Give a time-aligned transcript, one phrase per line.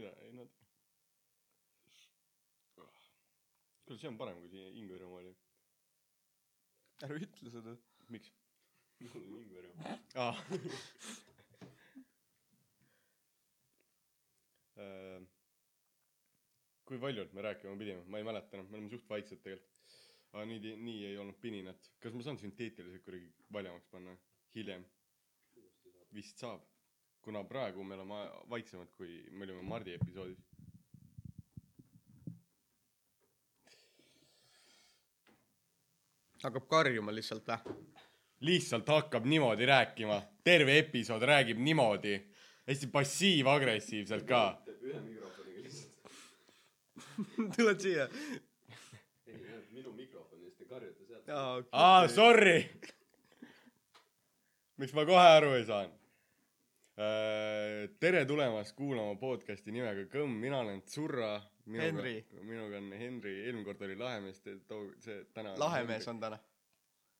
[0.00, 0.48] mida, ei nad.
[3.84, 5.32] kuule, see on parem kui see Ingverimaa oli.
[7.06, 7.74] ära ütle seda.
[8.14, 8.30] miks?
[9.02, 10.38] mul on Ingverimaa ah.
[16.90, 19.76] kui valjult me rääkima pidime, ma ei mäleta enam, me oleme suht vaiksed tegelikult.
[20.32, 21.90] aga nii, nii ei olnud pininat.
[22.00, 24.16] kas ma saan sünteetiliselt kuidagi valjemaks panna
[24.56, 24.86] hiljem?
[26.16, 26.64] vist saab.
[27.22, 30.38] Kuna praegu me oleme vaiksemad, kui me olime Mardi episoodis.
[36.42, 37.74] hakkab karjuma lihtsalt või?
[38.40, 42.14] lihtsalt hakkab niimoodi rääkima, terve episood räägib niimoodi,
[42.68, 44.62] hästi passiiv-agressiivselt ka.
[44.80, 45.92] ühe mikrofoniga lihtsalt.
[47.56, 48.08] tuled siia?
[49.26, 49.36] ei,
[49.70, 51.28] minu mikrofon ja siis te karjute sealt.
[51.28, 52.64] aa, aa, sorry.
[54.80, 55.99] miks ma kohe aru ei saanud?
[58.00, 61.38] Tere tulemast kuulama podcasti nimega Kõmm, mina olen Tsurra.
[61.70, 62.16] Henri.
[62.42, 65.54] minuga on Henri, eelmine kord oli Lahemees, too, see täna.
[65.60, 66.08] lahemees.
[66.10, 66.38] on täna.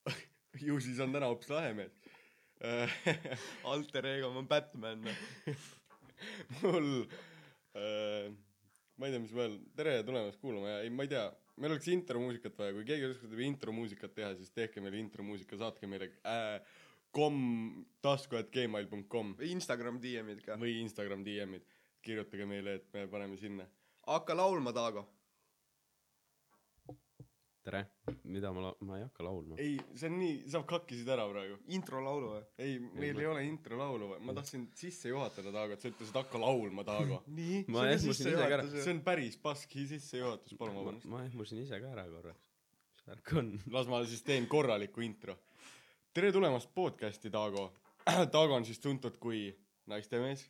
[0.66, 1.94] ju siis on täna hoopis Lahemees.
[3.72, 5.06] alter ego, ma olen Batman.
[6.60, 6.90] mul
[7.78, 8.26] äh,,
[8.96, 11.24] ma ei tea, mis veel, tere tulemast kuulama ja ei, ma ei tea,
[11.56, 16.10] meil oleks intromuusikat vaja, kui keegi oskab intromuusikat teha, siis tehke meile intromuusika, saatke meile
[16.26, 16.58] äh,
[17.10, 20.56] kom tasku at gmail kom Instagram DM-id ka.
[20.60, 21.64] või Instagram DM-id,
[22.02, 23.66] kirjutage meile, et me paneme sinna.
[24.06, 25.06] hakka laulma, Taago.
[27.62, 27.82] tere,
[28.24, 29.56] mida ma la-, ma ei hakka laulma.
[29.60, 31.58] ei, see on nii, sa kakkisid ära praegu.
[31.76, 32.40] introlaulu või?
[32.64, 36.16] ei, meil ma- ei ole intro laulu, ma tahtsin sisse juhatada Taago, et sa ütlesid
[36.22, 37.20] hakka laulma Taago.
[37.40, 38.00] nii, Ma see ära.
[38.06, 41.10] sissejuhatus see on päris paski sissejuhatus, palun ma, vabandust.
[41.12, 42.48] ma ehmusin ise ka ära korraks.
[42.96, 43.52] mis värk on?
[43.76, 45.36] las ma siis teen korraliku intro.
[46.14, 47.68] Tere tulemast podcasti, Taago.
[48.34, 49.44] Taago on siis tuntud kui
[49.90, 50.42] naistemees,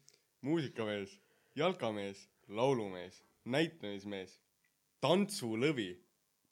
[0.47, 1.19] muusikamees,
[1.57, 4.39] jalkamees, laulumees, näitlemismees,
[5.05, 5.91] tantsulõvi.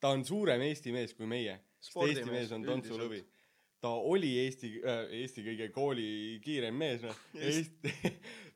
[0.00, 1.56] ta on suurem Eesti mees kui meie.
[1.80, 3.22] Eesti mees on tantsulõvi.
[3.80, 7.24] ta oli Eesti äh,, Eesti kõige kooli kiirem mees, noh.
[7.34, 7.94] Eesti,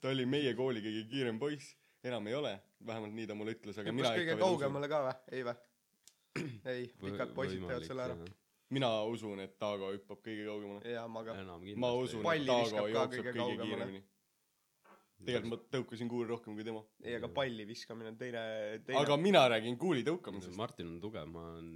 [0.03, 1.77] ta oli meie kooli kõige kiirem poiss.
[2.05, 4.61] enam ei ole, vähemalt nii ta mulle ütles, aga mina hüppas kõige ikka veel usun.
[4.61, 5.19] kaugemale ka või?
[5.33, 5.59] ei või?
[6.77, 8.42] ei, pikad poisid teevad selle ära..
[8.73, 10.95] Mina usun, et Taago hüppab kõige kaugemale.
[10.95, 11.37] jaa, ma ka.
[11.85, 13.69] ma usun, et Taago jookseb kõige kõige kaugemale.
[13.69, 14.03] kiiremini.
[15.23, 16.85] tegelikult ma tõukasin kuuli rohkem kui tema.
[17.05, 18.45] ei, aga palli viskamine on teine,
[18.87, 20.57] teine aga mina räägin kuuli tõukamisest.
[20.59, 21.73] Martin on tugev, ma olen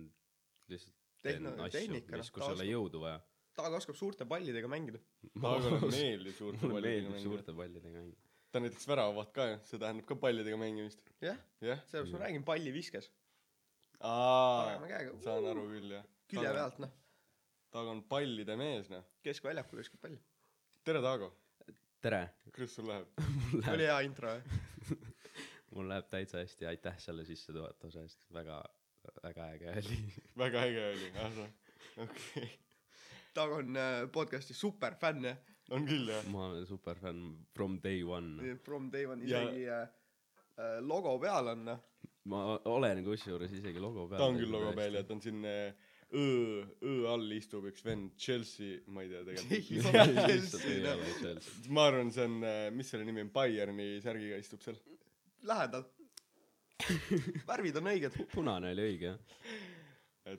[0.73, 3.21] lihtsalt teen Tehno- asju, mis, kus ta ei ole jõudu vaja.
[3.57, 5.01] Taago oskab suurte pallidega mängida.
[5.45, 7.29] Taagole meeldib suurte mulle pallidega meeldib mängida.
[7.29, 8.23] suurte pallidega mängida.
[8.51, 11.01] ta on näiteks väravaht ka ju, see tähendab ka pallidega mängimist.
[11.25, 11.81] jah, jah?
[11.91, 13.09] sellepärast ma räägin palliviskes.
[14.01, 14.77] aa
[15.25, 16.05] saan aru küll jah.
[16.31, 16.53] külje.
[16.53, 16.95] pealt, noh.
[17.75, 19.05] Taago on pallide mees noh.
[19.27, 20.19] keskväljakul viskab palli.
[20.87, 21.31] tere Taago,
[22.03, 22.23] tere,
[22.53, 23.11] kuidas sul läheb?
[23.53, 24.95] mul oli läheb, hea intro, jah?
[25.75, 28.61] mul läheb täitsa hästi, aitäh selle sissejuhatuse eest, väga,
[29.23, 29.99] väga äge oli.
[30.45, 31.51] väga äge oli, ahah,
[32.07, 32.49] okei.
[33.37, 35.43] Taago on äh, podcast'i superfänn, jah.
[35.75, 36.25] on küll jah?
[36.33, 38.57] ma olen superfänn from day one.
[38.65, 39.83] From day one Ja- isegi äh,
[40.57, 41.85] äh, logo peal on, noh.
[42.27, 44.19] ma olen kusjuures isegi logo peal.
[44.23, 46.23] ta on küll logo peal ja ta on siin äh, Õ,
[46.87, 49.89] Õ all istub üks vend, Chelsea, ma ei tea tegelikult.
[51.75, 52.37] ma arvan, see on,
[52.77, 54.79] mis selle nimi on, Bayerni särgiga istub seal.
[55.47, 55.85] lähedal.
[57.51, 58.13] värvid on õiged.
[58.35, 59.19] punane oli õige jah.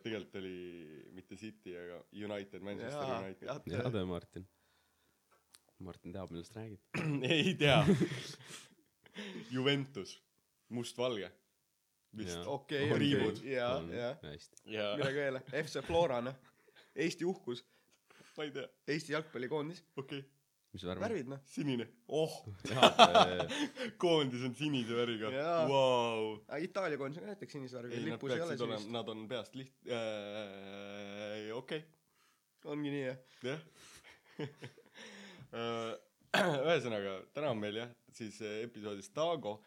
[0.04, 0.56] tegelikult oli
[1.18, 3.74] mitte City, aga United, Manchester jaa, United.
[3.74, 4.46] hea töö, Martin.
[5.84, 6.82] Martin teab, millest räägib.
[7.34, 7.82] ei tea.
[9.54, 10.16] Juventus,
[10.74, 11.30] mustvalge.
[12.18, 13.42] Vist okei, On riibud.
[13.44, 14.18] jah.
[14.24, 14.62] hästi.
[14.74, 16.38] ja midagi veel, FC Flora, noh.
[16.98, 17.62] Eesti uhkus,
[18.38, 19.84] ma ei tea, Eesti jalgpallikoondis.
[19.96, 20.32] okei okay.,
[20.76, 21.44] mis värv värvid, noh.
[21.48, 21.88] sinine.
[22.08, 22.34] oh,
[24.04, 25.32] koondis on sinise värviga
[25.70, 26.34] wow..
[26.48, 29.56] aga Itaalia koondis on ka näiteks sinise värviga, ei, nad peaksid olema, nad on peast
[29.60, 31.86] liht- äh,, okei okay.,
[32.68, 33.18] ongi nii, jah.
[33.48, 33.62] jah.
[36.68, 39.58] ühesõnaga, täna on meil jah, siis äh, episoodis Taago,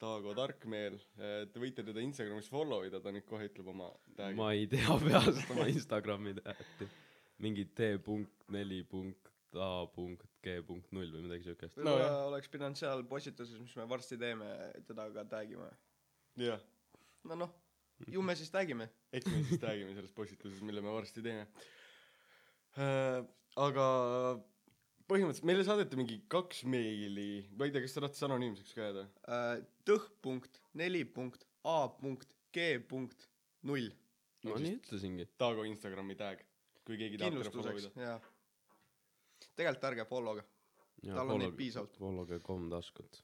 [0.00, 0.98] Taago Tarkmeel.
[1.16, 4.36] Te võite teda Instagramis follow ida, ta nüüd kohe ütleb oma tag'i.
[4.38, 6.88] ma ei tea peast oma Instagrami tähti.
[7.44, 11.78] mingi T punkt neli punkt A punkt G punkt null või midagi siukest.
[11.80, 12.26] No jah.
[12.28, 14.48] oleks pidanud seal postituses, mis me varsti teeme,
[14.88, 15.70] teda ka tag ima.
[16.40, 16.60] jah,
[17.24, 17.54] no noh,
[18.12, 18.90] ju me siis tag ime.
[19.16, 21.46] eks me siis räägime sellest postituses, mille me varsti teeme.
[23.56, 23.86] aga
[25.08, 29.06] põhimõtteliselt meile saadeti mingi kaks meili, ma ei tea, kas te tahate anonüümseks ka jääda?
[29.86, 33.28] Tõh punkt neli punkt A punkt G punkt
[33.66, 33.90] null.
[34.46, 35.26] ma nii ütlesingi.
[35.40, 36.42] Taago Instagrami tag,
[36.86, 38.18] kui keegi tahab teda follow ida., jaa.
[39.58, 40.44] tegelikult ärge follow'ge.
[41.06, 41.98] Tal on neid piisavalt.
[42.00, 43.22] followge kom taskut.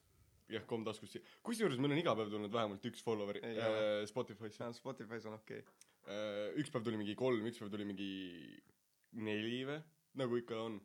[0.51, 1.21] jah, komm taskusse.
[1.47, 4.03] kusjuures meil on iga päev tulnud vähemalt üks follower Ei äh.
[4.09, 5.79] Spotify'sse Spotify's on okei okay..
[6.11, 6.51] äh,.
[6.59, 8.09] üks päev tuli mingi kolm, üks päev tuli mingi
[9.23, 9.79] neli või,
[10.19, 10.77] nagu ikka on.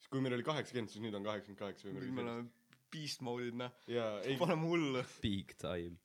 [0.00, 2.61] siis kui meil oli kaheksakümmend, siis nüüd on kaheksakümmend kaheksa või midagi sellist.
[2.92, 5.02] Beast mode'id noh, ei, paneme hullu.
[5.22, 5.96] Big time.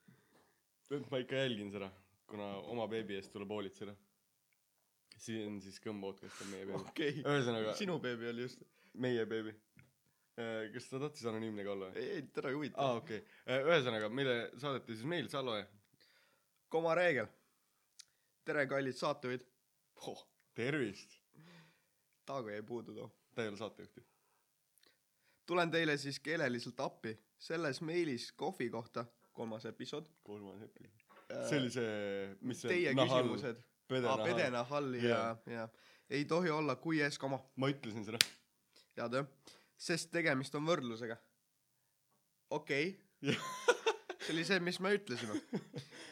[1.12, 1.90] ma ikka jälgin seda,
[2.30, 3.96] kuna oma beebi eest tuleb hoolitseda.
[5.18, 6.84] siin siis Kõmm podcast on meie beebi.
[6.92, 8.64] okei, ühesõnaga, sinu beebi oli just.
[8.94, 9.56] meie beebi.
[10.74, 13.24] kas ta tahtis anonüümne ka olla ei, teda ei huvita aa, okei.
[13.58, 15.64] ühesõnaga, meile saadeti siis meil, sa loe.
[16.70, 17.28] koma reegel.
[18.46, 19.48] tere, kallid saatejuhid.
[20.08, 21.18] oh, tervist.
[22.28, 23.10] Taago jäi puudu too.
[23.36, 24.04] ta ei ole saatejuht ju.
[25.48, 27.18] Tulen teile siis keeleliselt appi.
[27.38, 30.08] selles meilis kohvi kohta, kolmas episood.
[30.24, 31.04] kolmas episood.
[31.50, 33.64] see oli see, mis see Teie nahal- küsimused.
[33.88, 35.68] Pedena-Hall ja Jaa., ja
[36.10, 37.40] ei tohi olla kui ees koma.
[37.56, 38.20] ma ütlesin seda.
[38.98, 39.28] head jah.
[39.78, 41.18] sest tegemist on võrdlusega.
[42.50, 43.38] okei Jah.
[44.24, 45.40] see oli see, mis me ütlesime.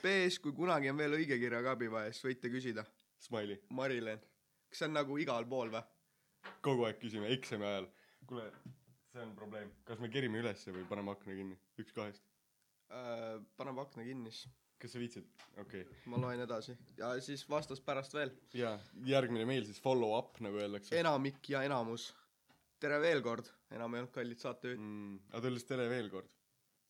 [0.03, 2.85] B-s, kui kunagi on veel õigekirjaga abi vaja, siis võite küsida.
[3.21, 3.59] Smiley.
[3.73, 4.21] Mari-Len,
[4.69, 5.83] kas see on nagu igal pool või?
[6.65, 7.87] kogu aeg küsime eksami ajal.
[8.29, 8.45] kuule,
[9.15, 9.71] see on probleem.
[9.87, 11.57] kas me kerime ülesse või paneme akna kinni?
[11.81, 12.27] üks kahest.
[12.93, 14.51] Äh, paneme akna kinni siis,
[14.81, 15.29] kas sa viitsid?
[15.61, 16.01] okei okay..
[16.11, 18.33] ma loen edasi ja siis vastas pärast veel.
[18.57, 18.75] jaa,
[19.07, 22.11] järgmine meil siis follow up, nagu öeldakse enamik ja enamus.
[22.83, 24.83] tere veel kord, enam ei olnud kallid saatejuhid.
[24.83, 25.17] mm,.
[25.31, 26.37] aga ta ütles tere veel kord.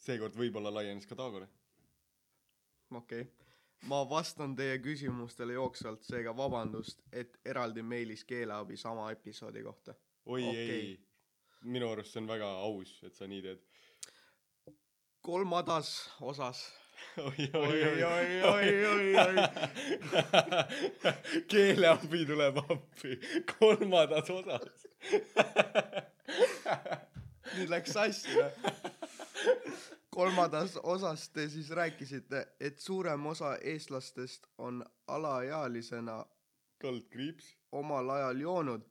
[0.09, 1.49] seekord võib-olla laienes ka Taagole.
[2.91, 3.49] okei okay..
[3.91, 9.93] ma vastan teie küsimustele jooksvalt, seega vabandust, et eraldi meilis keeleabi sama episoodi kohta.
[10.25, 10.79] oi okay.
[10.79, 10.95] Ei.
[11.65, 13.59] Minu arust see on väga aus, et sa nii teed.
[15.25, 15.89] kolmandas
[16.21, 16.59] osas
[17.17, 18.03] oi, oi, oi,
[18.43, 19.35] oi, oi, oi.
[21.51, 23.19] keeleabi tuleb appi
[23.57, 24.87] kolmandas osas.
[27.55, 28.51] nüüd läks sassi või?
[30.15, 36.25] kolmandas osas te siis rääkisite, et suurem osa eestlastest on alaealisena
[36.81, 37.57] kaldkriips.
[37.71, 38.81] omal ajal joonud.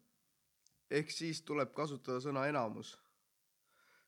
[0.99, 2.95] Ehk siis tuleb kasutada sõna enamus.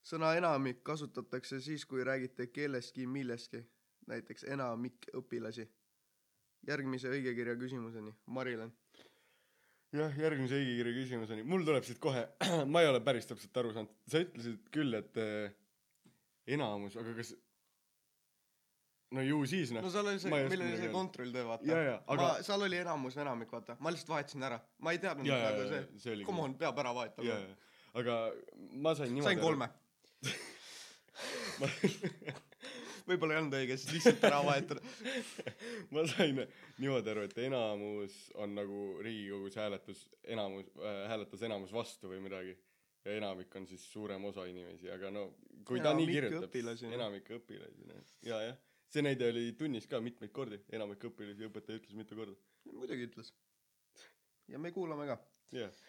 [0.07, 3.65] sõna enamik kasutatakse siis, kui räägite kellestki millestki,
[4.07, 5.69] näiteks enamik õpilasi.
[6.67, 8.73] järgmise õigekirja küsimuseni, Mari-Len.
[9.93, 11.43] jah, järgmise õigekirja küsimuseni.
[11.43, 12.29] mul tuleb siit kohe,
[12.73, 13.97] ma ei ole päris täpselt aru saanud.
[14.07, 15.53] sa ütlesid küll, et äh,
[16.47, 17.35] enamus, aga kas,
[19.15, 19.91] no ju siis noh no.
[19.93, 21.83] seal oli see, meil oli see kontrolltöö, vaata.
[22.07, 23.77] Aga- ma, seal oli enamus, enamik, vaata.
[23.79, 24.59] ma lihtsalt vahetasin ära.
[24.83, 27.39] ma ei teadnud, nagu see, see come on, peab ära vahetama
[27.97, 28.17] aga
[28.83, 29.71] ma sain niimoodi sain kolme.
[33.07, 34.81] võib-olla ei olnud õige, siis lihtsalt ära vahetada.
[35.95, 42.11] ma sain niimoodi aru, et enamus on nagu Riigikogus hääletus, enamus äh,, hääletas enamus vastu
[42.13, 42.53] või midagi.
[43.07, 45.29] ja enamik on siis suurem osa inimesi, aga no
[45.65, 46.51] kui ta nii kirjutab
[46.91, 48.03] enamik õpilasi, noh.
[48.27, 48.57] ja, jah.
[48.93, 52.37] See näide oli tunnis ka mitmeid kordi, enamik õpilasi, õpetaja ütles mitu korda.
[52.73, 53.33] muidugi ütles.
[54.53, 55.19] ja me kuulame ka.
[55.57, 55.81] jah.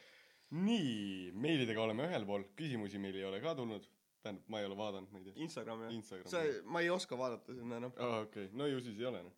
[0.58, 3.90] nii, meilidega oleme ühel pool, küsimusi meil ei ole ka tulnud.
[4.24, 5.36] tähendab, ma ei ole vaadanud, ma ei tea.
[5.48, 5.98] Instagram jah?
[5.98, 6.32] Instagram.
[6.32, 9.24] sa, ma ei oska vaadata sinna noh, aa, okei okay., no ju siis ei ole
[9.28, 9.36] noh.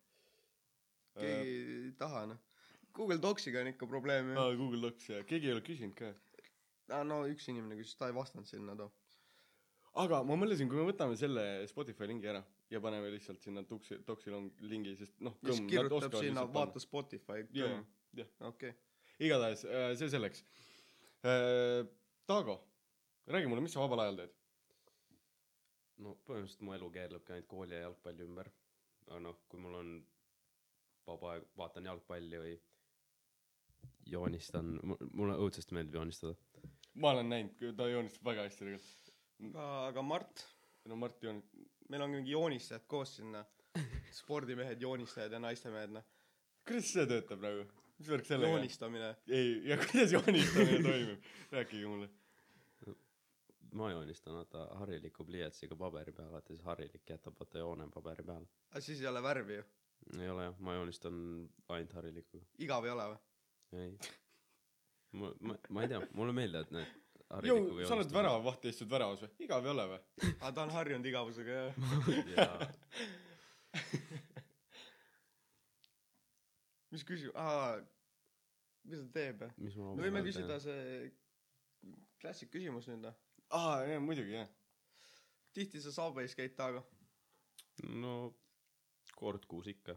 [1.18, 2.46] keegi ei taha noh.
[2.96, 4.40] Google Docsiga on ikka probleem ju.
[4.40, 6.14] aa, Google Docs ja keegi ei ole küsinud ka
[6.96, 8.90] aa no üks inimene küsis, ta ei vastanud sinna too.
[10.04, 14.30] aga ma mõtlesin, kui me võtame selle Spotify lingi ära ja paneme lihtsalt sinna Doxi
[14.30, 17.44] long- lingi, sest noh, siis kirjutab sinna, vaata Spotify.
[17.56, 17.80] jah,
[18.16, 18.74] jah, okei.
[19.20, 20.44] igatahes äh, see selleks
[21.24, 21.86] äh,.
[22.30, 22.54] Taago,
[23.26, 24.36] räägi mulle, mis sa vabal ajal teed?
[26.04, 28.50] no põhimõtteliselt mu elu keerlebki ainult kooli ja jalgpalli ümber.
[29.08, 29.90] aga noh, kui mul on
[31.08, 32.54] vaba aeg, vaatan jalgpalli või
[34.10, 34.72] joonistan,
[35.12, 36.36] mulle õudselt meeldib joonistada.
[36.94, 39.12] ma olen näinud, ta joonistab väga hästi tegelikult.
[39.50, 40.46] aga, aga Mart,
[40.88, 41.42] no Mart joon-,
[41.88, 43.44] meil on mingi joonistajad koos sinna.
[44.12, 46.06] spordimehed, joonistajad ja naistemehed noh.
[46.66, 47.66] kuidas see töötab nagu?
[47.98, 48.58] mis värk sellega on?
[48.58, 49.10] joonistamine.
[49.28, 51.28] ei, ja kuidas joonistamine toimub?
[51.52, 52.08] rääkige mulle.
[53.72, 58.48] ma joonistan vaata hariliku pliiatsiga paberi peale, vaata siis harilik jätab vaata joone paberi peale.
[58.70, 59.68] aga siis ei ole värvi ju.
[60.18, 61.20] ei ole jah, ma joonistan
[61.68, 62.46] ainult harilikuga.
[62.58, 63.20] igav ei ole või?
[63.84, 63.94] ei.
[65.12, 66.99] ma, ma, ma ei tea, mulle meeldivad need
[67.30, 68.10] Jõu, sa oled.
[68.10, 69.30] väravavaht ja istud väravas või?
[69.46, 70.00] igav ei ole või?
[70.42, 71.72] aga ta on harjunud igavusega jah.
[76.90, 77.78] mis küsimus, aa,
[78.90, 79.52] mis ta teeb jah?
[79.62, 80.80] me võime küsida see
[82.20, 83.16] klassik küsimus nüüd noh.
[83.54, 84.50] aa, jaa, muidugi jah.
[85.54, 86.82] tihti sa Subway's käid taga.
[87.94, 88.14] no
[89.14, 89.94] kord kuus ikka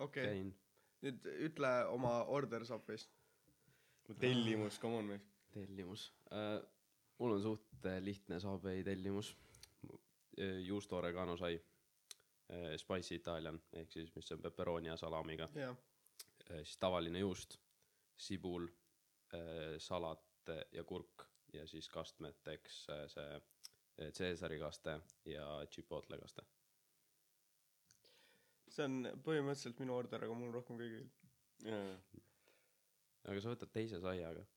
[0.00, 0.52] okei okay.,
[1.04, 1.18] nüüd
[1.50, 3.12] ütle oma order Subway'st.
[4.20, 5.35] tellimus, come on mees.
[5.56, 6.60] Tellimus äh,.
[7.18, 9.36] mul on suht äh, lihtne Subway tellimus.
[10.36, 11.56] eh, juusto oregano sai,
[12.76, 15.76] spicy italian ehk siis mis on pepperoni ja salamiga, jah,
[16.46, 17.56] siis tavaline juust,
[18.16, 18.68] sibul,
[19.78, 23.40] salat eh, ja kurk ja siis kastmeteks eh, see
[24.12, 26.44] Caesari kaste ja chipotle kaste.
[28.68, 31.08] see on põhimõtteliselt minu order, aga mul rohkem kõigil.
[33.24, 34.55] aga sa võtad teise saiaga, Äh,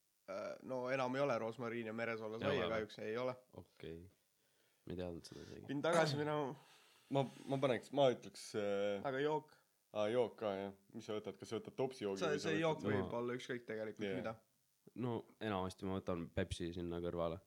[0.70, 3.36] no enam ei ole rosmariin ja meresoole Ei saia kahjuks, ei ole.
[3.54, 4.10] okei okay..
[4.86, 5.62] ma ei teadnud seda isegi.
[5.68, 6.52] pidin tagasi minema,
[7.16, 9.56] ma, ma paneks, ma ütleks äh,, aga jook,
[9.94, 12.84] aa jook ka jah, mis sa võtad, kas sa võtad topsi joogi see, see jook
[12.84, 14.22] võtad- võib olla ükskõik tegelikult Jah.
[14.22, 14.36] mida.
[15.06, 15.18] no
[15.50, 17.40] enamasti ma võtan Pepsi sinna kõrvale,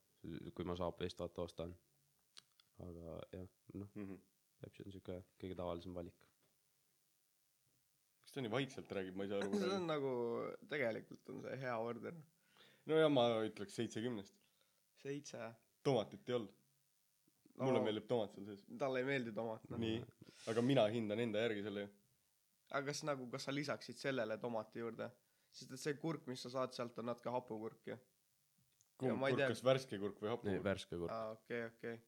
[0.56, 1.74] kui ma saapist vaata ostan.
[2.82, 3.48] aga jah,
[3.78, 4.04] noh, mm.
[4.04, 4.20] -hmm.
[4.62, 6.28] Pepsi on siuke kõige tavalisem valik.
[8.22, 9.86] kas ta nii vaikselt räägib, ma ei saa aru see on.
[9.90, 10.12] nagu,
[10.70, 12.20] tegelikult on see hea order.
[12.90, 14.34] No ja ma ütleks seitsekümnest.
[15.02, 15.50] seitse.
[15.82, 16.54] tomatit ei olnud
[17.56, 17.64] no..
[17.66, 18.62] mulle meeldib tomat seal sees.
[18.78, 19.80] talle ei meeldi tomat, noh.
[19.82, 19.98] nii,
[20.52, 21.90] aga mina hindan enda järgi selle ju.
[22.70, 25.10] aga kas nagu, kas sa lisaksid sellele tomati juurde?
[25.52, 27.98] sest et see kurk, mis sa saad sealt, on natuke hapukurk ju.
[29.02, 30.64] kumb ei kurk, tea- kas värske kurk või hapu kurk?
[30.70, 31.12] värske kurk.
[31.12, 31.98] aa, okei, okei.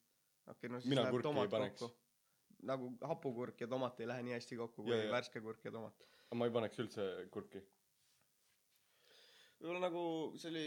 [0.54, 1.90] okei, no siis Mina läheb kurki ei tomat kokku.
[2.70, 5.12] nagu hapukurk ja tomat ei lähe nii hästi kokku kui Ja, ja.
[5.12, 6.08] värske kurk ja tomat.
[6.34, 7.60] ma ei paneks üldse kurki.
[9.64, 10.04] Võib-olla nagu
[10.36, 10.64] see oli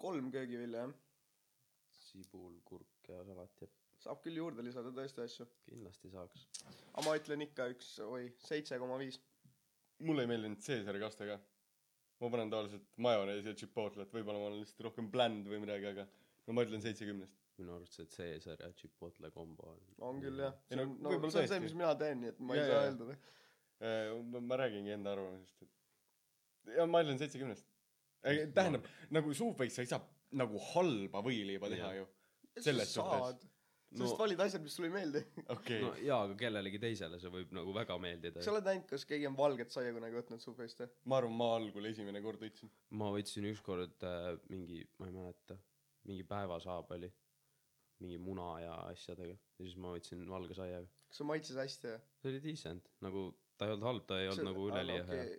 [0.00, 0.96] kolm köögivilja jah.
[2.10, 3.68] sibul, kurk ja salat ja
[4.00, 5.46] saab küll juurde lisada tõesti asju.
[5.68, 6.44] kindlasti saaks.
[6.92, 9.16] aga ma ütlen ikka üks, oi, seitse koma viis.
[10.04, 11.38] mulle ei meeldinud Caesari kaste ka.
[12.20, 16.06] ma panen tavaliselt majoneesi ja chipotlet, võib-olla ma olen lihtsalt rohkem bland või midagi, aga
[16.46, 17.36] no ma ütlen seitsekümnest.
[17.60, 19.82] minu arust see Caesar ja chipotle kombo on.
[20.12, 20.56] on küll jah.
[20.68, 22.62] Ei see no on, no see on see, mis mina teen, nii et ma Ja,
[22.64, 22.88] ei saa ja.
[22.92, 24.24] öelda.
[24.28, 25.79] ma, ma räägingi enda arvamusest, et
[26.76, 27.66] ja ma ütlen seitsekümnest.
[28.54, 30.02] tähendab, nagu Subway's sa ei saa
[30.38, 32.02] nagu halba võileiba teha Jah.
[32.02, 32.10] ju.
[32.60, 33.22] selles suhtes.
[33.22, 33.46] saad.
[33.90, 35.22] sa lihtsalt valid asjad, mis sulle ei meeldi.
[35.56, 38.52] okei no jaa, aga kellelegi teisele see võib nagu väga meeldida sa.
[38.52, 40.92] oled näinud, kas keegi on valget saia kunagi võtnud su feest või?
[41.10, 42.70] ma arvan, ma algul esimene kord võtsin.
[43.00, 45.58] ma võtsin ükskord äh, mingi, ma ei mäleta,
[46.10, 47.10] mingi päevasaab oli,
[48.04, 50.86] mingi muna ja asjadega ja siis ma võtsin valge saiaga.
[51.10, 52.02] kas see maitses hästi või?
[52.22, 55.30] see oli decent, nagu ta ei olnud halb, ta ei olnud nagu üleliia hea.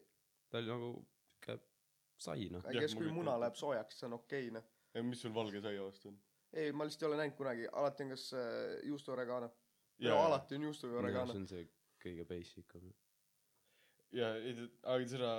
[0.51, 0.93] Ta oli nagu
[1.41, 1.59] siuke
[2.21, 2.63] sai noh.
[2.63, 5.05] Ma kui muna läheb soojaks, see on okei okay, noh.
[5.07, 6.17] mis sul valge saia vastu on?
[6.53, 9.47] ei, ma lihtsalt ei ole näinud kunagi, alati on kas äh, juustu oregano.
[9.47, 10.25] no Jaa.
[10.25, 11.41] alati on juustu oregano see.
[11.41, 11.69] on see
[12.03, 12.91] kõige basic on.
[14.11, 14.53] ja ei,
[14.83, 15.31] aga seda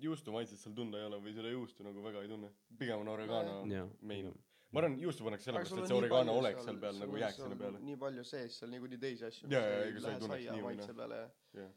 [0.00, 2.50] juustu maitset seal tunda ei ole või seda juustu nagu väga ei tunne.
[2.78, 4.34] pigem on oregano pigem..
[4.72, 7.40] ma arvan, juustu pannakse Aga sellepärast, et on see oregano oleks seal peal nagu jääks
[7.44, 7.86] sinna peale.
[7.92, 9.52] nii palju sees seal niikuinii teisi asju.
[9.52, 11.00] Jaa, jaa, ega sa ei tunneks nii või maitse noh.
[11.02, 11.32] peale ja.
[11.60, 11.72] jah.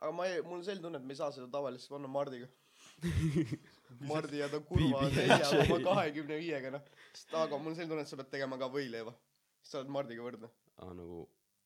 [0.00, 2.48] Aga ma ei, mul on selline tunne, et me ei saa seda tavaliselt panna Mardiga.
[4.10, 6.84] Mardi ja ta kurva nelja koma kahekümne viiega noh.
[7.12, 9.12] sest aga mul on selline tunne, et sa pead tegema ka võileiva.
[9.60, 10.50] siis sa oled Mardiga võrdne.
[10.80, 11.24] aa nagu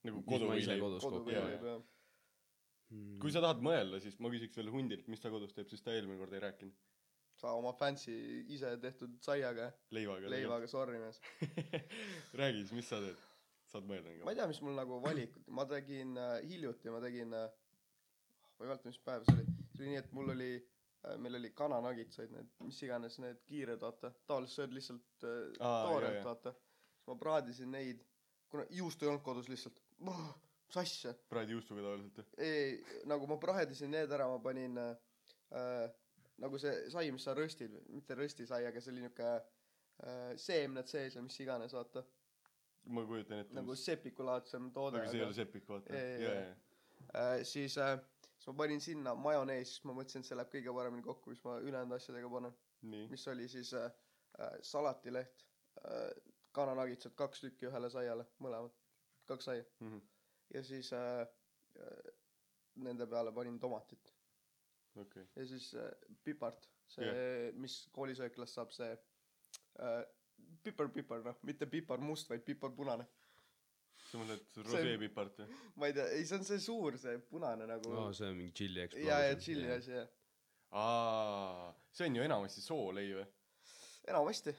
[0.08, 0.86] nagu koduvõileib.
[1.02, 1.84] koduvõileib jah.
[2.92, 5.86] mm, kui sa tahad mõelda, siis ma küsiks veel hundilt, mis ta kodus teeb, sest
[5.86, 6.74] ta eelmine kord ei rääkinud.
[7.40, 8.14] sa oma fancy
[8.54, 10.30] ise tehtud saiaga, leivaga.
[10.32, 11.20] leivaga, sorry mees.
[12.40, 13.20] räägi siis, mis sa teed?
[13.74, 17.32] saad mõelda ma ei tea, mis mul nagu valikut, ma tegin äh, hiljuti, ma tegin
[17.34, 17.48] äh,,
[18.64, 19.44] ma ei mäleta, mis päev see oli,
[19.74, 23.82] see oli nii, et mul oli äh,, meil oli kananagitsaid, need, mis iganes need kiired,
[23.82, 26.54] vaata, tavaliselt sööd lihtsalt äh, toorelt, vaata.
[26.96, 28.04] siis ma praadisin neid,
[28.52, 32.48] kuna juustu ei olnud kodus lihtsalt, mis asja, praedi juustuga tavaliselt või?
[32.48, 35.84] ei, nagu ma praadisin need ära, ma panin äh,
[36.42, 41.18] nagu see sai, mis sa röstid, mitte röstisai, aga see oli niuke äh, seemned sees
[41.18, 42.02] ja mis iganes, vaata,
[42.96, 43.54] ma kujutan ette.
[43.56, 45.02] nagu sepikulaadsem toode.
[45.02, 46.02] aga see ei ole sepik, vaata.
[47.14, 47.98] Äh, siis äh,,
[48.44, 51.40] siis ma panin sinna majonees, siis ma mõtlesin, et see läheb kõige paremini kokku, mis
[51.46, 52.56] ma ülejäänud asjadega panen,
[53.10, 53.86] mis oli siis äh,
[54.40, 55.46] äh, salatileht
[55.80, 56.10] äh,,
[56.52, 58.74] kananagitsad kaks tükki ühele saiale, mõlemad,
[59.26, 60.00] kaks saia Mhm.
[60.54, 61.22] ja siis äh,
[61.80, 62.12] äh,
[62.76, 64.12] nende peale panin tomatit
[65.00, 65.24] okei.
[65.36, 65.88] ja siis äh,
[66.24, 67.54] pipart, see Jah.
[67.54, 68.92] mis koolisööklas saab see
[69.80, 70.04] äh,
[70.62, 73.06] pipar, pipar noh, mitte pipar must, vaid pipar punane.
[74.14, 75.60] Sa mõtled See- roseepipart või?
[75.82, 78.54] ma ei tea, ei see on see suur, see punane nagu aa see on mingi
[78.60, 80.12] tšilli ja, explosion ja tšilli asi jah,
[80.74, 83.26] aa, see on ju enamasti soolei või?
[84.12, 84.54] enamasti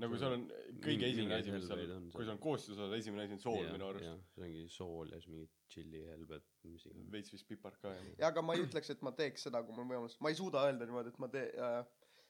[0.00, 2.42] nagu See seal on- on kõige mingi- esimene asi, mis seal on, kui seal on
[2.44, 4.04] koostisosad, esimene asi on sool minu arust.
[4.36, 8.06] see ongi sool ja siis mingid tšillihelbed mis iganes veits vist pipart ka jah.
[8.22, 10.62] ja aga ma ei ütleks, et ma teeks seda, kui mul võimalus, ma ei suuda
[10.68, 11.84] öelda niimoodi, et ma tee- äh,,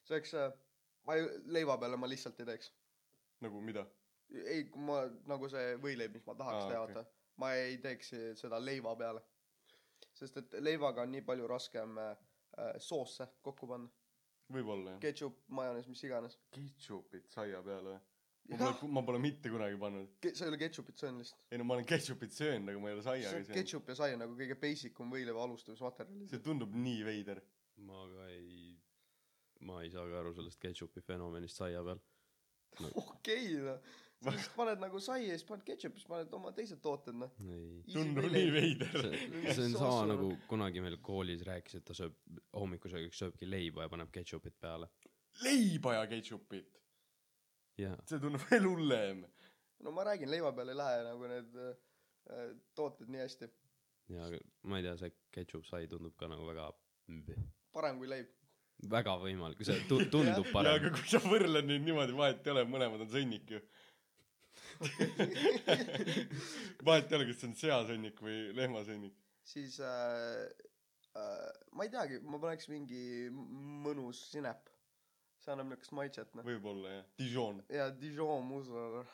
[0.09, 0.53] see oleks äh,,
[1.05, 2.73] ma ei, leiva peale ma lihtsalt ei teeks.
[3.45, 3.85] nagu mida?
[4.31, 6.95] ei, kui ma, nagu see võileib, mis ma tahaks Aa, teha, okei.
[6.95, 7.19] vaata.
[7.43, 9.23] ma ei teeks seda leiva peale.
[10.21, 12.11] sest et leivaga on nii palju raskem äh,
[12.59, 13.91] äh, soosse kokku panna.
[14.53, 15.03] võib-olla jah.
[15.07, 16.39] Ketšup, majonees, mis iganes.
[16.57, 18.01] ketšupit saia peale või?
[18.51, 20.29] ma pole, ma pole mitte kunagi pannud.
[20.35, 21.43] sa ei ole ketšupit söönud lihtsalt.
[21.51, 23.59] ei no ma olen ketšupit söönud, aga ma ei ole see saiaga on söönud.
[23.59, 26.29] ketšup ja sai on nagu kõige basic um võileiva alustamismaterjal.
[26.33, 27.43] see tundub nii veider.
[27.87, 28.77] ma ka ei,
[29.69, 32.03] ma ei saagi aru sellest ketšupi fenomenist saia peal.
[33.05, 33.93] okei noh.
[34.27, 37.31] Lihtsalt paned nagu sai ja siis paned ketšupi, siis paned oma teised tooted noh.
[37.47, 39.07] ei, tundub nii veider.
[39.55, 42.17] see, on sama nagu kunagi meil koolis rääkis, et ta sööb
[42.57, 44.91] hommikusöögiks sööbki leiba ja paneb ketšupit peale.
[45.45, 46.81] leiba ja ketšupit.
[47.81, 49.25] jaa, see tundub veel hullem.
[49.81, 53.49] no ma räägin, leiva peal ei lähe nagu need äh, tooted nii hästi.
[54.17, 54.29] ja
[54.69, 56.69] ma ei tea, see ketšup sai tundub ka nagu väga,
[57.73, 58.29] parem kui leib.
[58.91, 60.93] väga võimalik, see tu- tundub parem aga.
[60.99, 63.61] kui sa võrdled neid niimoodi, vahet ei ole, mõlemad on sõnnik ju.
[66.87, 69.17] vahet ei ole, kas see on seasõnnik või lehmasõnnik.
[69.47, 70.49] siis äh,
[71.19, 74.69] äh, ma ei teagi, ma paneks mingi mõnus sinep.
[75.41, 76.45] see annab niukest maitset noh.
[76.47, 77.09] võib-olla jah.
[77.21, 77.63] Dijon.
[77.73, 79.05] ja Dijon muusla.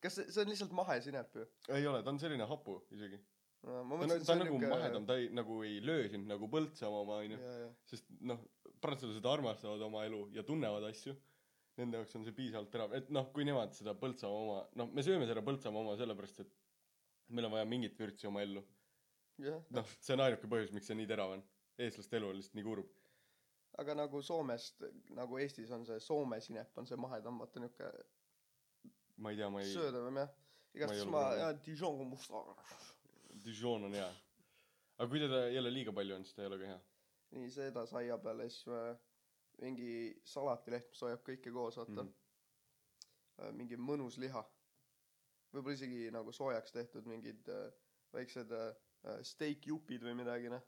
[0.00, 1.46] kas see, see on lihtsalt mahesinep ju?
[1.76, 3.20] ei ole, ta on selline hapu isegi.
[3.62, 7.04] ma ta mõtlesin, ta on nagu mahedam, ta ei, nagu ei löö sind nagu Põltsamaa
[7.06, 7.42] oma onju.
[7.90, 8.40] sest noh,
[8.82, 11.14] prantslased armastavad oma elu ja tunnevad asju.
[11.80, 15.04] Nende jaoks on see piisavalt terav, et noh, kui nemad seda Põltsamaa oma, noh, me
[15.04, 16.50] sööme seda Põltsamaa oma sellepärast, et
[17.32, 18.62] meil on vaja mingit vürtsi oma ellu.
[19.40, 21.44] jah, noh, see on ainuke põhjus, miks see nii terav on.
[21.80, 22.90] eestlaste elu on lihtsalt nii kurb.
[23.80, 24.84] aga nagu Soomest,
[25.16, 27.88] nagu Eestis on see Soome sinep on see mahedam, vaata niuke
[29.16, 30.28] ma ei tea, ma ei, söödavam jah.
[30.28, 31.40] Ma igastahes ma, proovinud.
[31.40, 32.42] jaa, Dijon musta.
[33.44, 34.10] Dijon on hea.
[34.98, 36.80] aga kui teda jälle liiga palju on, siis ta ei ole ka hea.
[37.36, 38.96] nii, seda saia peale, siis äh,
[39.62, 39.92] mingi
[40.26, 43.54] salatileht, mis hoiab kõike koos, vaata mm..
[43.58, 44.42] mingi mõnus liha.
[45.52, 47.66] võib-olla isegi nagu soojaks tehtud mingid äh,
[48.14, 48.70] väiksed äh,
[49.26, 50.62] steikjupid või midagi, noh.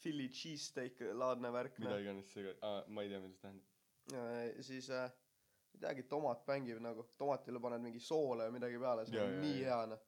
[0.00, 2.02] Philly cheesesteak laadne värk, mida noh.
[2.02, 3.66] iganes see ka, ma ei tea, mida see tähendab.
[4.56, 5.10] ja siis äh,
[5.74, 9.36] ei teagi, tomat mängib nagu, tomatile paned mingi soola või midagi peale, see Jaa, on
[9.36, 9.76] jaa, nii jaa.
[9.76, 10.06] hea, noh.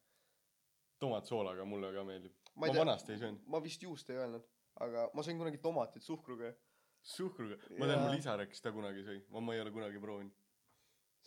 [1.03, 2.39] tomatsoolaga mulle ka meeldib.
[2.55, 3.47] ma ma tea, vanasti ei söönud.
[3.55, 4.49] ma vist juust ei öelnud,
[4.87, 6.57] aga ma sõin kunagi tomatit suhkruga ja
[7.03, 10.39] suhkruga, ma tean, mul isa rääkis, ta kunagi sõi, ma, ei ole kunagi proovinud.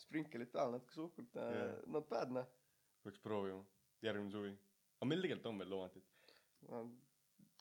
[0.00, 1.62] sprinklelit peal, natuke suhkrut äh,
[1.92, 2.48] not bad, noh.
[3.04, 3.62] peaks proovima,
[4.04, 4.52] järgmine suvi.
[4.98, 6.06] aga meil tegelikult on veel tomatit,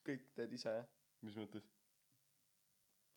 [0.08, 0.92] kõik teed ise, jah?
[1.26, 1.68] mis mõttes?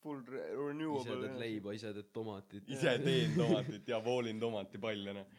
[0.03, 1.41] Full re- ise renewable teed.
[1.43, 2.71] leiba, ise teed tomatit.
[2.71, 5.31] ise teen tomatit ja voolin tomatipalle, noh.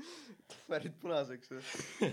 [0.70, 1.62] värvid punaseks ja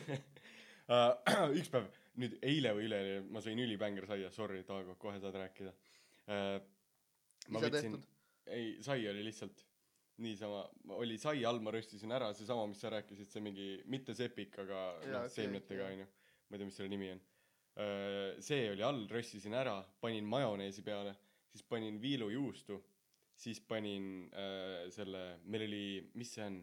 [0.93, 1.89] uh, üks päev,
[2.21, 5.93] nüüd eile või üleeile ma sõin ülibänger saia, sorry, Taago, kohe saad rääkida uh,.
[6.27, 8.05] Ise tehtud?
[8.51, 9.63] ei, sai oli lihtsalt
[10.23, 10.63] niisama,
[10.97, 14.83] oli sai all, ma röstisin ära, seesama, mis sa rääkisid, see mingi, mitte sepik, aga
[15.11, 16.07] noh seemnetega onju.
[16.47, 17.21] ma ei tea, mis selle nimi on.
[18.41, 21.13] see oli all, röstisin ära, panin majoneesi peale,
[21.51, 22.79] siis panin viilujuustu,
[23.37, 25.83] siis panin äh, selle, meil oli,
[26.17, 26.57] mis see on,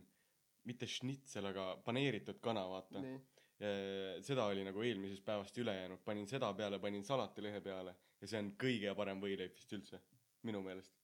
[0.67, 3.03] mitte šnitsel, aga paneeritud kana, vaata.
[3.05, 3.21] nii,
[4.27, 7.95] seda oli nagu eelmisest päevast üle jäänud, panin seda peale, panin salatilehe peale
[8.25, 10.01] ja see on kõige parem võileib vist üldse,
[10.49, 10.95] minu meelest.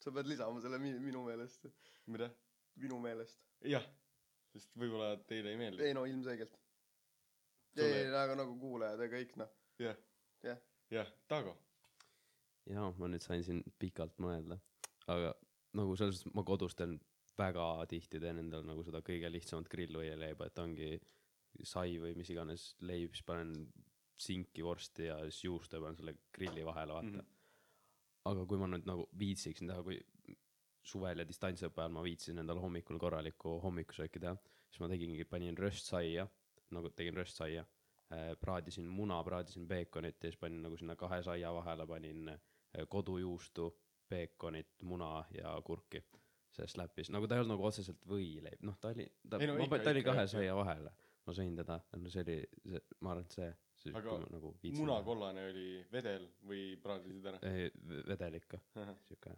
[0.00, 1.66] sa pead lisama selle mi-, minu meelest,
[2.08, 2.30] mida?
[2.80, 3.42] minu meelest.
[3.68, 3.84] jah,
[4.54, 5.84] sest võib-olla teile ei meeldi.
[5.84, 6.56] ei no ilmselgelt.
[7.74, 10.00] Sulle- ei, aga nagu kuulajad ja kõik noh, jah,
[10.46, 10.64] jah.
[10.90, 11.54] jah, Taago.
[12.72, 14.56] jaa, ma nüüd sain siin pikalt mõelda,
[15.12, 15.34] aga
[15.76, 16.96] nagu selles suhtes ma kodus teen
[17.38, 20.90] väga tihti teen endale nagu seda kõige lihtsamat grillvõileiba, et ongi
[21.66, 23.52] sai või mis iganes leib, siis panen
[24.20, 27.18] sinki vorsti ja siis juustu panen selle grilli vahele, vaata mm.
[27.18, 28.30] -hmm.
[28.30, 30.00] aga kui ma nüüd nagu viitsiksin teha, kui
[30.82, 34.36] suvel ja distantsõppe ajal ma viitsin endale hommikul korralikku hommikusööki teha,
[34.68, 36.26] siis ma tegingi, panin röstsaia,
[36.76, 37.64] nagu tegin röstsaia,
[38.40, 43.70] praadisin muna, praadisin peekonit ja siis panin nagu sinna kahe saia vahele panin eh, kodujuustu,
[44.08, 46.02] peekonit, muna ja kurki.
[46.50, 49.92] see slap'is, nagu ta ei olnud nagu otseselt võileib, noh ta oli, ta, no ta
[49.92, 50.90] oli kahe saia vahele.
[51.26, 52.38] ma sõin teda, no see oli,
[52.72, 57.40] see, ma arvan, et see, see, Aga nagu munakollane oli vedel või praadisid ära?
[58.10, 58.60] vedel ikka,
[59.08, 59.34] siuke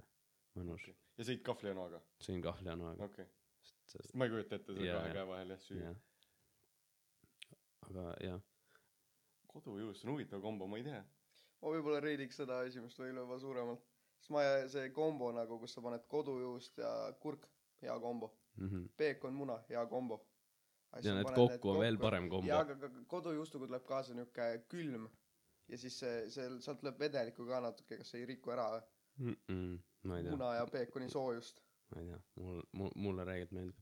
[0.58, 0.88] mõnus.
[1.18, 2.00] ja sõid kahvlionaga?
[2.22, 5.62] sõin kahvlihanoaga okei okay., sest see, ma ei kujuta ette seda kahe käe vahel jah
[5.66, 5.92] süüa.
[5.92, 7.56] jah.
[7.88, 8.42] aga jah,
[9.52, 11.00] kodujuust on huvitav kombo, ma ei tea.
[11.62, 13.86] ma võib-olla reidiks seda esimest võileiva suuremalt.
[14.18, 16.92] sest ma, see kombo nagu, kus sa paned kodujuust ja
[17.24, 17.48] kurk,
[17.84, 18.32] hea kombo.
[18.56, 18.90] mhm.
[18.96, 20.22] peekon, muna, hea kombo.
[21.02, 25.08] Ja need kokku on veel parem kombo jaa, aga kodujuustuga tuleb kaasa niuke külm
[25.68, 28.82] ja siis see, see, sealt tuleb vedelikku ka natuke, kas see ei riku ära või?
[29.18, 29.36] mm.
[29.48, 29.78] -mm,
[30.08, 31.62] ma ei tea, muna ja peekoni soojust.
[31.92, 33.78] ma ei tea, mul, mul, mulle räigelt meeldib.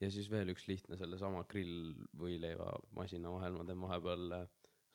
[0.00, 4.46] ja siis veel üks lihtne sellesama grillvõileiva masina vahel ma teen vahepeal äh,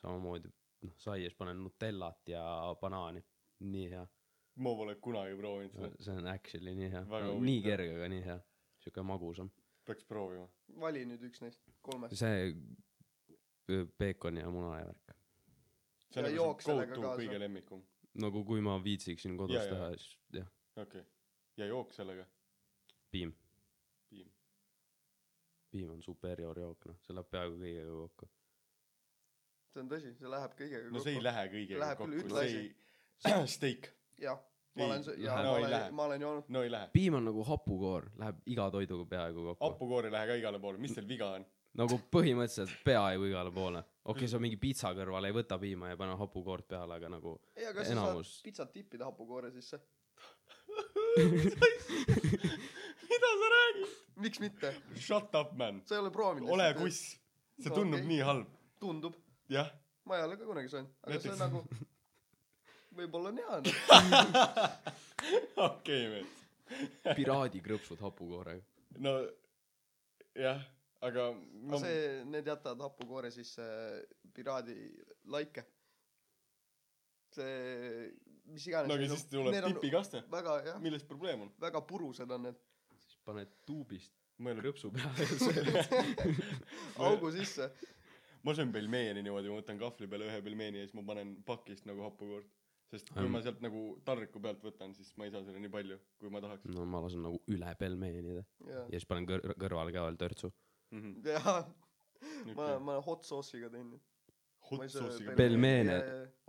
[0.02, 0.52] samamoodi,
[0.86, 2.44] noh, saias panen Nutellat ja
[2.80, 3.24] banaani,
[3.74, 4.06] nii hea.
[4.60, 7.04] ma pole kunagi proovinud seda, see on actually nii hea
[7.48, 8.38] nii kerge, aga nii hea.
[8.80, 9.50] siuke magusam.
[9.84, 10.48] Peaks proovima.
[10.80, 12.16] vali nüüd üks neist kolmest.
[12.18, 12.54] see
[13.70, 15.14] öö, peekoni ja muna ja värk.
[16.10, 17.22] see Ja on jook nagu sellega kaasa.
[17.22, 17.84] kõige lemmikum.
[18.24, 19.70] nagu kui ma viitsiksin kodus jaa.
[19.74, 21.04] teha, siis jah, okei okay..
[21.56, 22.26] ja jook sellega,
[23.10, 23.32] piim.
[24.10, 24.28] piim.
[25.70, 28.30] piim on superior jook, noh, see läheb peaaegu kõigega kokku.
[29.72, 31.24] see on tõsi, see läheb kõigega no see ei.
[31.30, 34.42] lähe kõigega Läheb küll, kokku, see ei, steak, jah,
[34.76, 36.44] ma olen, jaa, ma olen lähe., ma olen joonud.
[36.48, 36.90] no ei lähe.
[36.92, 39.64] piim on nagu hapukoor, läheb iga toiduga peaaegu kokku.
[39.64, 41.46] hapukoor ei lähe ka igale poole, mis teil viga on?
[41.78, 43.82] nagu põhimõtteliselt peaaegu igale poole.
[44.04, 47.36] okei okay,, sa mingi pitsa kõrvale ei võta piima ja pane hapukoort peale, aga nagu
[47.56, 49.80] ei, aga sa Enamus- saad pitsat tippida hapukoore sisse.
[53.10, 53.88] mida sa räägid?
[54.22, 54.74] miks mitte?
[54.96, 56.50] Shut up man, sa ei ole proovinud.
[56.50, 56.74] ole.
[56.78, 57.16] kuss.
[57.60, 58.08] see tundub okei.
[58.14, 58.58] nii halb.
[58.80, 59.14] tundub,
[59.50, 59.70] jah,
[60.06, 61.58] ma ei ole ka kunagi söönud, aga see Näiteks- on nagu,
[62.96, 63.74] võib-olla on hea noh.
[65.70, 66.38] okei mees.
[67.18, 68.64] piraadikrõpsud hapukoorega.
[69.04, 69.16] no
[70.38, 70.62] jah,
[71.06, 73.66] aga ma aga see, need jätavad hapukoore sisse
[74.36, 74.78] piraadi
[75.32, 75.66] laike.
[77.34, 78.08] see,
[78.50, 78.90] mis iganes.
[78.90, 80.24] no aga siis tuleb tipikaste.
[80.80, 81.52] milles probleem on?
[81.60, 82.64] väga purused on need,
[83.04, 86.38] siis paned tuubist ole, krõpsu peale ja sööd.
[87.06, 87.70] augu sisse.
[88.46, 91.86] ma söön pelmeeni niimoodi, ma võtan kahvli peale ühe pelmeeni ja siis ma panen pakist
[91.88, 92.48] nagu hapukoort.
[92.90, 93.30] Sest kui Mm.
[93.36, 96.40] ma sealt nagu taldriku pealt võtan, siis ma ei saa selle nii palju, kui ma
[96.42, 100.16] tahaks no ma lasen nagu üle pelmeenide ja, ja siis panen kõr-, kõrvale ka veel
[100.20, 100.50] törtsu.
[100.90, 101.00] mm.
[101.00, 101.28] -hmm.
[101.28, 104.00] ja ma, ma olen hot sauce'iga teinud.
[104.70, 105.98] hot sauce'iga pel- Pelmeene.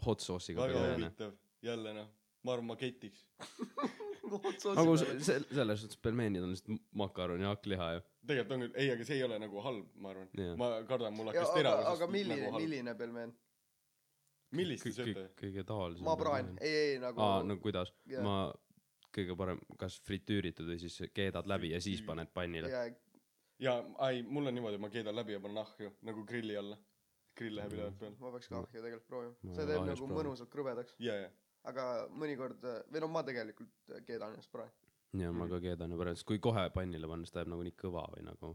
[0.06, 1.06] hot sauce'iga väga pelmeene.
[1.06, 2.08] huvitav, jälle noh,
[2.44, 3.26] ma arvan, ma ketiks.
[4.32, 5.40] hot nagu sauce'iga se-.
[5.40, 8.02] se- selles suhtes pelmeenid on lihtsalt makaron ja hakkliha ju.
[8.28, 10.28] tegelikult on küll, ei, aga see ei ole nagu halb, ma arvan
[10.58, 12.64] ma kardan, mul hakkas aga, teravusest aga milline nagu, halb.
[12.66, 13.34] milline pelmeen?
[14.58, 15.28] Millist te sööte?
[15.40, 16.06] kõige tavalisem.
[16.08, 18.24] ma praen, ei, ei nagu aa, no kuidas Jaa.
[18.26, 18.36] ma
[19.16, 22.72] kõige parem kas fritüüritud või siis keedad läbi ja siis paned pannile.
[22.72, 22.86] ja
[23.62, 26.78] jaa, ei, mul on niimoodi, ma keedan läbi ja panen ahju nagu grilli alla.
[27.38, 28.16] grill läheb ülevalt peale.
[28.20, 30.18] ma peaks ka ahju tegelikult proovima Ma see teeb nagu proovinud.
[30.20, 31.34] mõnusalt krõbedaks jaa, jaa.
[31.72, 36.26] aga mõnikord või no ma tegelikult keedan ennast praegu ja ma ka keedan ju pärast,
[36.28, 38.52] kui kohe pannile panna, siis ta jääb nagu nii kõva või nagu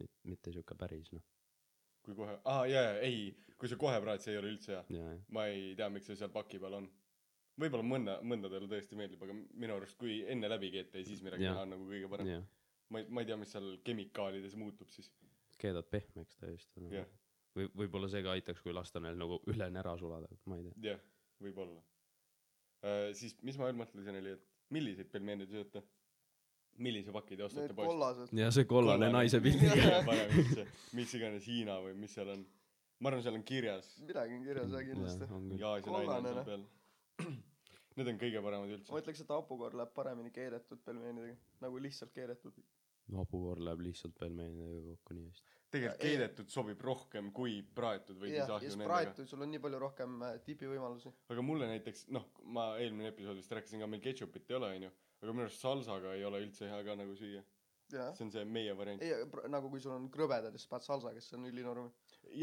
[0.00, 1.22] mit-, mitte siuke päris noh.
[2.06, 5.04] Kui kohe, aa jaa, ei, kui sa kohe praed, see ei ole üldse hea.
[5.36, 6.88] ma ei tea, miks see seal paki peal on.
[7.60, 11.44] võib-olla mõnda, mõndadele tõesti meeldib, aga minu arust, kui enne läbi keeta ja siis midagi
[11.48, 12.46] teha, on nagu kõige parem.
[12.90, 15.10] ma ei, ma ei tea, mis seal kemikaalides muutub siis.
[15.60, 17.08] keedad pehmeks täiesti jah,
[17.56, 20.92] või võib-olla see ka aitaks, kui lasta neil nagu üleni ära sulada, ma ei tea.
[20.92, 21.02] jah,
[21.44, 21.82] võib-olla.
[23.18, 25.84] siis, mis ma veel mõtlesin, oli, et milliseid pelmeene te sööte?
[26.78, 28.32] Millise paki te ostate poest?
[28.36, 30.00] ja see kollane naise pildiga.
[30.38, 32.46] üldse, mis iganes Hiina või mis seal on.
[33.00, 35.30] ma arvan, seal on kirjas midagi on kirjas jah kindlasti
[35.60, 36.66] ja Aasia naine on Kollane, seal peal.
[38.00, 39.00] Need on kõige paremad üldse ma.
[39.02, 42.60] ütleks et hapukoor läheb paremini keedetud pelmeenidega nagu lihtsalt keedetud
[43.16, 45.56] hapukoor läheb lihtsalt pelmeenidega kokku nii hästi.
[45.74, 48.90] tegelikult ei- keedetud sobib rohkem kui praetud või jah siis ja ahju siis nendega.
[48.94, 53.36] praetud sul on nii palju rohkem äh, tipivõimalusi aga mulle näiteks, noh, ma eelmine episood
[53.40, 54.90] vist rääkisin ka, meil ketšupit ei ole, onju.
[55.22, 57.42] Aga minu arust salsaga ei ole üldse hea ka nagu süüa.
[57.92, 59.02] jah see on see meie variant.
[59.02, 61.90] ei nagu kui sul on krõbedad ja siis paned salsaga siis see on ülinorm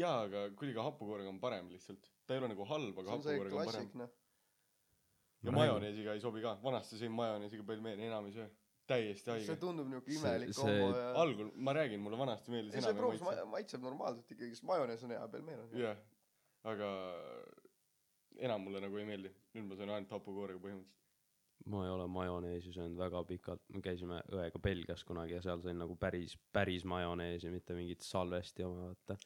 [0.02, 2.10] jaa, aga kuidagi hapukoorega on parem lihtsalt.
[2.26, 3.94] ta ei ole nagu halb, see aga on see hapukoorega on parem klassik.
[4.02, 4.10] noh
[5.46, 6.56] ja majoneesiga ei sobi ka.
[6.62, 8.48] vanasti sõin majoneesiga pelmeeni, enam ei söö.
[8.90, 9.56] täiesti see haige.
[9.62, 12.90] tundub niuke See- imelik see- kombo ja algul, ma räägin, mulle vanasti meeldis ei see
[12.90, 13.44] enam proovus maitse.
[13.44, 15.98] ma- maitseb normaalselt ikkagi sest majonees on hea pelmeen on hea jah,
[16.72, 16.88] aga
[18.48, 19.30] enam mulle nagu ei meeldi.
[19.54, 20.94] nüüd ma söön ainult hapukoorega põhimõtteliselt.
[21.66, 25.78] Ma ei ole majoneesi söönud väga pikalt, me käisime õega Belgias kunagi ja seal sain
[25.80, 29.18] nagu päris, päris majoneesi, mitte mingit salvesti oma, vaata.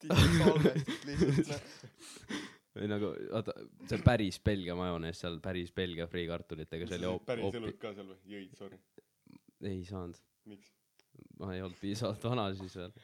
[0.00, 1.62] tihti salvestid lihtsalt
[2.76, 3.54] või nagu, vaata,
[3.90, 8.12] see päris Belgia majonees seal, päris Belgia friikartulitega, see oli op-, päris elult, ka seal
[8.12, 8.20] või?
[8.34, 8.78] jõid, sorry.
[9.72, 10.20] ei saanud,
[10.50, 10.74] miks?
[11.40, 12.94] ma ei olnud piisavalt vana siis veel.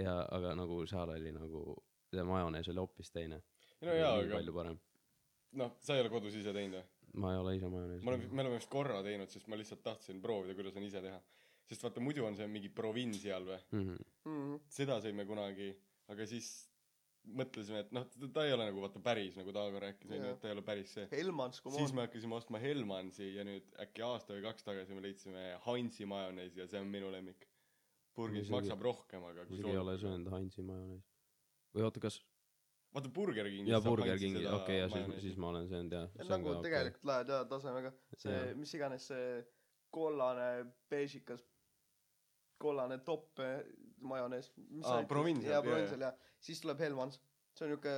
[0.00, 1.62] ja, aga nagu seal oli nagu,
[2.10, 3.40] see majonees oli hoopis teine.
[3.84, 4.82] no jaa, aga palju parem.
[5.60, 6.84] noh, sa ei ole kodus ise teinud või?
[7.22, 9.82] ma ei ole ise majoneesi ma olen, me oleme vist korra teinud, sest ma lihtsalt
[9.86, 11.20] tahtsin proovida, kuidas on ise teha.
[11.70, 13.88] sest vaata, muidu on see mingi provintsial või, mm.
[13.88, 14.06] -hmm.
[14.30, 14.62] Mhm.
[14.68, 15.70] seda sõime kunagi,
[16.12, 16.48] aga siis
[17.24, 20.50] mõtlesime, et noh, ta ei ole nagu vaata päris, nagu Taago rääkis, onju, et ta
[20.50, 21.06] ei ole päris see.
[21.12, 24.96] Helmans come siis on me hakkasime ostma Helmansi ja nüüd äkki aasta või kaks tagasi
[24.96, 27.48] me leidsime Hansi majoneesi ja see on minu lemmik.
[28.14, 31.08] purgis Isegi- maksab rohkem, aga kui isegi ei ole söönud Hansi majoneesi.
[31.74, 32.20] või oota, kas,
[32.94, 36.06] vaata Burger jaa, saab Burger seda okei, ja siis, siis ma olen söönud jah.
[36.20, 37.92] Ja nagu tegelikult lähed hea tasemega.
[38.22, 39.42] See mis iganes see
[39.94, 40.48] kollane
[40.90, 41.44] beežikas
[42.62, 43.60] kollane topp eh,
[44.00, 45.02] majonees mis Aa?
[45.10, 47.20] Provincial, jaa jaa, Provincial jah siis tuleb Helmans
[47.54, 47.94] see on niuke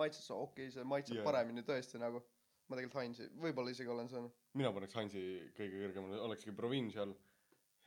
[0.00, 1.28] maitses okei see maitseb Jaa.
[1.28, 2.24] paremini tõesti nagu.
[2.68, 5.22] Ma tegelikult Heinzi võib-olla isegi olen söönud mina paneks Hansi
[5.56, 7.14] kõige kõrgemale olekski Provincial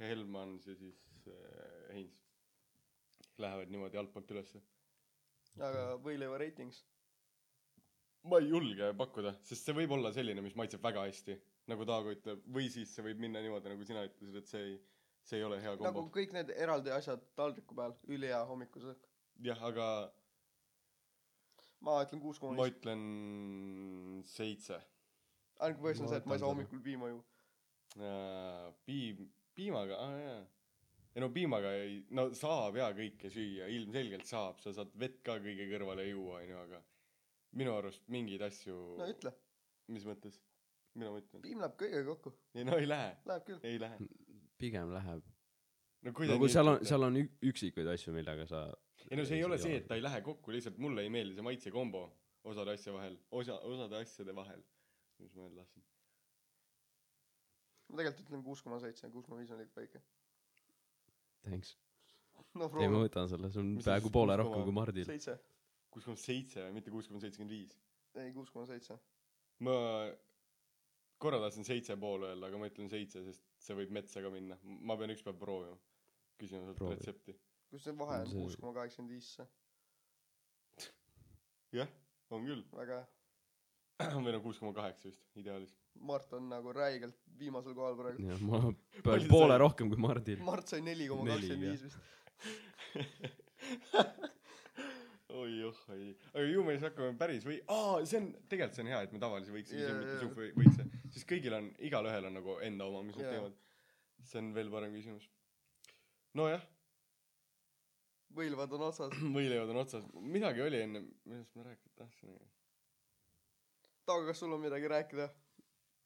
[0.02, 0.98] Helmans ja siis
[1.30, 2.18] äh, Heinz.
[3.42, 4.62] Lähevad niimoodi altpoolt ülesse
[5.60, 6.84] aga võileiva ratings?
[8.30, 11.38] Ma ei julge pakkuda sest see võib olla selline mis maitseb väga hästi.
[11.72, 14.78] Nagu Taago ütleb või siis see võib minna niimoodi nagu sina ütlesid et see ei
[15.26, 15.90] see ei ole hea kombo.
[15.90, 19.10] Nagu kõik need eraldi asjad taldriku peal ülihea hommikusöök
[19.46, 19.88] jah aga
[21.82, 22.78] ma ütlen kuus koma ma viis.
[22.78, 23.04] ütlen
[24.30, 24.82] seitse.
[25.62, 27.26] Ainuke põhjus on Ma see et ma ei saa hommikul piima juua
[28.00, 30.44] Äh, piim piimaga aa jaa
[31.16, 35.36] ei no piimaga ei no saab jaa kõike süüa ilmselgelt saab sa saad vett ka
[35.44, 36.80] kõige kõrvale juua onju aga
[37.60, 39.34] minu arust mingeid asju no ütle.
[39.92, 40.38] Mis mõttes?
[40.96, 41.42] Mida ma ütlen?
[41.44, 42.32] Piim läheb kõigega kokku.
[42.56, 43.10] Ei no ei lähe.
[43.28, 43.60] Läheb küll.
[43.68, 43.98] Ei lähe.
[44.62, 45.26] Pigem läheb.
[46.06, 48.62] No kui nagu nii seal on seal on ük- üksikuid asju millega sa
[49.10, 51.36] ei no see ei ole see et ta ei lähe kokku lihtsalt mulle ei meeldi
[51.38, 52.06] see maitsekombo
[52.48, 54.64] osade asja vahel osa osade asjade vahel.
[55.22, 55.84] Mis ma öelda tahtsin
[57.92, 60.02] ma tegelikult ütlen kuus koma seitse kuus koma viis on liiga väike
[61.48, 61.76] thanks.
[62.58, 65.08] No ei ma võtan selle see on Mis peaaegu siis poole rohkem kui Mardil.
[65.08, 65.38] seitse?
[65.92, 67.78] kuus koma seitse mitte kuus koma seitsekümmend viis?
[68.20, 68.98] Ei kuus koma seitse.
[69.68, 69.76] Ma
[71.22, 74.58] korra tahtsin seitse pool öelda aga ma ütlen seitse sest see võib metsa ka minna.
[74.64, 75.80] Ma pean ükspäev proovima.
[76.42, 76.98] Küsima Proovi.
[76.98, 77.38] retsepti.
[77.72, 78.32] Kus see vahe on?
[78.36, 79.36] Kuus koma kaheksakümmend viis
[81.72, 81.92] jah
[82.32, 82.64] on küll.
[82.76, 83.21] Väga hea
[84.26, 85.72] või no kuus koma kaheksa vist ideaalis.
[86.08, 88.18] Mart on nagu räigelt viimasel kohal praegu.
[88.28, 88.72] Ja ma sa
[89.30, 89.64] poole said?
[89.64, 91.72] rohkem kui Mardil Mart sai neli koma kakskümmend jah.
[91.72, 92.00] viis vist.
[95.42, 96.06] Oi oh oi.
[96.34, 99.14] Aga ju me siis hakkame päris või aa see on tegelikult see on hea et
[99.16, 100.22] me tavalisi võikse Jaa, yeah, mitte jaa.
[100.26, 100.84] suhv või võikse
[101.16, 103.36] siis kõigil on igalühel on nagu enda oma mis nad Jaa.
[103.38, 103.56] teevad
[104.28, 105.28] see on veel parem küsimus.
[106.38, 106.64] Nojah.
[108.36, 109.16] Võilvad on otsas.
[109.38, 110.08] Võileivad on otsas.
[110.22, 112.50] Midagi oli enne millest ma rääkida tahtsin aga
[114.06, 115.28] Taago kas sul on midagi rääkida?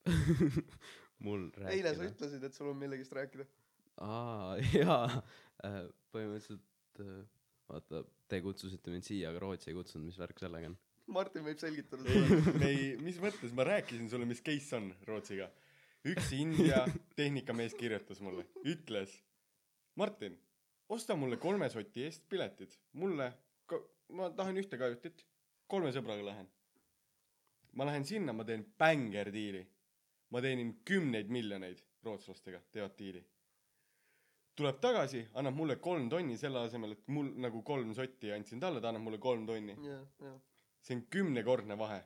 [1.26, 3.46] Mul eile sa rääkida ütlesid et sul on millegist rääkida.
[4.04, 5.22] Aa jaa.
[5.66, 7.22] Äh, põhimõtteliselt äh,
[7.72, 10.76] vaata te kutsusite mind siia aga Rootsi ei kutsunud mis värk sellega on?
[11.16, 12.04] Martin võib selgitada
[12.60, 13.54] me ei mis mõttes?
[13.56, 15.48] Ma rääkisin sulle mis case on Rootsiga.
[16.06, 16.84] Üks India
[17.18, 18.46] tehnikamees kirjutas mulle.
[18.68, 19.16] Ütles
[19.98, 20.36] Martin
[20.92, 22.76] osta mulle kolme soti eest piletid.
[23.00, 23.32] Mulle
[24.14, 25.24] ma tahan ühte kajutit.
[25.72, 26.52] Kolme sõbraga lähen
[27.76, 29.64] ma lähen sinna ma teen bängar diili.
[30.32, 33.22] Ma teenin kümneid miljoneid rootslastega teevad diili.
[34.56, 38.82] Tuleb tagasi annab mulle kolm tonni selle asemel et mul nagu kolm sotti andsin talle
[38.82, 39.76] ta annab mulle kolm tonni.
[39.84, 40.38] Jah jah.
[40.82, 42.02] See on kümnekordne vahe.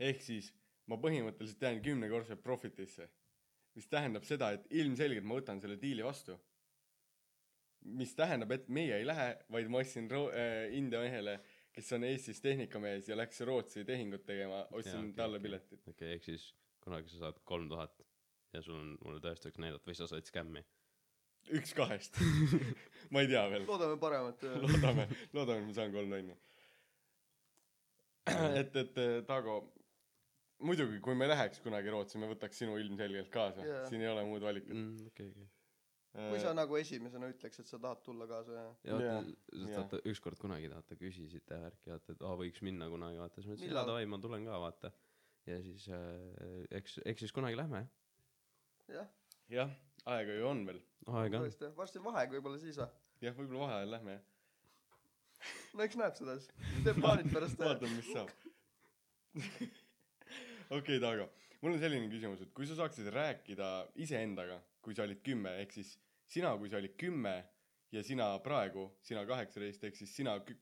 [0.00, 0.52] Ehk siis
[0.86, 3.08] ma põhimõtteliselt jään kümnekordselt profitisse
[3.76, 6.36] mis tähendab seda et ilmselgelt ma võtan selle diili vastu.
[7.98, 11.38] Mis tähendab et meie ei lähe vaid ma ostsin ro- äh, India mehele
[11.72, 15.48] kes on Eestis tehnikamees ja läks Rootsi tehingut tegema ostsin okei, talle okei.
[15.48, 15.80] piletid.
[15.82, 16.46] Okei okay, ehk siis
[16.84, 18.00] kunagi sa saad kolm tuhat
[18.52, 20.64] ja sul on mulle tõestuseks näidata või sa said skämmi.
[21.58, 22.18] Üks kahest.
[23.12, 23.64] Ma ei tea veel.
[23.66, 26.36] Loodame paremat loodame loodame et ma saan kolm tonni
[28.60, 29.56] et et Taago
[30.62, 33.66] muidugi kui me läheks kunagi Rootsi me võtaks sinu ilmselgelt kaasa.
[33.66, 33.88] Jaa.
[33.90, 34.76] siin ei ole muud valikut.
[34.76, 35.50] Mm, okei okei
[36.12, 39.22] kui sa nagu esimesena ütleks et sa tahad tulla kaasa ja ja vaata
[39.62, 43.48] sest vaata ükskord kunagi vaata küsisite värki vaata et aa võiks minna kunagi vaata siis
[43.48, 44.92] ma ütlesin jaa davai ma tulen ka vaata.
[45.48, 47.86] Ja siis äh, eks eks siis kunagi lähme.
[48.92, 49.08] Jah.
[49.50, 49.72] Jah
[50.12, 50.82] aega ju on veel.
[51.06, 51.56] Aega on.
[51.78, 52.90] Varsti vaheaeg võib-olla siis või?
[53.24, 54.28] Jah võib-olla vaheajal lähme jah.
[55.72, 56.52] No eks näeb seda siis.
[56.84, 57.72] Teeb plaanid pärast ära.
[57.72, 58.28] Vaatame mis saab.
[60.76, 61.30] Okei Taago
[61.62, 63.70] mul on selline küsimus et kui sa saaksid rääkida
[64.04, 65.94] iseendaga kui sa olid kümme ehk siis
[66.32, 67.36] sina kui sa olid kümme
[67.92, 70.58] ja sina praegu sina kaheksateist ehk siis sina kü-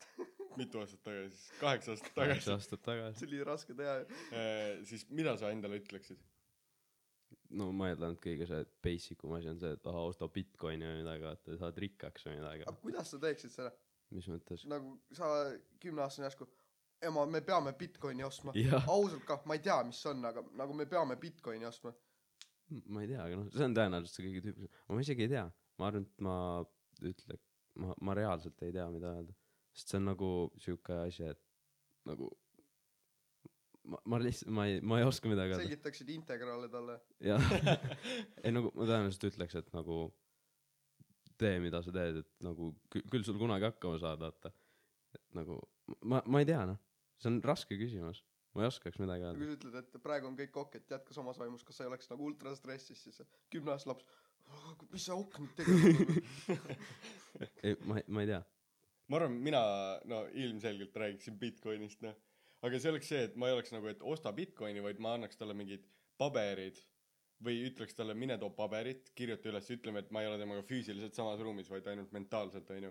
[0.60, 1.46] mitu aastat tagasi siis?
[1.60, 3.18] Kaheksa aastat kaheksa tagasi aastat tagasi.
[3.20, 3.94] See oli raske teha.
[4.34, 6.20] Eh, siis mida sa endale ütleksid?
[7.58, 10.86] No ma eeldan et kõige see basic um asi on see et aa osta Bitcoini
[10.86, 12.66] või midagi vaata saad rikkaks või midagi.
[12.66, 13.72] Aga kuidas sa teeksid seda?
[14.14, 14.64] Mis mõttes?
[14.70, 15.28] Nagu sa
[15.82, 16.46] kümneaastane järsku
[17.08, 18.52] ema me peame Bitcoini ostma.
[18.86, 21.92] Ausalt kah ma ei tea mis see on aga nagu me peame Bitcoini ostma.
[22.86, 24.74] Ma ei tea aga noh see on tõenäoliselt see kõige tüüpilisem.
[24.90, 25.46] Ma isegi ei tea.
[25.80, 26.34] Ma arvan et ma
[27.12, 27.38] ütle
[27.80, 29.34] ma ma reaalselt ei tea mida öelda.
[29.72, 31.40] Sest see on nagu siuke asi et
[32.10, 32.28] nagu
[33.90, 35.64] ma ma lihtsalt ma ei ma ei oska midagi öelda.
[35.64, 36.98] Selgitaksid integraale talle.
[37.24, 37.40] Jah.
[38.44, 40.02] Ei nagu ma tõenäoliselt ütleks et nagu
[41.40, 44.52] tee mida sa teed et nagu kü- küll sul kunagi hakkama saad vaata.
[45.16, 45.56] Et nagu
[46.06, 46.78] ma ma ei tea noh
[47.20, 48.24] see on raske küsimus.
[48.54, 51.14] Ma ei oskaks midagi kui öelda sa ütled et praegu on kõik ok et jätka
[51.14, 53.20] samas vaimus kas sa ei oleks nagu ultra stressis siis
[53.54, 54.08] kümneaastane laps
[54.90, 56.80] mis see ok nüüd tegeleb
[57.68, 58.40] ei ma ei ma ei tea.
[59.10, 59.60] Ma arvan mina
[60.10, 62.18] no ilmselgelt räägiksin Bitcoinist noh.
[62.66, 65.38] Aga see oleks see, et ma ei oleks nagu, et osta Bitcoini, vaid ma annaks
[65.40, 65.86] talle mingid
[66.20, 66.78] paberid
[67.44, 71.16] või ütleks talle, mine too paberit, kirjuta üles, ütleme, et ma ei ole temaga füüsiliselt
[71.16, 72.90] samas ruumis, vaid ainult mentaalselt, onju.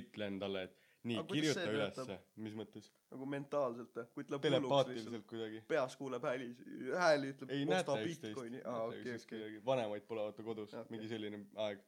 [0.00, 2.90] ütlen talle, et nii kirjuta ülesse mis mõttes?
[3.12, 4.06] nagu mentaalselt või?
[4.16, 5.58] kuid läheb hulluks lihtsalt.
[5.70, 6.50] peas kuuleb hääli,
[6.98, 8.60] hääli ütleb ei, näete üksteist.
[8.64, 9.64] Aa, okei, okei.
[9.66, 11.82] vanemaid pole vaata kodus okay., mingi selline aeg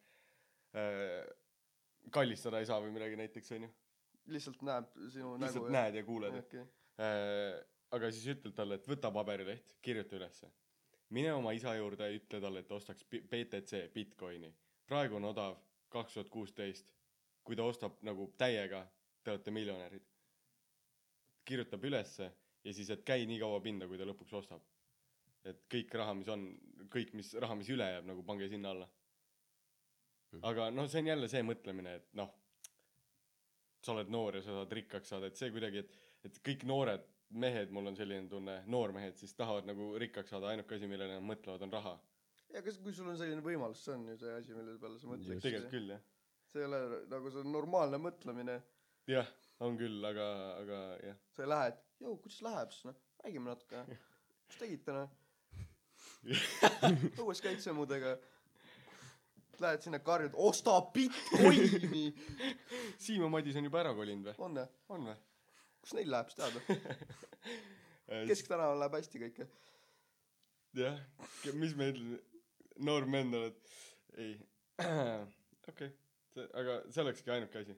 [0.78, 1.24] äh,.
[2.14, 3.72] kallistada ei saa või midagi näiteks, onju.
[4.36, 5.74] lihtsalt näeb sinu lihtsalt nägu.
[5.74, 6.38] näed ja kuuled.
[6.44, 6.68] okei,
[7.00, 7.56] Äh,
[7.96, 10.50] aga siis ütled talle, et võta paberileht, kirjuta ülesse.
[11.10, 14.52] mine oma isa juurde ja ütle talle, et ostaks BTC, Bitcoini.
[14.86, 15.56] praegu on odav
[15.88, 16.92] kaks tuhat kuusteist.
[17.44, 18.86] kui ta ostab nagu täiega,
[19.30, 20.06] te olete miljonärid.
[21.44, 22.32] kirjutab ülesse
[22.64, 24.62] ja siis, et käi nii kaua pinda, kui ta lõpuks ostab.
[25.44, 26.42] et kõik raha, mis on,
[26.92, 28.88] kõik, mis raha, mis üle jääb, nagu pange sinna alla.
[30.42, 32.34] aga noh, see on jälle see mõtlemine, et noh,
[33.80, 37.06] sa oled noor ja sa saad rikkaks saada, et see kuidagi, et et kõik noored
[37.40, 41.24] mehed, mul on selline tunne, noormehed siis tahavad nagu rikkaks saada, ainuke asi, millele nad
[41.24, 41.94] mõtlevad, on raha.
[42.52, 45.08] ja kas, kui sul on selline võimalus, see on ju see asi, mille peale sa
[45.08, 45.40] mõtleks.
[45.46, 46.04] tegelikult küll jah.
[46.52, 48.60] see ei ole nagu see on normaalne mõtlemine.
[49.08, 50.26] jah, on küll, aga,
[50.60, 51.16] aga jah.
[51.36, 53.84] sa ei lähe, et jõu, kuidas läheb siis noh, räägime natuke.
[54.48, 55.16] mis tegite noh?
[57.22, 58.18] õues käid sõmmudega.
[59.60, 62.06] Lähed sinna karjud, osta Bitcoini.
[63.02, 64.38] Siim ja Madis on juba ära kolinud või?
[64.46, 64.68] on või?
[64.96, 65.18] on või?
[65.80, 66.80] kus neil läheb, sa tead?
[68.10, 69.42] Äh, Kesktänaval läheb hästi kõik.
[70.78, 70.98] jah,
[71.58, 72.20] mis me ütleme,
[72.86, 73.56] noor vend oled,
[74.20, 74.34] ei,
[75.72, 75.90] okei,
[76.34, 77.76] see, aga see olekski ainuke asi.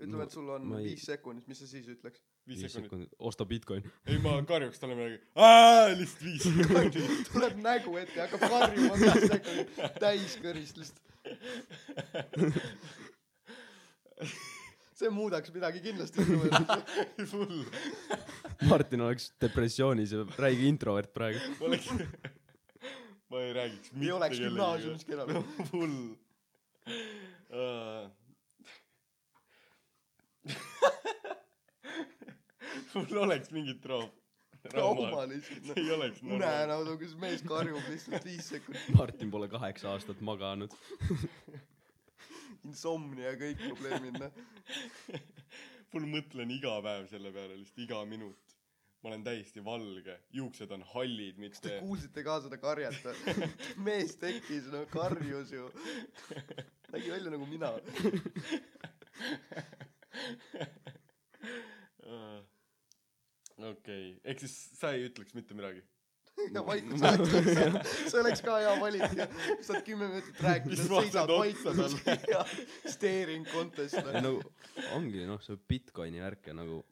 [0.00, 2.22] ütleme, et sul on ei- viis sekundit, mis sa siis ütleks?
[2.48, 3.12] viis sekundit.
[3.18, 3.84] osta Bitcoin.
[4.10, 5.20] ei, ma karjuks talle midagi,
[6.00, 7.30] lihtsalt viis sekundit.
[7.32, 9.68] tuleb nägu ette ja hakkab karjuma viis sekundit
[10.02, 11.00] täiskõrist lihtsalt.
[14.94, 16.26] see muudaks midagi kindlasti
[17.30, 17.62] full,
[18.68, 21.40] Martin oleks depressioonis ja räige introvert praegu.
[21.60, 21.88] ma oleks,
[23.30, 25.48] ma ei räägiks ei oleks gümnaasiumiski enam.
[25.70, 25.96] full
[26.84, 28.12] uh....
[32.94, 34.14] mul oleks mingit traum-.
[34.70, 35.78] trauma lihtsalt see.
[35.82, 38.90] ei oleks unenäodu, kus mees karjub lihtsalt viis sekundit.
[38.96, 40.72] Martin pole kaheksa aastat maganud.
[42.64, 44.32] insomnia kõik probleemid noh.
[45.94, 48.40] mul mõtlen iga päev selle peale, lihtsalt iga minut.
[49.04, 53.48] ma olen täiesti valge, juuksed on hallid, kas te kuulsite ka seda karjet või?
[53.84, 55.66] mees tekkis no karjus ju.
[56.94, 57.74] nägi välja nagu mina.
[63.72, 65.82] okei, ehk siis sa ei ütleks mitte midagi.
[66.54, 67.30] ja vaikus rääkis.
[68.10, 69.26] see oleks ka hea valik ja
[69.62, 71.94] saad kümme minutit rääkida, seisad otsa vaikuses
[72.32, 72.40] ja
[72.90, 74.40] staring contest nagu
[74.96, 76.82] ongi noh, see Bitcoini värk ja nagu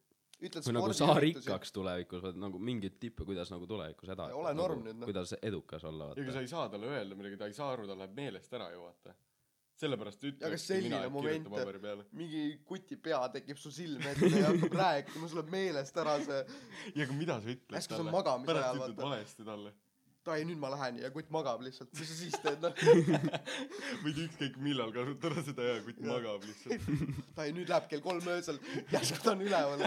[0.42, 1.46] ütled kui nagu saa spordiüritusi.
[1.46, 4.10] rikkaks tulevikus, vaid nagu mingeid tippe, kuidas nagu tulevikus.
[4.34, 5.06] Ole norm nüüd, noh.
[5.10, 6.42] kuidas edukas olla, ega sa vaata.
[6.42, 9.14] ei saa talle öelda midagi, ta ei saa aru, tal läheb meelest ära ju vaata.
[9.80, 11.48] Sellepärast kas ütlekski selline moment,
[12.16, 16.42] mingi kuti pea tekib su silme ette ja hakkab rääkima, sul läheb meelest ära see,
[16.96, 19.08] ja aga mida sa ütled sul magamisaja, pärast ütled vaata.
[19.08, 19.74] valesti talle.
[20.22, 22.76] Dai nüüd ma lähen ja kutt magab lihtsalt, mis sa siis teed noh.
[24.04, 26.86] võid ükskõik millal kasutada seda ja kutt magab lihtsalt.
[27.38, 28.60] Dai nüüd läheb kell kolm öösel,
[28.92, 29.82] järsku ta on üleval.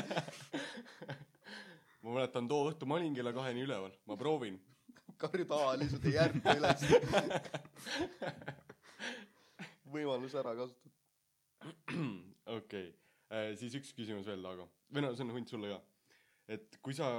[2.03, 4.59] ma mäletan, too õhtu ma olin kella kaheni üleval, ma proovin.
[5.23, 6.83] karjud aa lihtsalt ei ärka üles.
[9.95, 10.93] Võimalus ära kasutatud.
[12.57, 12.91] okei,
[13.59, 14.69] siis üks küsimus veel, Taago.
[14.93, 15.81] või no see on hunt sulle ka.
[16.57, 17.09] et kui sa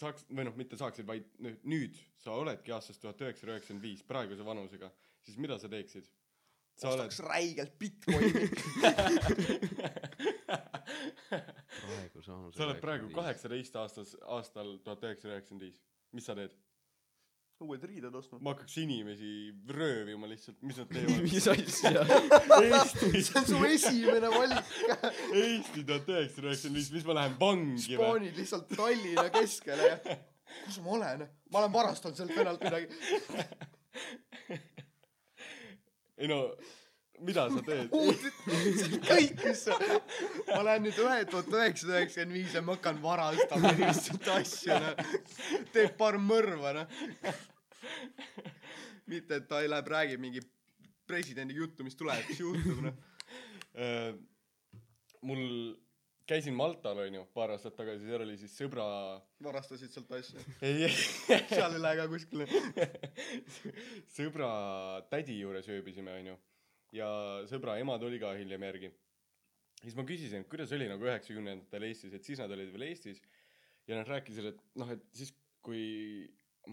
[0.00, 1.26] saaks, või noh, mitte saaksid, vaid
[1.68, 4.90] nüüd, sa oledki aastast tuhat üheksasada üheksakümmend viis praeguse vanusega,
[5.24, 6.06] siis mida sa teeksid?
[6.76, 8.32] sa oled ostaks räigelt Bitcoini.
[11.86, 12.36] praegu sa
[12.66, 13.08] oled praegu.
[13.16, 15.80] kaheksateist aastas, aastal tuhat üheksasada üheksakümmend viis.
[16.12, 16.52] mis sa teed?
[17.64, 18.42] Uued riided ostnud.
[18.44, 19.30] ma hakkaks inimesi
[19.72, 21.22] röövima lihtsalt, mis nad teevad?
[21.26, 22.04] mis asja?
[22.66, 24.72] Eesti, see on su esimene valik.
[25.32, 27.96] Eesti tuhat üheksasada üheksakümmend viis, mis ma lähen vangi või?
[27.96, 29.98] spaanid lihtsalt Tallinna keskele ja
[30.66, 31.26] kus ma olen?
[31.52, 32.86] ma olen varastanud sealt venelt midagi.
[36.20, 36.42] ei no,
[37.24, 37.92] mida sa teed?
[39.08, 39.80] kõik, mis sa,
[40.52, 45.20] ma lähen nüüd ühe tuhat üheksasada üheksakümmend viis ja ma hakkan varastama lihtsalt asju, noh.
[45.72, 46.96] teeb paar mõrva, noh.
[49.12, 50.42] mitte, et ta ei läheb, räägib mingi
[51.06, 52.96] presidendiga juttu, mis tulevikus juhtub, noh.
[53.76, 54.14] Äh,
[55.26, 55.46] mul,
[56.26, 58.86] käisin Maltal onju paar aastat tagasi, seal oli siis sõbra,
[59.44, 60.42] varastasid sealt asju.
[60.64, 60.90] ei,
[61.54, 62.48] seal ei lähe ka kuskile.
[64.18, 64.50] sõbra
[65.12, 66.38] tädi juures ööbisime onju
[66.96, 67.08] ja
[67.50, 68.94] sõbra ema tuli ka hiljem järgi
[69.82, 73.20] siis ma küsisin, et kuidas oli nagu üheksakümnendatel Eestis, et siis nad olid veel Eestis
[73.88, 75.32] ja nad rääkisid, et noh, et siis
[75.64, 76.26] kui,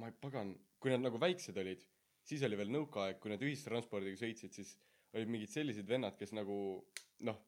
[0.04, 0.51] ma ei pagan,
[0.84, 1.84] kui nad nagu väiksed olid,
[2.28, 4.74] siis oli veel nõukaaeg, kui nad ühistranspordiga sõitsid, siis
[5.16, 6.58] olid mingid sellised vennad, kes nagu
[7.24, 7.39] noh,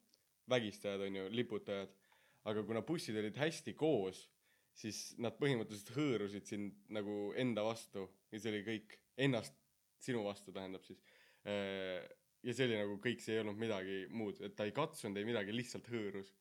[0.48, 1.92] vägistajad on ju, liputajad,
[2.48, 4.22] aga kuna bussid olid hästi koos,
[4.76, 8.96] siis nad põhimõtteliselt hõõrusid sind nagu enda vastu ja see oli kõik,
[9.26, 9.56] ennast
[10.00, 11.00] sinu vastu tähendab siis.
[11.44, 15.28] ja see oli nagu kõik, see ei olnud midagi muud, et ta ei katsunud, ei
[15.28, 16.32] midagi, lihtsalt hõõrus.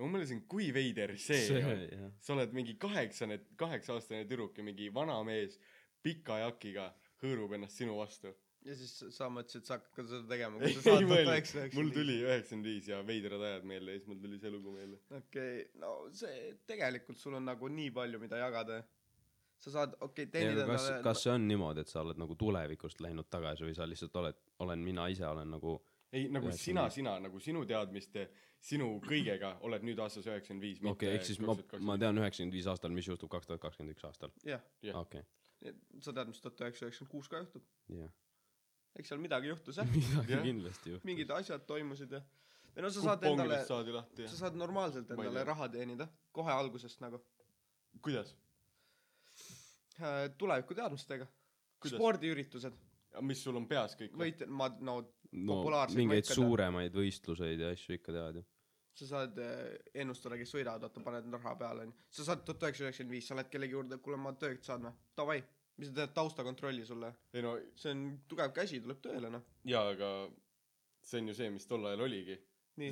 [0.00, 2.14] Ma mõtlesin, kui veider see, see on.
[2.22, 5.58] sa oled mingi kaheksane, kaheksa-aastane tüdruk ja mingi vana mees
[6.04, 6.88] pika jakiga
[7.22, 8.34] hõõrub ennast sinu vastu.
[8.64, 11.30] ja siis sa mõtlesid, et sa hakkad ka seda tegema, ei kui sa saad mõelnud,
[11.30, 14.74] üheksa mul tuli üheksakümmend viis ja veidrad ajad meelde ja siis mul tuli see lugu
[14.74, 15.00] meelde.
[15.10, 18.82] okei okay., no see tegelikult sul on nagu nii palju, mida jagada.
[19.62, 23.04] sa saad, okei okay,, teenida kas, kas see on niimoodi, et sa oled nagu tulevikust
[23.04, 25.78] läinud tagasi või sa lihtsalt oled, olen mina ise olen nagu
[26.14, 26.98] ei, nagu Üheksakümmend sina, viis.
[27.00, 28.28] sina nagu sinu teadmiste,
[28.64, 30.82] sinu kõigega oled nüüd aastas üheksakümmend viis.
[30.88, 34.06] okei ehk siis ma, ma tean üheksakümmend viis aastal, mis juhtub kaks tuhat kakskümmend üks
[34.08, 34.32] aastal.
[34.48, 35.00] jah, Jah.
[35.02, 35.24] okei,
[36.00, 37.66] sa tead, mis tuhat üheksasada üheksakümmend kuus ka juhtub.
[37.98, 38.14] jah.
[38.98, 40.48] eks seal midagi juhtus jah, midagi Jah.
[40.48, 41.10] kindlasti juhtub.
[41.10, 42.22] mingid asjad toimusid ja
[42.74, 47.20] või no sa saad endale ja sa saad normaalselt endale raha teenida kohe algusest nagu
[48.02, 48.32] kuidas,
[50.00, 51.26] äh, tulevikuteadmistega.
[51.84, 52.76] Spordiüritused,
[53.28, 54.30] mis sul on peas kõik või?
[54.30, 55.02] võit-, ma, no
[55.34, 56.38] no populaarseid mingeid tean.
[56.38, 58.44] suuremaid võistluseid ja asju ikka tead ju.
[58.98, 59.74] Sa saad äh,
[60.04, 61.96] ennustada, kes võidavad, vaata, paned raha peale, onju.
[62.14, 64.94] sa saad tuhat üheksasada üheksakümmend viis, sa lähed kellegi juurde, kuule, ma tööd saan või?
[65.18, 65.38] Davai,
[65.80, 67.10] mis sa teed taustakontrolli sulle?
[67.34, 69.46] ei no see on tugev käsi, tuleb tööle, noh.
[69.70, 70.10] jaa, aga
[71.04, 72.38] see on ju see, mis tol ajal oligi.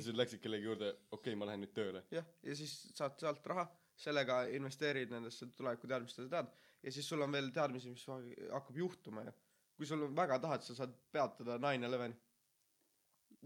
[0.03, 2.03] sa läksid kellegi juurde, okei okay,, ma lähen nüüd tööle.
[2.11, 3.65] jah, ja siis saad sealt raha,
[4.03, 6.51] sellega investeerid nendesse tulevikuteadmistesse, tead.
[6.83, 8.05] ja siis sul on veel teadmisi, mis
[8.51, 9.35] hakkab juhtuma ju.
[9.77, 12.15] kui sul on väga tahad, sa saad peatada nine eleven.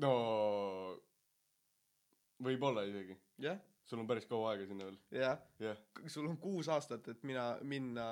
[0.02, 0.14] no
[2.44, 3.18] võib-olla isegi.
[3.44, 4.98] jah, sul on päris kaua aega sinna veel.
[5.22, 5.44] jah.
[5.64, 8.08] jah, sul on kuus aastat, et mina, minna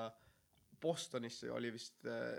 [0.82, 2.36] Bostonisse oli vist äh,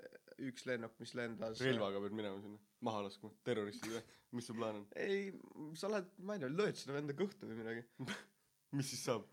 [0.46, 1.60] üks lennuk, mis lendas.
[1.64, 4.04] relvaga pead minema sinna, maha laskma, terroristid või?
[4.36, 4.86] mis su plaan on?
[5.00, 5.30] ei,
[5.78, 7.84] sa lähed, ma ei tea, lööd seda venda kõhtu või midagi.
[8.76, 9.28] mis siis saab?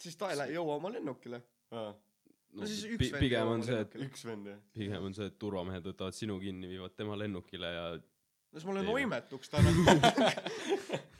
[0.00, 1.42] siis ta ei lähe, jõua oma lennukile.
[1.76, 1.96] aa,
[2.56, 4.60] No siis üks vend pigem on see, et üks vend jah.
[4.72, 8.78] pigem on see, et turvamehed võtavad sinu kinni, viivad tema lennukile ja no siis ma
[8.78, 8.88] noh.
[8.94, 9.74] oimetuks täna.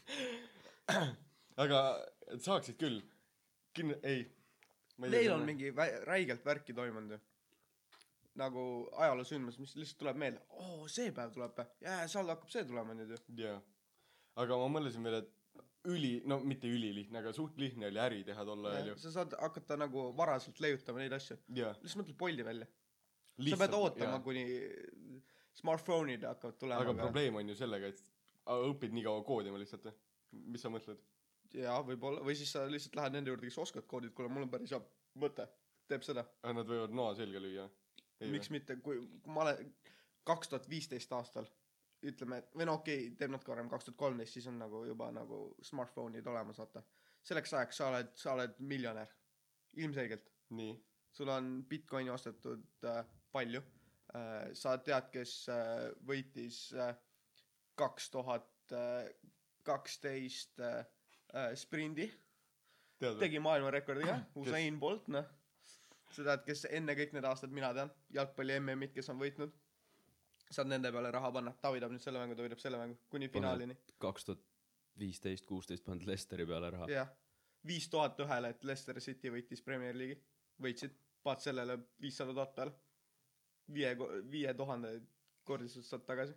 [1.63, 1.81] aga
[2.41, 3.01] saaksid küll.
[3.77, 4.27] kin-, ei.
[4.99, 7.19] Neil on mingi vä- räigelt värki toimunud ju.
[8.39, 8.63] nagu
[9.03, 10.41] ajaloosündmus, mis lihtsalt tuleb meelde.
[10.51, 11.67] oo, see päev tuleb või?
[11.87, 13.21] jaa, seal hakkab see tulema nüüd ju.
[13.43, 13.59] jaa.
[14.45, 15.35] aga ma mõtlesin veel, et
[15.89, 18.99] üli, no mitte ülilihtne, aga suht lihtne oli äri teha tol ajal ju.
[19.05, 21.39] sa saad hakata nagu varaselt leiutama neid asju.
[21.83, 22.69] lihtsalt mõtle Bolti välja.
[23.51, 24.45] sa pead ootama, kuni
[25.59, 26.83] smartphone'id hakkavad tulema.
[26.83, 28.03] aga probleem on ju sellega, et
[28.49, 29.97] õpid nii kaua koodima lihtsalt või?
[30.33, 31.01] Mis sa mõtled?
[31.57, 34.51] jaa, võib-olla, või siis sa lihtsalt lähed nende juurde, kes oskavad koodida, kuule, mul on
[34.53, 34.81] päris hea
[35.21, 35.47] mõte,
[35.89, 36.25] teeb seda.
[36.45, 37.69] Nad võivad noa selga lüüa?
[38.27, 39.69] miks mitte, kui, kui ma olen
[40.27, 41.47] kaks tuhat viisteist aastal,
[42.09, 44.83] ütleme, et või no okei okay,, teeb natuke varem, kaks tuhat kolmteist, siis on nagu
[44.87, 45.39] juba nagu
[45.71, 46.83] smartphone'id olemas, vaata.
[47.23, 49.15] selleks ajaks sa oled, sa oled miljonär,
[49.79, 50.31] ilmselgelt.
[50.59, 50.75] nii,
[51.15, 54.51] sul on Bitcoini ostetud äh, palju äh,.
[54.53, 56.67] sa tead, kes äh, võitis
[57.79, 58.75] kaks tuhat
[59.69, 60.83] kaksteist äh,
[61.59, 62.09] sprindi,
[62.99, 63.23] tead või?
[63.25, 64.19] tegi maailmarekordi ka?
[64.43, 65.29] Usain Bolt, noh.
[66.11, 69.55] sa tead, kes enne kõik need aastad, mina tean, jalgpalli MM-id, kes on võitnud.
[70.49, 73.29] saad nende peale raha panna, ta võidab nüüd selle mängu, ta võidab selle mängu, kuni
[73.33, 73.77] finaalini.
[74.01, 74.45] kaks tuhat
[74.99, 76.89] viisteist, kuusteist pannud Lesteri peale raha.
[76.91, 77.13] jah,
[77.67, 80.19] viis tuhat ühele, et Leicester City võitis Premier League'i,
[80.65, 82.75] võitsid, paned sellele viissada tuhat peale.
[83.73, 83.93] viie,
[84.31, 84.95] viie tuhande
[85.45, 86.35] kordiselt saad tagasi.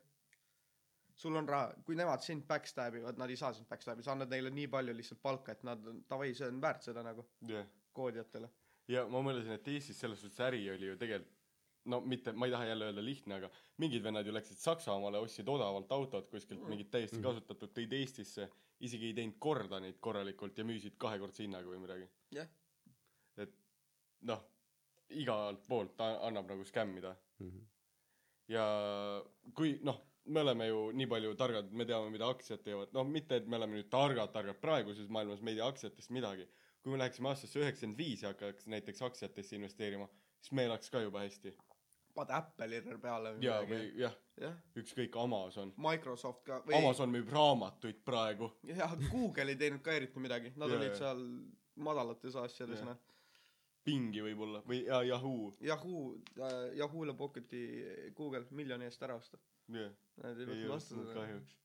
[1.21, 4.15] Sul on raha, kui nemad sind backstab ivad, nad ei saa sind backstab ida, sa
[4.15, 7.67] annad neile nii palju lihtsalt palka, et nad, davai, see on väärt seda nagu jah.
[7.93, 8.49] koodijatele.
[8.89, 11.37] ja ma mõtlesin, et Eestis selles suhtes äri oli ju tegelikult
[11.91, 13.47] no mitte, ma ei taha jälle öelda lihtne, aga
[13.81, 16.69] mingid vennad ju läksid Saksamaale, ostsid odavalt autot kuskilt Mm.
[16.69, 17.23] mingit täiesti Mhm.
[17.25, 18.49] kasutatud, tõid Eestisse,
[18.79, 22.07] isegi ei teinud korda neid korralikult ja müüsid kahekordse hinnaga või midagi.
[22.31, 22.47] jah,
[23.37, 23.53] et
[24.21, 24.43] noh,
[25.09, 27.65] igalt poolt ta annab nagu skämmida Mhm.
[28.47, 28.65] ja
[29.55, 33.39] kui noh, me oleme ju nii palju targad, me teame, mida aktsiad teevad, noh, mitte
[33.41, 36.47] et me oleme nüüd targad, targad praeguses maailmas, me ei tea aktsiatest midagi.
[36.81, 40.07] kui me läheksime aastasse üheksakümmend viis ja hakkaks näiteks aktsiatesse investeerima,
[40.41, 41.53] siis me elaks ka juba hästi.
[42.15, 45.73] paned Apple'i peale või ja, midagi jah, jah, ükskõik, Amazon.
[45.77, 48.51] Microsoft ka või Amazon müüb raamatuid praegu.
[48.63, 50.99] jah, Google ei teinud ka eriti midagi, nad Jaa, olid jaa.
[51.03, 51.23] seal
[51.75, 52.97] madalates asjades noh.
[53.85, 55.51] Bingi võib-olla või ja Yahoo.
[55.65, 56.01] Yahoo
[56.37, 57.61] äh,, Yahoo'le Pocketi
[58.17, 59.39] Google miljoni eest ära osta.
[59.75, 59.91] jah,
[60.21, 60.45] Nad ei
[60.85, 61.13] seda.
[61.15, 61.57] kahjuks.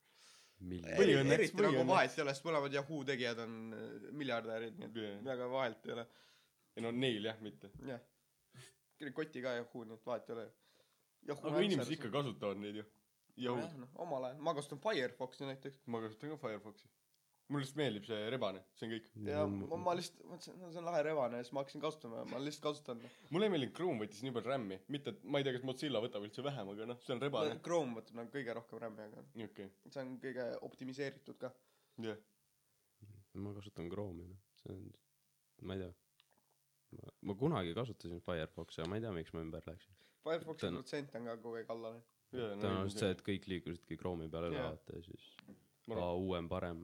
[1.37, 5.01] eriti või nagu vahet ei ole, sest mõlemad Yahoo tegijad on äh, miljardärid, nii et
[5.03, 5.19] Jah.
[5.31, 6.07] väga vahet ei ole.
[6.77, 7.71] ei no neil jah, mitte.
[7.87, 8.01] jah.
[9.15, 10.47] koti ka Yahoo, nii et vahet ei ole.
[11.37, 12.11] aga inimesed ikka.
[12.19, 12.87] kasutavad neid ju.
[13.37, 16.89] Yahoo, jah, noh, omal ajal, ma kasutan Firefoxi näiteks ma kasutan ka Firefoxi.
[17.47, 19.09] Mulle lihtsalt meeldib see rebane, see on kõik.
[19.29, 22.19] ja ma, ma lihtsalt mõtlesin, no see on lahe rebane ja siis ma hakkasin kasutama
[22.19, 23.03] ja ma lihtsalt kasutan.
[23.35, 26.03] mulle ei meeldinud, Chrome võttis nii palju RAM-i, mitte et ma ei tea, kas Mozilla
[26.03, 27.59] võtab üldse vähem, aga noh, see on rebane.
[27.67, 31.53] Chrome võtab nagu kõige rohkem RAM-i, aga okei okay., see on kõige optimiseeritud ka.
[32.09, 32.19] jah.
[33.45, 34.91] ma kasutan Chrome'i, noh, see on,
[35.71, 37.15] ma ei tea.
[37.29, 39.95] ma kunagi kasutasin Firefoxi, aga ma ei tea, miks ma ümber läksin.
[40.27, 42.13] Firefoxi on- protsent on ka kogu aeg alla läinud.
[42.35, 44.73] tõenäoliselt see, et kõik liikusidki Chrome'i peale üle Jaa.
[44.75, 45.31] vaata ja siis
[45.87, 46.81] Ma aa uuem, parem,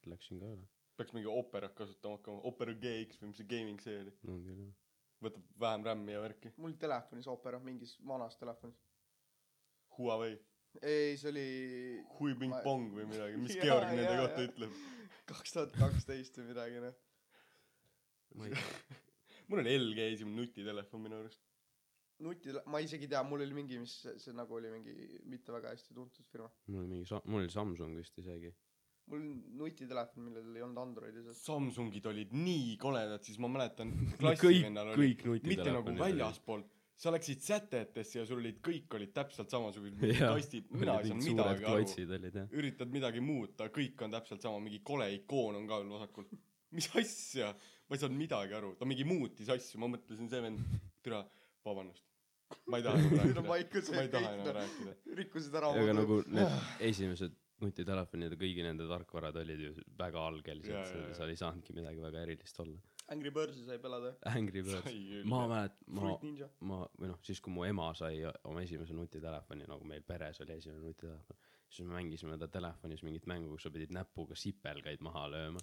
[0.00, 0.68] siis läksin ka üle.
[1.00, 4.12] peaks mingi Operat kasutama hakkama, Opera GX või mis see gaming see oli.
[4.28, 4.76] no küll jah.
[5.24, 6.52] võtab vähem RAM-i ja värki.
[6.56, 8.80] mul telefonis Opera, mingis vanas telefonis.
[9.98, 10.38] Huawei,
[10.82, 11.46] ei, see oli
[12.18, 14.50] Hui Ping Ma- Pong või midagi, mis Jaa, Georg nende jaa, kohta jaa.
[14.52, 14.80] ütleb.
[15.30, 16.94] kaks tuhat kaksteist või midagi, noh.
[18.38, 18.98] ma ei tea,
[19.50, 21.42] mul oli LG esimene nutitelefon minu arust.
[22.24, 24.94] nuti, ma isegi ei tea, mul oli mingi, mis see, see nagu oli mingi
[25.28, 26.48] mitte väga hästi tuntud firma.
[26.70, 28.54] mul oli mingi Sa-, mul oli Samsung vist isegi.
[29.10, 29.24] Mul
[29.60, 31.40] nutitelefon, millel ei olnud Androidi sees.
[31.46, 36.76] Samsungid olid nii koledad, siis ma mäletan kõik, klassivennal oli, kõik mitte nagu nutitelefonid väljaspoolt,
[37.00, 40.34] sa läksid sätetesse ja sul olid, kõik olid täpselt samasugused Jaa.
[40.36, 42.46] kastid, mina ei saanud midagi aru.
[42.60, 46.28] üritad midagi muuta, kõik on täpselt sama, mingi kole ikoon on ka veel vasakul.
[46.76, 47.50] mis asja,
[47.88, 51.24] ma ei saanud midagi aru, ta mingi muutis asju, ma mõtlesin, see vend, türa,
[51.66, 52.04] vabandust.
[52.68, 53.58] ma ei taha enam rääkida, ma
[54.04, 54.96] ei taha enam rääkida.
[55.22, 56.58] rikkusid ära aga nagu need
[56.90, 62.24] esimesed nutitelefonid ja kõigi nende tarkvarad olid ju väga algelised seal ei saanudki midagi väga
[62.26, 62.78] erilist olla
[63.10, 64.12] Angry Birds'i sai pelada.
[64.30, 66.16] Angry Birds ma mäletan ma
[66.70, 70.54] ma või noh siis kui mu ema sai oma esimese nutitelefoni nagu meil peres oli
[70.58, 75.26] esimene nutitelefon siis me mängisime ta telefonis mingit mängu kus sa pidid näpuga sipelgaid maha
[75.34, 75.62] lööma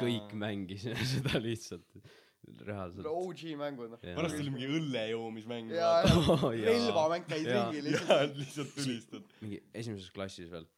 [0.00, 2.00] kõik mängisime seda lihtsalt
[2.66, 4.00] reaalselt OG mängud noh.
[4.02, 5.72] Pärast oli mingi õlle joomismäng.
[5.74, 6.16] ja, ja
[6.60, 6.72] jaa.
[6.72, 9.32] relvamäng käis ringi lihtsalt., lihtsalt tulistad.
[9.42, 10.68] mingi esimeses klassis veel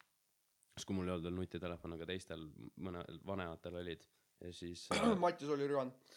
[0.79, 2.45] siis kui mul ei olnud veel nutitelefon aga teistel
[2.79, 4.05] mõnel vanematel olid
[4.39, 6.15] ja siis äh, Mattius oli rüvanud.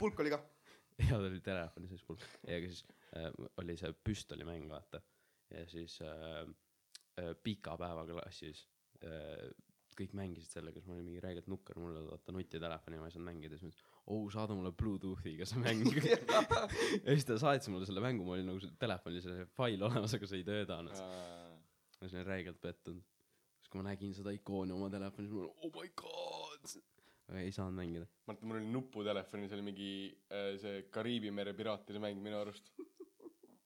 [0.00, 0.40] pulk oli ka.
[1.08, 2.84] ja ta oli telefoni sees mul ja siis
[3.16, 3.30] äh,
[3.62, 5.00] oli see püstolimäng vaata.
[5.52, 6.44] Ja siis äh,
[7.20, 8.66] äh, pika päeva klassis
[9.04, 9.48] äh,
[9.92, 13.16] kõik mängisid sellega siis ma olin mingi räigelt nukker mul oli vaata nutitelefoni ma ei
[13.16, 13.56] saanud mängida.
[13.56, 15.88] Siis ma ütlesin oh saada mulle Bluetoothiga see mäng.
[17.04, 20.16] Ja siis ta saatis mulle selle mängu mul oli nagu see telefonil see fail olemas
[20.18, 21.00] aga see ei töötanud.
[22.02, 23.11] Ma olin räigelt pettunud
[23.72, 26.74] kui ma nägin seda ikooni oma telefonis olin oh my god
[27.40, 29.92] ei saanud mängida ma mäletan, mul oli nuputelefonis oli mingi
[30.28, 32.72] äh, see Kariibi mere piraatide mäng minu arust.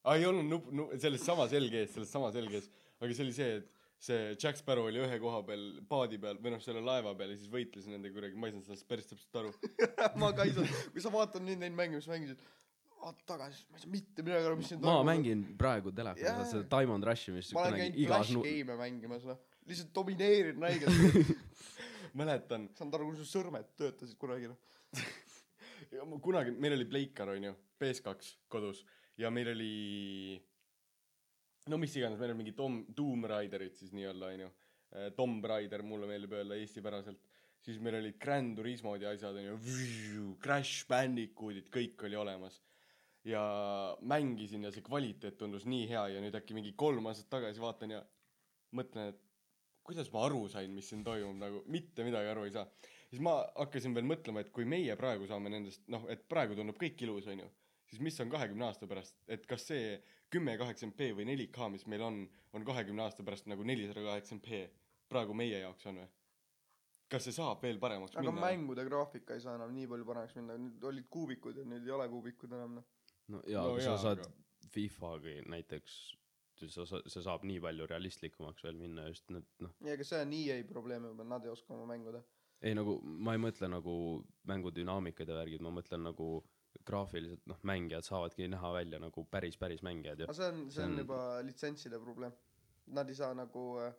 [0.04, 3.56] aa, ei olnud nupp, nupp, selles samas LG-s, selles samas LG-s, aga see oli see,
[3.58, 3.72] et
[4.06, 7.40] see Jack Sparrow oli ühe koha peal paadi peal või noh, selle laeva peal ja
[7.40, 9.54] siis võitles nendega kuidagi, ma ei saanud sellest päris täpselt aru.
[10.22, 12.44] ma ka ei saanud, kui sa vaatad nüüd neid mänge, mis mängisid,
[13.00, 14.98] vaata tagasi, ma ei saa mitte midagi aru, mis siin ma.
[15.06, 16.46] mängin praegu telefonis yeah.
[16.52, 19.42] seda Diamond Rushi mis ma olen käinud Flash nu- game'e mängimas, noh.
[19.66, 21.36] Lihtsalt domineerin räigelt.
[22.20, 26.12] mäletan, saanud aru, kuidas su sõrmed töötasid kunagi, noh.
[26.26, 28.82] kunagi meil oli Pleikar onju, PS2 kodus
[29.20, 29.72] ja meil oli
[31.72, 34.52] no mis iganes, meil oli mingi Tom, Tomb Raiderid siis nii-öelda onju.
[35.16, 37.18] Tomb Raider mulle meeldib öelda eestipäraselt,
[37.64, 39.58] siis meil olid Grand Turismod ja asjad onju,
[40.42, 42.62] Crash Bandicootid, kõik oli olemas.
[43.26, 43.40] ja
[44.06, 47.90] mängisin ja see kvaliteet tundus nii hea ja nüüd äkki mingi kolm aastat tagasi vaatan
[47.96, 47.98] ja
[48.70, 49.25] mõtlen, et
[49.86, 52.66] kuidas ma aru sain, mis siin toimub nagu, mitte midagi aru ei saa.
[53.10, 56.78] siis ma hakkasin veel mõtlema, et kui meie praegu saame nendest, noh, et praegu tundub
[56.80, 57.46] kõik ilus, onju,
[57.90, 59.96] siis mis on kahekümne aasta pärast, et kas see
[60.32, 62.20] kümme kaheksakümmend P või 4K, mis meil on,
[62.52, 64.64] on kahekümne aasta pärast nagu nelisada kaheksakümmend P
[65.08, 66.08] praegu meie jaoks on või?
[67.06, 68.42] kas see saab veel paremaks aga minna?
[68.48, 71.94] mängude graafika ei saa enam nii palju paremaks minna, nüüd olid kuubikud ja nüüd ei
[71.94, 72.88] ole kuubikud enam, noh.
[73.30, 74.70] no jaa No kui jaa, sa saad aga- aga...
[74.74, 75.94] FIFA-ga näiteks
[76.64, 80.34] sa see saab nii palju realistlikumaks veel minna just need noh ja ega see on
[80.40, 82.24] EA probleem juba, nad ei oska oma mängu teha.
[82.62, 83.96] ei nagu ma ei mõtle nagu
[84.52, 86.30] mängu dünaamikad ja värgid ma mõtlen nagu
[86.86, 90.84] graafiliselt noh mängijad saavadki näha välja nagu päris päris mängijad ju aga see on, see
[90.84, 92.34] on juba litsentside probleem.
[92.96, 93.94] Nad ei saa nagu äh,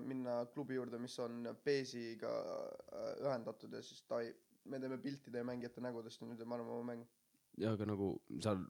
[0.00, 4.32] minna klubi juurde, mis on PS-iga äh, ühendatud ja siis ta ei,
[4.64, 7.08] me teeme pilti teie mängijate nägudest ja nüüd me anname oma mängu.
[7.60, 8.08] ja aga nagu
[8.40, 8.64] seal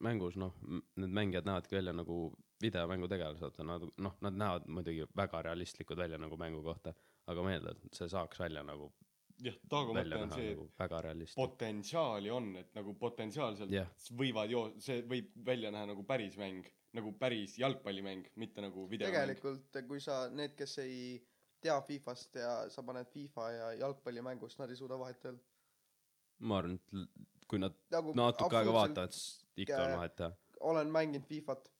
[0.00, 0.54] mängus noh
[0.96, 2.20] need mängijad näevadki välja nagu
[2.62, 6.94] videomängutegelased nad noh nad näevad muidugi väga realistlikud välja nagu mängu kohta
[7.26, 8.90] aga ma eeldan et see saaks välja nagu
[9.44, 13.88] jah, Taago mõte välja on see, et nagu realistlik potentsiaali on, et nagu potentsiaalselt Jah.
[14.18, 19.16] võivad joo-, see võib välja näha nagu päris mäng, nagu päris jalgpallimäng, mitte nagu videomäng.
[19.16, 21.00] tegelikult kui sa, need, kes ei
[21.62, 25.42] tea Fifast ja sa paned FIFA ja jalgpallimängust, nad ei suuda vahet öelda.
[26.38, 30.30] ma arvan, et kui nad nagu natuke aega vaatavad, siis ikka on äh, vahet teha.
[30.60, 31.70] olen mänginud Fifat,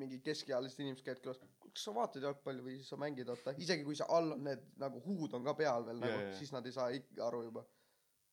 [0.00, 1.40] mingi keskealised inimesed käivad külas,
[1.74, 4.64] kas sa vaatad jalgpalli või siis sa mängid, vaata, isegi kui see all on need
[4.82, 7.64] nagu huud on ka peal veel nagu siis nad ei saa ikka aru juba.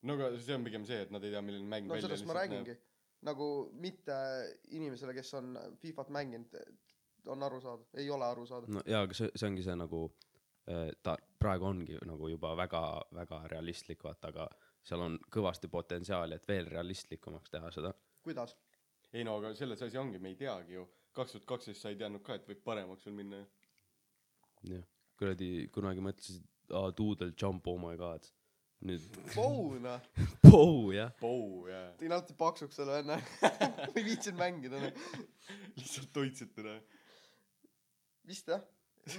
[0.07, 2.29] no aga see on pigem see, et nad ei tea, milline mäng no välja sellest
[2.29, 2.77] ma räägingi.
[3.27, 4.17] nagu mitte
[4.77, 6.57] inimesele, kes on Fifat mänginud,
[7.29, 8.69] on aru saada, ei ole aru saada.
[8.69, 10.03] no jaa, aga see, see ongi see nagu
[10.71, 12.83] äh, ta praegu ongi nagu juba väga,
[13.13, 14.49] väga realistlik, vaata, aga
[14.85, 17.93] seal on kõvasti potentsiaali, et veel realistlikumaks teha seda.
[18.25, 18.55] kuidas?
[19.13, 20.87] Ei no aga selles asi ongi, me ei teagi ju.
[21.15, 23.47] kaks tuhat kaksteist sa ei teadnud ka, et võib paremaks veel minna ju.
[24.73, 24.85] jah,
[25.19, 28.27] kuradi kunagi mõtlesid, aa, Doodle Jump, oh my god.
[28.81, 29.03] nüüd,
[29.35, 30.05] Pou noh,
[30.41, 33.19] Pou jah, Pou ja tegin alati paksuks selle venne.
[33.95, 35.03] ei viitsinud mängida noh.
[35.77, 36.79] lihtsalt hoidsid teda.
[38.25, 38.63] vist jah.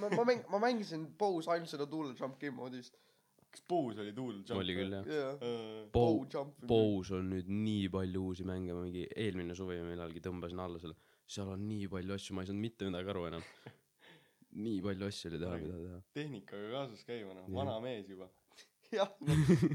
[0.00, 2.98] ma, ma mäng-, ma mängisin Pou's ainult seda Dual Jump Game moodi vist.
[3.52, 4.58] Kas Pou's oli Dual Jump?
[4.60, 5.08] oli küll jah.
[5.08, 5.30] jaa.
[5.36, 5.86] jah.
[5.92, 6.64] Pou Pou, Jump.
[6.68, 10.96] Pous on nüüd nii palju uusi mänge, ma mingi eelmine suvi millalgi tõmbasin alla selle,
[11.36, 13.46] seal on nii palju asju, ma ei saanud mitte midagi aru enam.
[14.66, 16.00] nii palju asju oli teha, mida teha.
[16.18, 18.28] tehnikaga kaasas käima noh, vana mees juba.
[18.98, 19.12] jah,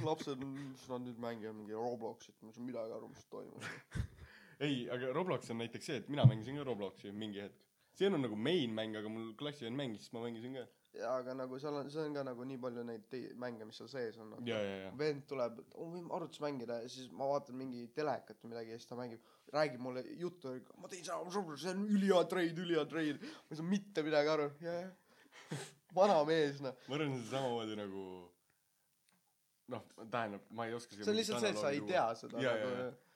[0.05, 3.69] lapsed, mis nad nüüd mängivad mingi Robloxit, ma ei saa midagi aru, mis toimub.
[4.67, 7.63] ei, aga Roblox on näiteks see, et mina mängisin ka Robloksi mingi hetk.
[7.97, 10.67] see on nagu main mäng, aga mul klassivend mängis, siis ma mängisin ka.
[11.05, 13.89] Aga nagu seal on, see on ka nagu nii palju neid tei- mänge, mis seal
[13.91, 14.35] sees on.
[14.47, 14.91] ja, ja, ja.
[14.99, 18.79] vend tuleb, oh, võime arvutis mängida ja siis ma vaatan mingi telekat või midagi ja
[18.79, 21.19] siis ta mängib, räägib mulle juttu, ma teen seda,
[21.57, 23.21] see on ülihea treid, ülihea treid.
[23.21, 25.59] ma ei saa mitte midagi aru, jah.
[25.97, 28.05] vana mees noh, ma arvan, see on samamoodi nagu
[29.73, 32.55] noh, tähendab, ma ei oska see on lihtsalt see, et sa ei tea seda ja,
[32.55, 33.07] ja, ja nagu.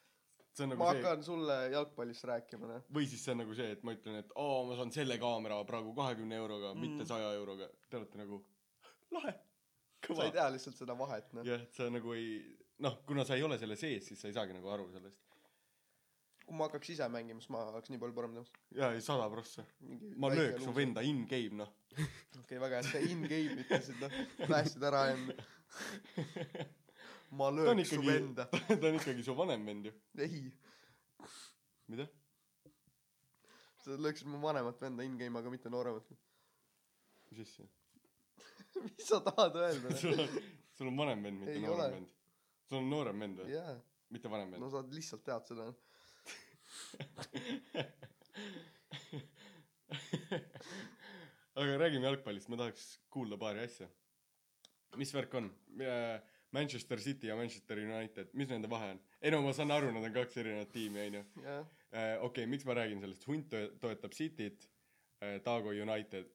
[0.55, 2.83] See on ma nagu see, hakkan sulle jalgpallist rääkima noh.
[2.93, 5.59] või siis see on nagu see, et ma ütlen, et aa, ma saan selle kaamera
[5.67, 7.69] praegu kahekümne euroga mm., mitte saja euroga.
[7.89, 8.41] Te olete nagu,
[9.15, 9.35] lahe,
[10.07, 10.33] sa ei.
[10.35, 11.47] tea lihtsalt seda vahet noh.
[11.47, 12.41] jah, et sa nagu ei,
[12.83, 15.21] noh, kuna sa ei ole selle sees, siis sa ei saagi nagu aru sellest.
[16.45, 18.59] kui ma hakkaks ise mängima, siis ma oleks nii palju parem temast.
[18.75, 19.65] jaa, ei sada prossa.
[20.19, 20.75] ma lööks su.
[20.75, 21.71] venda in-game, noh.
[21.95, 24.21] okei okay,, väga hea, sa in-game ütlesid noh,
[24.51, 25.39] päästsid ära enne.
[27.37, 28.45] ma lööks su ikkagi venda.
[28.81, 29.93] ta on ikkagi su vanem vend ju.
[30.25, 30.41] ei,
[31.91, 32.07] mida?
[33.81, 36.07] sa lööksid mu vanemat venda in-game, aga mitte nooremat.
[37.31, 37.65] mis asja?
[38.87, 39.95] mis sa tahad öelda?
[40.01, 40.27] sul on,
[40.77, 41.87] sul on vanem vend, mitte Ei noorem ole.
[41.95, 42.09] vend.
[42.69, 43.47] sul on noorem vend või?
[43.55, 43.73] jaa,
[44.15, 44.71] mitte vanem no vend?
[44.75, 45.65] sa lihtsalt tead seda.
[51.61, 53.87] aga räägime jalgpallist, ma tahaks kuulda paari asja.
[54.99, 55.47] mis värk on?
[56.51, 58.99] Manchester City ja Manchester United, mis nende vahe on?
[59.21, 61.23] ei no ma saan aru, nad on kaks erinevat tiimi, onju.
[61.43, 64.67] jah, okei okay,, miks ma räägin sellest, hunt to- toetab Cityt,
[65.43, 66.25] Taago United,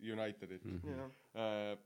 [0.00, 0.88] Unitedit Mhm.
[0.98, 1.10] jah.
[1.34, 1.78] äh,.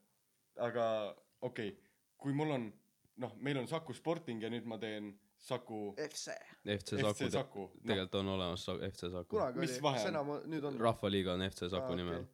[0.56, 1.82] aga okei okay,,
[2.18, 2.72] kui mul on,
[3.16, 6.30] noh, meil on Saku Sporting ja nüüd ma teen Saku FC.
[6.64, 7.60] FC FC Saku, Saku.
[7.60, 9.40] noh, tegelikult on olemas Sa- FC Saku.
[9.56, 10.42] Mis oli, vahe on?
[10.50, 10.78] nüüd on?
[10.80, 12.28] rahvaliiga on FC Saku Aa, nimel okei..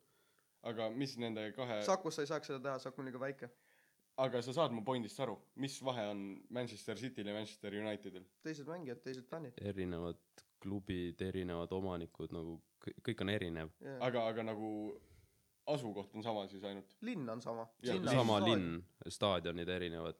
[0.62, 3.48] aga mis nende kahe, Sakus sa ei saaks seda teha, Saku on liiga väike.
[4.18, 6.22] Aga sa saad mu pointist aru, mis vahe on
[6.54, 8.24] Manchester Cityl ja Manchester Unitedil?
[8.42, 9.58] teised mängijad, teised fännid.
[9.62, 10.18] erinevad
[10.62, 13.70] klubid, erinevad omanikud nagu kõik, on erinev.
[14.00, 14.70] aga, aga nagu
[15.68, 16.96] asukoht on sama siis ainult.
[17.04, 17.68] linn on sama.
[18.10, 18.82] Sama linn,
[19.18, 20.18] staadionid erinevad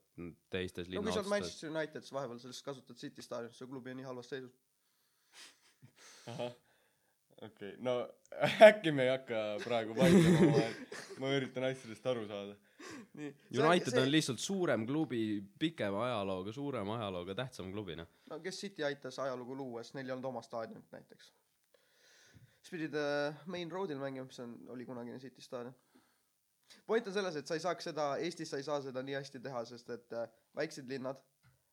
[0.52, 1.32] teistes no kui sa oled.
[1.34, 4.54] Manchester United, siis vahepeal sellest kasutad City staadionit, su klubi on nii halvas seisus.
[6.28, 6.54] ahah,
[7.40, 7.98] okei okay., no
[8.70, 10.80] äkki me ei hakka praegu vaidlema omavahel,
[11.22, 12.56] ma üritan asjadest aru saada.
[13.62, 14.02] United see...
[14.02, 15.22] on lihtsalt suurem klubi,
[15.58, 18.08] pikema ajalooga, suurema ajalooga, tähtsam klubi noh.
[18.30, 21.32] no kes City aitas ajalugu luua, siis neil ei olnud oma staadionit näiteks.
[22.60, 25.74] siis pidid äh, Main Roadil mängima, mis on, oli kunagine City staadion.
[26.86, 29.42] point on selles, et sa ei saaks seda, Eestis sa ei saa seda nii hästi
[29.44, 31.20] teha, sest et äh, väiksed linnad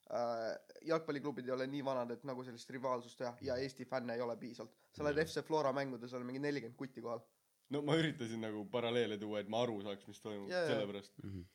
[0.10, 0.52] äh,,
[0.92, 4.38] jalgpalliklubid ei ole nii vanad, et nagu sellist rivaalsust teha ja Eesti fänne ei ole
[4.38, 4.76] piisavalt.
[4.96, 7.24] sa lähed FC Flora mängudes, on mingi nelikümmend kutti kohal.
[7.74, 11.16] No ma üritasin nagu paralleele tuua, et ma aru saaks, mis toimub yeah,, sellepärast.
[11.24, 11.46] Mhm.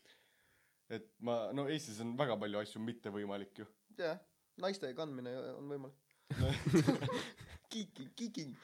[0.97, 3.69] et ma, no Eestis on väga palju asju mitte võimalik ju.
[4.01, 4.19] jah,
[4.61, 6.09] naiste kandmine on võimalik.
[7.71, 8.55] Kiiking, kiiking.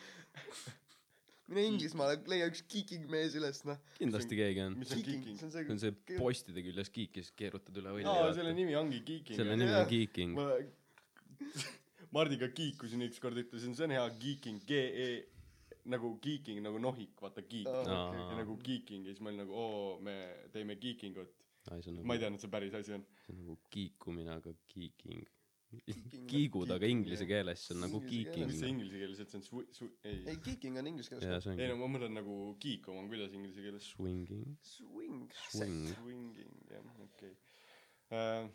[1.47, 3.79] mine Inglismaale, leia üks kiiking mees üles, noh.
[4.01, 4.75] kindlasti keegi on.
[4.81, 5.67] mis on Kiiking, kiiking see?
[5.71, 8.07] on see postide küljes kiikis, keerutad üle õli.
[8.11, 9.39] aa, selle nimi ongi kiiking.
[9.39, 10.35] selle nimi on kiiking.
[10.35, 10.51] ma
[12.17, 15.09] Mardiga kiikusin ükskord, ütlesin, see on hea geeking, G-E
[15.93, 18.39] nagu geeking nagu nohik, vaata geek Aa, ja okei.
[18.41, 20.17] nagu geeking ja siis ma olin nagu oo, me
[20.55, 21.33] teeme geekingut.
[21.71, 23.07] on ma ei nagu, teadnud, see päris asi on.
[23.25, 25.25] see on nagu kiikumine, aga kiiking.
[26.31, 28.51] kiigud, aga inglise keeles see on nagu keeles.
[28.53, 31.49] mis see inglise keeles, et see on swi-, swi-, ei ei, geeking on inglise keeles
[31.55, 35.27] ei no ma mõtlen nagu kiikum on kuidas inglise keeles swinging, Swing.
[35.49, 35.91] swing.
[35.97, 38.49] swinging jah okei okay.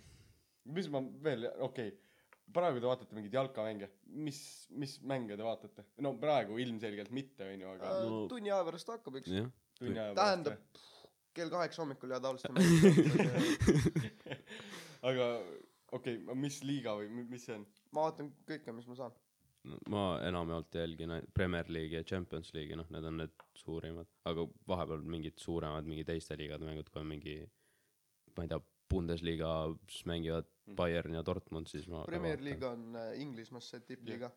[0.77, 1.99] mis ma veel okei okay.
[2.53, 3.89] Praegu te vaatate mingeid jalkamänge
[4.27, 4.39] mis
[4.83, 9.19] mis mänge te vaatate no praegu ilmselgelt mitte onju aga No- tunni aja pärast hakkab
[9.21, 9.31] üks.
[9.39, 9.49] jah,
[9.79, 10.87] tunni aja tähendab pärast
[11.33, 13.91] kell kaheksa hommikul ja tavaliselt mängitakse.
[15.09, 15.27] aga
[15.91, 19.15] okei okay, mis liiga või mi- mis see on ma vaatan kõike, mis ma saan.
[19.93, 25.03] ma enamjaolt jälgin Premier League'i ja Champions League'i, noh, need on need suurimad, aga vahepeal
[25.15, 27.35] mingid suuremad, mingi teiste liigade mängud, kui on mingi,
[28.37, 28.57] ma ei tea,
[28.91, 32.39] Bundesliga-s mängivad Bayern ja Dortmund, siis ma Premier.
[32.43, 34.31] League on äh, Inglismaal see tippliiga.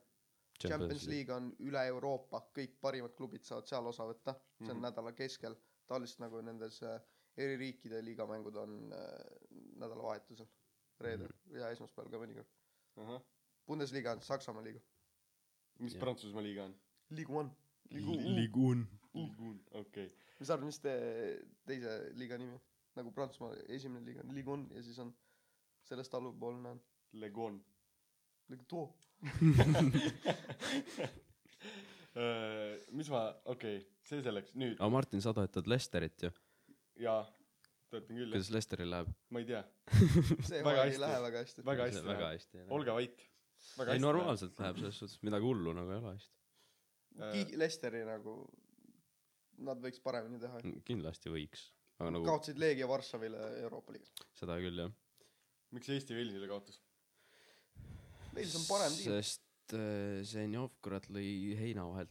[0.62, 1.34] Champions League.
[1.34, 4.84] On üle Euroopa, kõik parimad klubid saavad seal osa võtta, see on Mhm.
[4.88, 5.56] nädala keskel.
[5.86, 7.00] tavaliselt nagu nendes äh,
[7.36, 9.24] eri riikide liigamängud on äh,
[9.76, 10.46] nädalavahetusel,
[11.00, 11.56] reedel Mhm.
[11.58, 12.46] ja esmaspäeval ka mõnikord.
[12.96, 13.20] ahah
[13.66, 14.80] Bundesliga on Saksamaa liiga.
[15.80, 15.94] mis.
[15.96, 16.74] Prantsusmaa liiga on
[17.10, 17.50] Ligue One.
[17.90, 18.86] Ligun.
[19.14, 20.10] okei okay.
[20.40, 20.94] mis sa arvad, mis te
[21.66, 22.60] teise liiga nimi on?
[22.98, 25.14] Nagu Prantsusmaa esimene liiga on Ligue One ja siis on
[25.84, 26.82] sellest allpoolne on
[27.12, 27.62] Legon
[28.68, 28.88] Two.
[32.14, 33.86] Äh, mis ma okei okay.
[34.06, 36.28] see selleks nüüd aga Martin, sa toetad Lesterit ju,
[37.02, 37.24] jaa
[37.90, 39.08] töötan küll kuidas Lesteril läheb?
[39.34, 39.62] ma ei tea
[40.46, 41.00] see Väga hooaeg ei hästi.
[41.02, 41.64] lähe väga hästi.
[41.66, 42.62] väga hästi väga hästi.
[42.76, 43.24] olge vait
[43.78, 46.32] väga ei, normaalselt läheb selles suhtes, midagi hullu nagu ei ole hästi.
[47.34, 48.36] Ki-, Lesteri nagu,
[49.66, 50.62] nad võiks paremini teha.
[50.86, 51.68] kindlasti võiks,
[52.02, 54.26] nagu kaotasid Leegia Varssavile Euroopa liigas.
[54.38, 54.90] seda küll jah.
[55.74, 56.80] miks Eesti Walesile kaotas
[58.34, 59.14] Wales on parem tiim.
[59.14, 62.10] sest äh, Zenjov kurat lõi heina vahelt,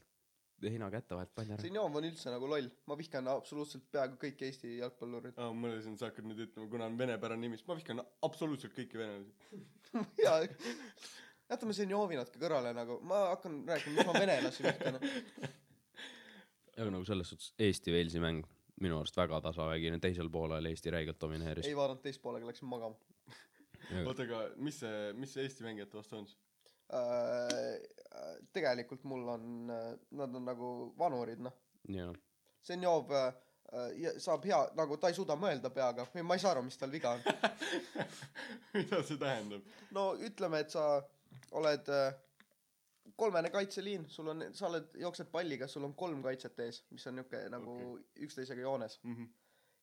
[0.63, 1.63] heina käte vahelt panni ära.
[1.65, 5.35] Zenjov on üldse nagu loll, ma vihkan absoluutselt peaaegu kõiki Eesti jalgpallureid.
[5.35, 8.75] aa ma mõtlesin sa hakkad nüüd ütlema kuna on venepärane nimi siis ma vihkan absoluutselt
[8.77, 9.61] kõiki venelasi
[10.25, 10.39] jaa,
[11.51, 14.99] jätame Zenjovi natuke kõrvale nagu, ma hakkan rääkima, mis ma venelasi vihkan.
[16.79, 18.47] aga nagu selles suhtes Eesti Walesi mäng
[18.81, 21.75] minu arust väga tasavägine, teisel poolel Eesti räigelt domineeris ei.
[21.77, 22.97] vaadanud teist poolega, läksin magama
[24.05, 26.39] oota aga mis see mis see Eesti mängijate vastu on siis
[26.93, 28.43] äh,.
[28.53, 29.47] tegelikult mul on,
[30.11, 30.67] nad on nagu
[30.97, 31.55] vanurid, noh.
[31.89, 32.13] jah,
[32.63, 33.33] Zenjov äh,
[33.73, 36.77] äh, saab hea, nagu ta ei suuda mõelda peaga või ma ei saa aru, mis
[36.79, 37.23] tal viga on.
[38.75, 39.65] mida see tähendab
[39.97, 40.85] no ütleme, et sa
[41.57, 42.13] oled äh,
[43.15, 47.19] kolmene kaitseliin, sul on, sa oled, jooksed palliga, sul on kolm kaitset ees, mis on
[47.19, 48.23] niuke nagu okay.
[48.25, 49.27] üksteisega joones mm -hmm.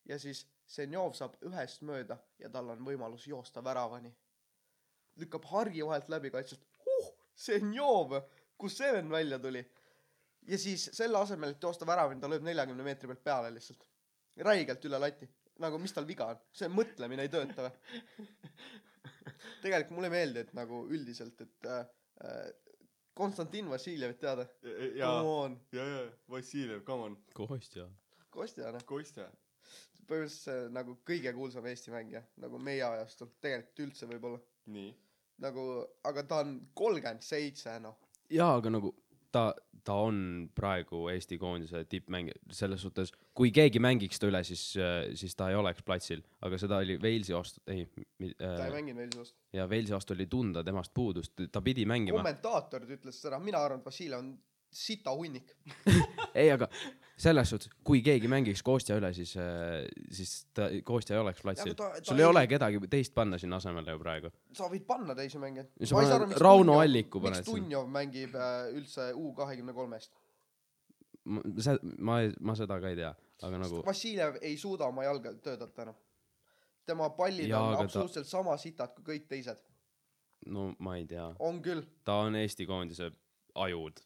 [0.09, 4.13] ja siis Zenjov saab ühest mööda ja tal on võimalus joosta väravani.
[5.15, 8.21] lükkab hargi vahelt läbi kaitsest, huh, Zenjov,
[8.57, 9.65] kust see vend välja tuli?
[10.47, 13.87] ja siis selle asemel, et joosta väravani, ta lööb neljakümne meetri pealt peale lihtsalt.
[14.37, 15.29] räigelt üle lati.
[15.59, 16.39] nagu, mis tal viga on?
[16.51, 17.71] see mõtlemine ei tööta või?
[19.63, 21.85] tegelikult mulle ei meeldi, et nagu üldiselt, et äh,
[22.25, 22.49] äh,
[23.13, 24.45] Konstantin Vassiljevit teada?
[24.95, 27.17] ja Come on, ja ja Vassiljev come on.
[27.33, 27.87] Kostja.
[28.29, 29.27] Kostja noh, Kostja.
[30.07, 34.39] Põhimõtteliselt see nagu kõige kuulsam Eesti mängija nagu meie ajastul, tegelikult üldse võib-olla.
[34.71, 34.89] Nii.
[35.41, 35.63] Nagu,
[36.05, 37.95] aga ta on kolmkümmend seitse noh.
[38.29, 38.91] jaa, aga nagu
[39.31, 39.51] ta,
[39.83, 44.63] ta on praegu Eesti koondise tippmängija, selles suhtes, kui keegi mängiks ta üle, siis,
[45.17, 47.87] siis ta ei oleks platsil, aga seda oli Walesi vastu, ei,
[48.37, 49.37] ta ei äh, mänginud veel vastu.
[49.57, 53.81] ja Walesi vastu oli tunda temast puudust, ta pidi mängima, kommentaatorid ütlesid seda, mina arvan,
[53.81, 54.31] et Vassiljev on
[54.71, 55.55] sita hunnik.
[56.39, 56.69] ei, aga
[57.21, 59.33] selles suhtes, kui keegi mängiks Kostja üle, siis,
[60.17, 63.59] siis ta, Kostja ei oleks platsil ta sul ei- ei ole kedagi teist panna sinna
[63.61, 64.31] asemele ju praegu.
[64.57, 65.69] sa võid panna teisi mängijaid.
[65.85, 67.51] Sa paned Rauno Alliku paned miks.
[67.51, 70.11] Dunjov mängib äh, üldse U kahekümne kolmest?
[71.25, 71.41] ma,
[71.99, 73.11] ma, ma seda ka ei tea,
[73.45, 75.95] aga nagu Vassiljev ei suuda oma jalga töötada enam.
[76.85, 79.57] tema pallid Jaa, on aga ta- absoluutselt sama sitad kui kõik teised.
[80.47, 81.83] no ma ei tea, on küll.
[82.03, 83.11] ta on Eesti koondise
[83.55, 84.01] ajud.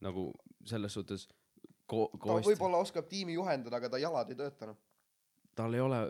[0.00, 0.32] nagu
[0.64, 1.28] selles suhtes
[1.90, 4.78] ko-, ta võib-olla oskab tiimi juhendada, aga ta jalad ei tööta noh.
[5.58, 6.00] tal ei ole,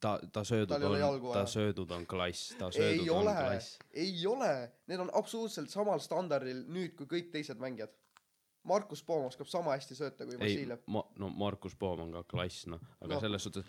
[0.00, 3.78] ta, ta söödud ei on ta söödud on klass, ta ei söödud on ole klass.,
[3.92, 4.52] ei ole,
[4.90, 7.92] need on absoluutselt samal standardil nüüd kui kõik teised mängijad.
[8.64, 12.24] Markus Poom oskab sama hästi sööta kui ei Vassiljev., ma, no Markus Poom on ka
[12.30, 13.20] klass, noh, aga no.
[13.20, 13.68] selles suhtes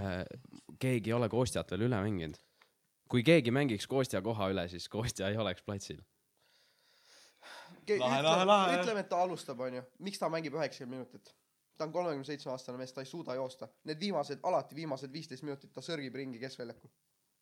[0.00, 0.24] äh,
[0.82, 2.40] keegi ei ole Kostjat veel üle mänginud.
[3.10, 6.02] kui keegi mängiks Kostja koha üle, siis Kostja ei oleks platsil.
[7.98, 8.76] Lahe, lahe, lahe.
[8.80, 9.82] ütleme, et ta alustab, onju.
[9.98, 11.34] miks ta mängib üheksakümmend minutit?
[11.78, 13.68] ta on kolmekümne seitsme aastane mees, ta ei suuda joosta.
[13.84, 16.90] Need viimased, alati viimased viisteist minutit ta sörgib ringi keskväljakul.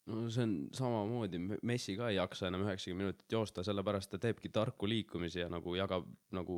[0.07, 4.49] no see on samamoodi, Messi ka ei jaksa enam üheksakümmend minutit joosta, sellepärast ta teebki
[4.49, 6.57] tarku liikumisi ja nagu jagab nagu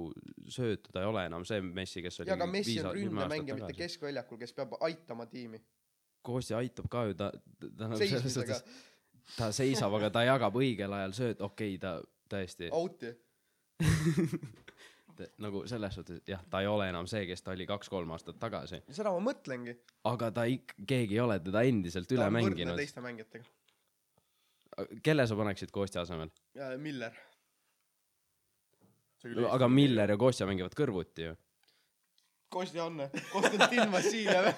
[0.48, 3.76] söötu, ta ei ole enam see Messi, kes oli ja aga Messi on ründemängija, mitte
[3.76, 5.60] keskväljakul, kes peab aitama tiimi.
[6.24, 7.28] Kostja aitab ka ju, ta,
[7.66, 8.64] ta nagu selles suhtes,
[9.36, 11.98] ta seisab, aga ta jagab õigel ajal sööt, okei okay,, ta
[12.32, 13.12] tõesti out'i.
[15.16, 18.38] ta, nagu selles suhtes jah, ta ei ole enam see, kes ta oli kaks-kolm aastat
[18.42, 19.76] tagasi, seda ma mõtlengi.
[20.10, 22.78] aga ta ik-, keegi ei ole teda endiselt üle mänginud.
[22.78, 23.46] teiste mängijatega.
[25.06, 26.32] kelle sa paneksid Kostja asemel?
[26.82, 27.18] Miller.
[29.50, 31.34] aga Miller ja Kostja mängivad kõrvuti ju.
[32.54, 34.52] Kostja Anne, Konstantin Vassiljev.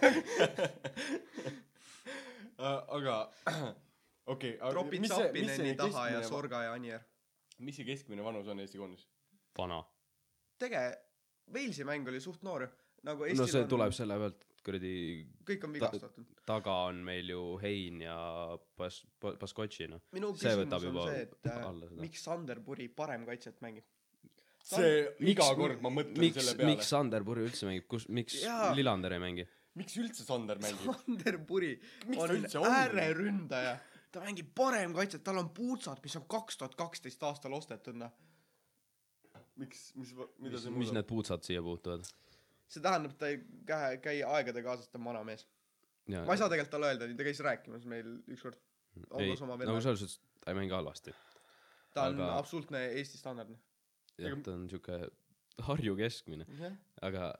[2.59, 3.17] aga
[4.33, 7.05] okei okay,, tropid Sapineni taha ja Sorga ja Anier.
[7.65, 9.09] Mis see keskmine vanus on Eesti koondises?
[9.59, 9.81] vana.
[10.61, 10.91] tege-,
[11.55, 12.69] Walesi mäng oli suht noor ju.
[13.07, 14.93] nagu no Eestil see on, tuleb selle pealt, kuradi
[15.47, 16.31] kõik on vigastatud.
[16.49, 18.17] taga on meil ju Hein ja
[18.79, 20.03] Bas-, Baskotši noh.
[20.17, 22.01] minu see küsimus võtab on juba see, et äh, alla seda.
[22.07, 23.87] miks Sander Puri parem kaitset mängib?
[24.67, 28.41] see iga kord ma mõtlen miks selle, peale miks Sander Puri üldse mängib, kus, miks
[28.43, 28.73] Jaa.
[28.77, 29.47] Lillander ei mängi?
[29.79, 30.89] miks üldse Sander mängib?
[30.89, 31.77] Sander Puri
[32.09, 32.73] Miks ta on on?
[32.73, 33.77] ääreründaja.
[34.17, 38.15] Ta mängib parem kaitset, tal on puutsad, mis on kaks tuhat kaksteist aastal ostetud noh.
[39.61, 40.97] miks, mis, mida mis see, mis muudab?
[40.99, 42.09] need puutsad siia puutuvad?
[42.73, 45.45] see tähendab, ta ei käi, käi aegade kaasas, ta on vana mees.
[46.09, 48.59] ma ei saa tegelikult talle öelda, ta käis rääkimas meil ükskord.
[49.21, 51.15] ei, nagu selles suhtes ta ei mängi halvasti.
[51.93, 53.53] ta on aga- absoluutne Eesti standard.
[54.17, 55.01] jah Ega-, ta on siuke
[55.67, 56.45] Harju keskmine,
[57.05, 57.35] aga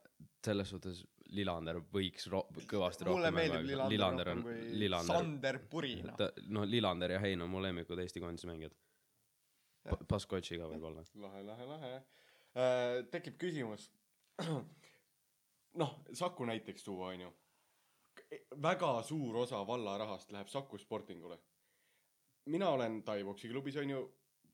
[0.45, 1.05] selles suhtes
[1.35, 6.27] Lillander võiks ro-, kõvasti mulle rohkem meeldib Lillander on rohkem kui Lillander, Sander Puri noh.
[6.55, 8.77] no Lillander ja Hein on mu lemmikud Eesti koondise mängijad.
[10.11, 11.05] Baskotši ka võib-olla.
[11.23, 13.03] lahe, lahe, lahe äh,.
[13.11, 13.89] tekib küsimus.
[15.83, 17.33] noh, Saku näiteks tuua, onju.
[18.63, 21.39] väga suur osa valla rahast läheb Saku Sportingule.
[22.47, 24.03] mina olen Tai-poksi klubis, onju,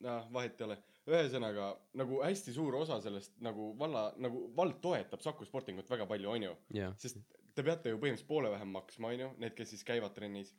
[0.01, 0.79] noh, vahet ei ole.
[1.11, 6.31] Ühesõnaga nagu hästi suur osa sellest nagu valla, nagu vald toetab Saku Sportingut väga palju,
[6.37, 6.53] onju.
[6.77, 7.19] jah, sest
[7.53, 10.55] te peate ju põhimõtteliselt poole vähem maksma, onju, need, kes siis käivad trennis.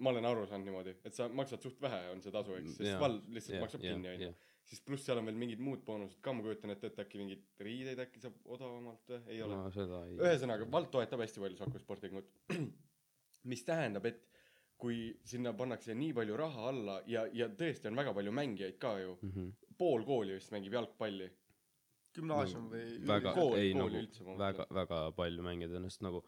[0.00, 2.88] ma olen aru saanud niimoodi, et sa maksad suht vähe, on see tasu, eks, sest
[2.88, 4.30] Jaa, vald lihtsalt maksab kinni, onju.
[4.64, 7.44] siis pluss seal on veel mingid muud boonused ka, ma kujutan ette, et äkki mingeid
[7.60, 9.68] riideid äkki saab odavamalt või, ei ole no
[10.16, 12.32] ühesõnaga, vald toetab hästi palju Saku Sportingut.
[13.52, 14.24] mis tähendab, et
[14.78, 18.98] kui sinna pannakse nii palju raha alla ja, ja tõesti on väga palju mängijaid ka
[19.00, 19.48] ju, Mhm.
[19.78, 21.30] pool kooli vist mängib jalgpalli.
[22.16, 26.22] gümnaasium või väga kool-, ei kooli nagu üldse, väga, väga palju mängida ennast nagu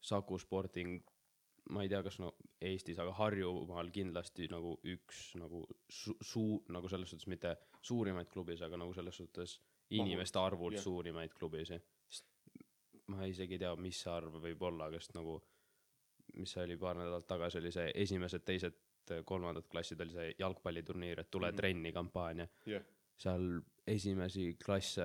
[0.00, 1.02] Saku Sporting,
[1.70, 6.88] ma ei tea, kas no Eestis, aga Harjumaal kindlasti nagu üks nagu su-, suu-, nagu
[6.88, 9.58] selles suhtes mitte suurimaid klubisid, aga nagu selles suhtes
[9.90, 10.82] inimeste arvult jah.
[10.82, 11.82] suurimaid klubisid.
[12.08, 12.26] sest
[13.08, 15.42] ma isegi ei tea, mis see arv võib olla, kas nagu,
[16.34, 18.78] mis oli paar nädalat tagasi, oli see esimesed, teised,
[19.26, 21.52] kolmandad klassid oli see jalgpalliturniir, et tule mm.
[21.52, 21.56] -hmm.
[21.56, 22.82] trenni kampaania jah,
[23.16, 25.02] seal esimesi klasse,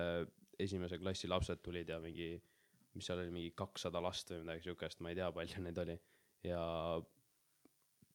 [0.58, 2.42] esimese klassi lapsed tulid ja mingi,
[2.94, 5.98] mis seal oli, mingi kakssada last või midagi siukest, ma ei tea, palju neid oli.
[6.44, 7.02] ja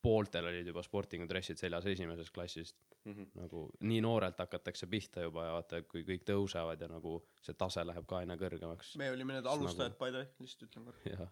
[0.02, 3.24] pooltel olid juba Sportingu dressid seljas esimesest klassist, Mhm.
[3.34, 7.82] nagu nii noorelt hakatakse pihta juba ja vaata, kui kõik tõusevad ja nagu see tase
[7.86, 10.86] läheb ka aina kõrgemaks me olime need Siis alustajad nagu- by the way, lihtsalt ütlen
[10.86, 11.00] korra.
[11.06, 11.28] ja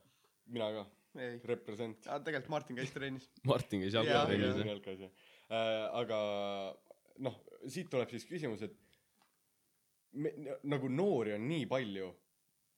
[0.48, 0.86] mina ka,
[1.18, 2.06] ei, represent.
[2.06, 3.30] tegelikult Martin käis trennis.
[3.50, 4.06] Martin käis jaa.
[4.06, 5.12] ja jalkas jah
[5.50, 5.86] äh,.
[6.02, 6.20] aga
[7.26, 8.76] noh, siit tuleb siis küsimus, et
[10.24, 10.32] me,
[10.70, 12.10] nagu noori on nii palju,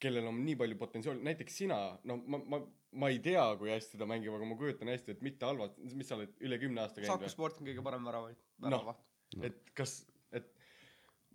[0.01, 1.79] kellel on nii palju potentsiaali, näiteks sina,
[2.09, 2.61] no ma, ma,
[3.03, 6.09] ma ei tea, kui hästi ta mängib, aga ma kujutan hästi, et mitte halvasti, mis
[6.09, 7.35] sa oled üle kümne aasta Saku käinud või?
[7.35, 8.73] Sport on kõige parem väravaid, Noh.
[8.73, 9.05] väravaht.
[9.47, 9.95] et kas,
[10.35, 10.49] et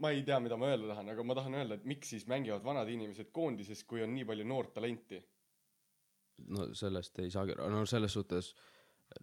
[0.03, 2.67] ma ei tea, mida ma öelda tahan, aga ma tahan öelda, et miks siis mängivad
[2.67, 5.23] vanad inimesed koondises, kui on nii palju noort talenti.
[6.53, 8.55] No sellest ei saagi, no selles suhtes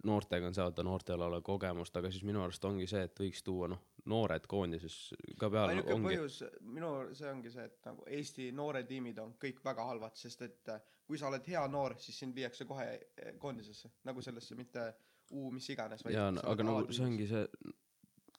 [0.04, 3.42] noortega on see, vaata noortel ole kogemust, aga siis minu arust ongi see, et võiks
[3.44, 4.96] tuua noh, noored koondises
[5.40, 6.38] ka peale ainuke ongi põhjus,
[6.76, 10.72] minu, see ongi see, et nagu Eesti noored tiimid on kõik väga halvad, sest et
[10.72, 14.92] äh, kui sa oled hea noor, siis sind viiakse kohe eh, koondisesse, nagu sellesse, mitte
[15.32, 16.02] U mis iganes.
[16.12, 17.46] jaa, aga nagu see ongi see,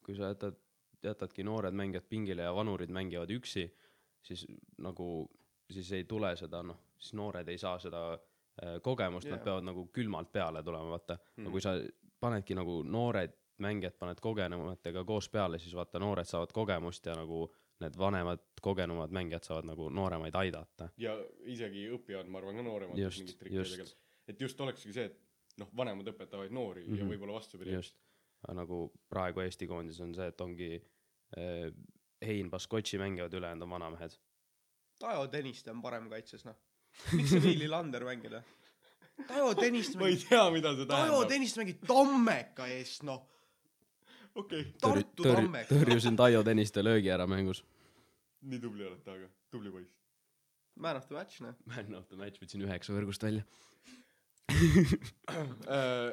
[0.05, 0.59] kui sa jätad,
[1.03, 3.65] jätadki noored mängijad pingile ja vanurid mängivad üksi,
[4.21, 4.45] siis
[4.85, 5.07] nagu,
[5.71, 8.34] siis ei tule seda noh, siis noored ei saa seda äh,
[8.83, 11.51] kogemust yeah., nad peavad nagu külmalt peale tulema, vaata mm..
[11.51, 11.75] kui sa
[12.19, 13.33] panedki nagu noored
[13.63, 17.45] mängijad paned kogenumatega koos peale, siis vaata, noored saavad kogemust ja nagu
[17.79, 20.89] need vanemad kogenumad mängijad saavad nagu nooremaid aidata.
[20.97, 21.15] ja
[21.51, 23.71] isegi õpivad, ma arvan, ka nooremad Just, mingit trikke just.
[23.75, 23.97] tegelikult.
[24.27, 26.99] et just olekski see, et noh, vanemad õpetavad noori mm -hmm.
[26.99, 27.13] ja Mhm.
[27.13, 27.73] võib-olla vastupidi.
[27.73, 27.97] just,
[28.53, 30.83] nagu praegu Eesti koondis on see, et ongi
[31.37, 31.73] äh,
[32.25, 34.11] Hein, Baskotši mängivad, ülejäänud on vanamehed.
[34.99, 36.55] Tajo Tõniste on parem kaitses, noh.
[37.13, 38.37] Miks sa Viili Lander mängid?
[39.27, 41.29] Tajo Tõniste ma ei tea, mida see Tajo tähendab.
[41.31, 43.21] Tõniste mängib Tammeka eest, noh.
[44.35, 45.71] okei okay., Tartu Tammeka.
[45.71, 47.63] tõrjusin Taio Tõniste löögi ära mängus.
[48.45, 49.93] nii tubli olete, aga tubli poiss.
[50.75, 51.55] Man of the match, noh.
[51.71, 53.45] Man of the match võtsin üheksa võrgust välja.
[55.65, 56.11] Äh,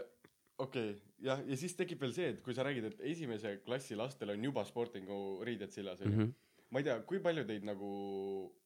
[0.59, 3.99] okei okay, jah, ja siis tekib veel see, et kui sa räägid, et esimese klassi
[3.99, 6.17] lastel on juba sportingu riided seljas onju.
[6.17, 6.33] Mhm.
[6.73, 7.93] Ma ei tea, kui palju teid nagu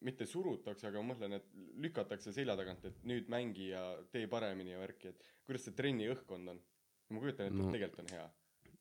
[0.07, 1.47] mitte surutakse, aga ma mõtlen, et
[1.83, 3.83] lükatakse selja tagant, et nüüd mängi ja
[4.15, 6.65] tee paremini ja värki, et kuidas see trenni õhkkond on?
[7.11, 8.27] ma kujutan ette no., et tegelikult on hea.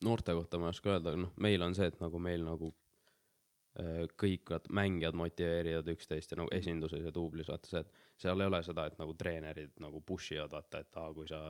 [0.06, 2.72] noorte kohta ma ei oska öelda, noh, meil on see, et nagu meil nagu
[3.82, 8.42] äh, kõik vaata mängijad motiveerivad üksteist ja nagu esinduses ja duublis vaata see, et seal
[8.42, 11.48] ei ole seda, et nagu treenerid nagu push ivad vaata, et aa, kui sa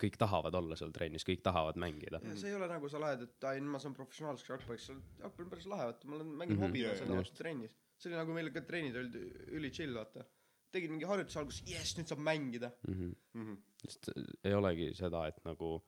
[0.00, 2.20] kõik tahavad olla seal trennis, kõik tahavad mängida.
[2.22, 4.88] ja see ei ole nagu sa lähed, et ai, ma saan professionaalseks jalgpalliks,
[5.20, 6.64] jalgpall on päris lahe, vaata, ma olen mängin mm Mhm.
[6.64, 7.76] -hmm, hobina seda vaata trennis.
[7.98, 9.14] see oli nagu meil ka trennid olid
[9.60, 10.24] üli chill, vaata.
[10.72, 12.70] tegid mingi harjutuse alguses, jess, nüüd saab mängida.
[12.88, 13.56] Mm Mm -hmm.
[13.88, 14.10] sest
[14.44, 15.82] ei olegi seda, et nagu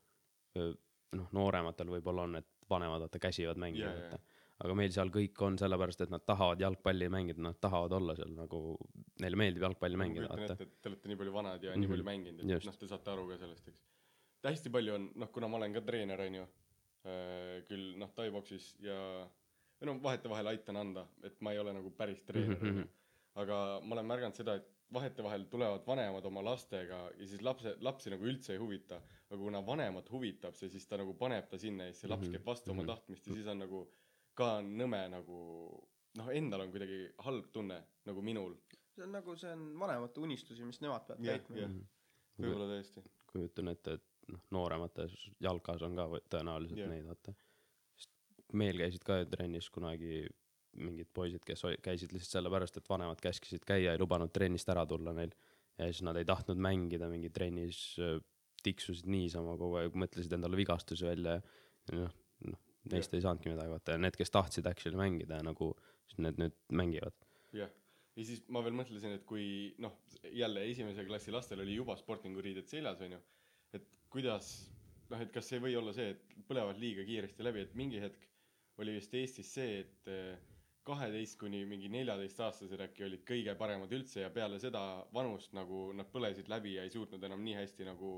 [0.56, 0.74] öö,
[1.12, 4.10] noh, noorematel võib-olla on, et vanemad vaata käsivad mängima Jaa, jaa.
[4.10, 4.18] vaata.
[4.64, 8.30] aga meil seal kõik on sellepärast, et nad tahavad jalgpalli mängida, nad tahavad olla seal
[8.34, 8.76] nagu,
[9.20, 10.52] neile meeldib jalgpalli ma mängida kujutan vaata.
[10.52, 11.76] ette, et te olete nii palju vanad ja mm -hmm.
[11.76, 11.80] Mhm.
[11.80, 13.80] nii palju mänginud, et noh, te saate aru ka sellest, eks.
[14.50, 16.46] Hästi palju on, noh, kuna ma olen ka treener, onju,
[17.68, 18.96] küll noh, taiboksis ja
[19.80, 22.88] või noh, vahetevahel aitan anda, et ma ei ole nagu päris treener Mhm, onju mhm..
[23.42, 28.10] aga ma olen märganud seda, et vahetevahel tulevad vanemad oma lastega ja siis lapse, lapsi
[28.12, 29.00] nagu üldse ei huvita.
[29.32, 32.26] aga kuna vanemat huvitab see, siis ta nagu paneb ta sinna ja siis see laps
[32.28, 32.90] Mhm, käib vastu oma mhm.
[32.92, 33.86] tahtmist ja siis on nagu
[34.34, 35.38] ka nõme nagu
[36.18, 38.54] noh, endal on kuidagi halb tunne nagu minul.
[38.94, 41.56] see on nagu, see on vanemate unistusi, mis nemad peavad täitma
[42.38, 43.02] võib-olla tõesti.
[43.32, 46.92] kujutan ette, et noh, nooremates jalkas on ka tõenäoliselt yeah.
[46.92, 47.34] neid vaata.
[48.52, 50.26] meil käisid ka ju trennis kunagi
[50.72, 55.12] mingid poisid, kes käisid lihtsalt sellepärast, et vanemad käskisid käia, ei lubanud trennist ära tulla
[55.16, 55.32] neil.
[55.78, 57.82] ja siis nad ei tahtnud mängida mingi trennis,
[58.62, 62.16] tiksusid niisama kogu aeg, mõtlesid endale vigastusi välja ja noh,
[62.46, 62.60] noh,
[62.92, 65.72] neist ei saanudki midagi vaata ja need, kes tahtsid actually mängida nagu,
[66.10, 67.16] siis need nüüd mängivad.
[67.56, 67.72] jah,
[68.16, 69.96] ja siis ma veel mõtlesin, et kui noh,
[70.30, 73.20] jälle esimese klassi lastel oli juba sportinguriided seljas, onju,
[73.78, 74.52] et kuidas
[75.12, 78.28] noh, et kas ei või olla see, et põlevad liiga kiiresti läbi, et mingi hetk
[78.82, 80.38] oli vist Eestis see, et eh,
[80.86, 84.82] kaheteist kuni mingi neljateistaastased äkki olid kõige paremad üldse ja peale seda
[85.14, 88.14] vanust nagu nad põlesid läbi ja ei suutnud enam nii hästi nagu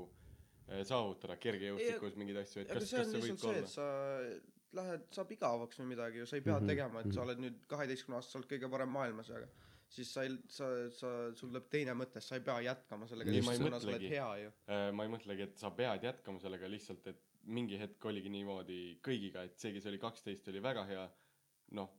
[0.69, 3.67] eh, saavutada kergejõustikus mingeid asju, et kas, see kas on see võib ka see, olla
[3.67, 3.75] et?
[3.75, 7.19] sa lähed, saab igavaks või midagi ju, sa ei pea mm -hmm, tegema, et sa
[7.19, 7.27] mhm.
[7.27, 9.47] oled nüüd kaheteistkümne oled kõige parem maailmas, aga
[9.89, 13.43] siis sa ei, sa, sa, sul tuleb teine mõte, sa ei pea jätkama sellega, Nii,
[13.45, 14.11] ma ei mõtlegi.
[14.15, 17.21] Äh, ma ei mõtlegi, et sa pead jätkama sellega lihtsalt, et
[17.55, 21.05] mingi hetk oligi niimoodi kõigiga, et see, kes oli kaksteist, oli väga hea.
[21.75, 21.89] noh,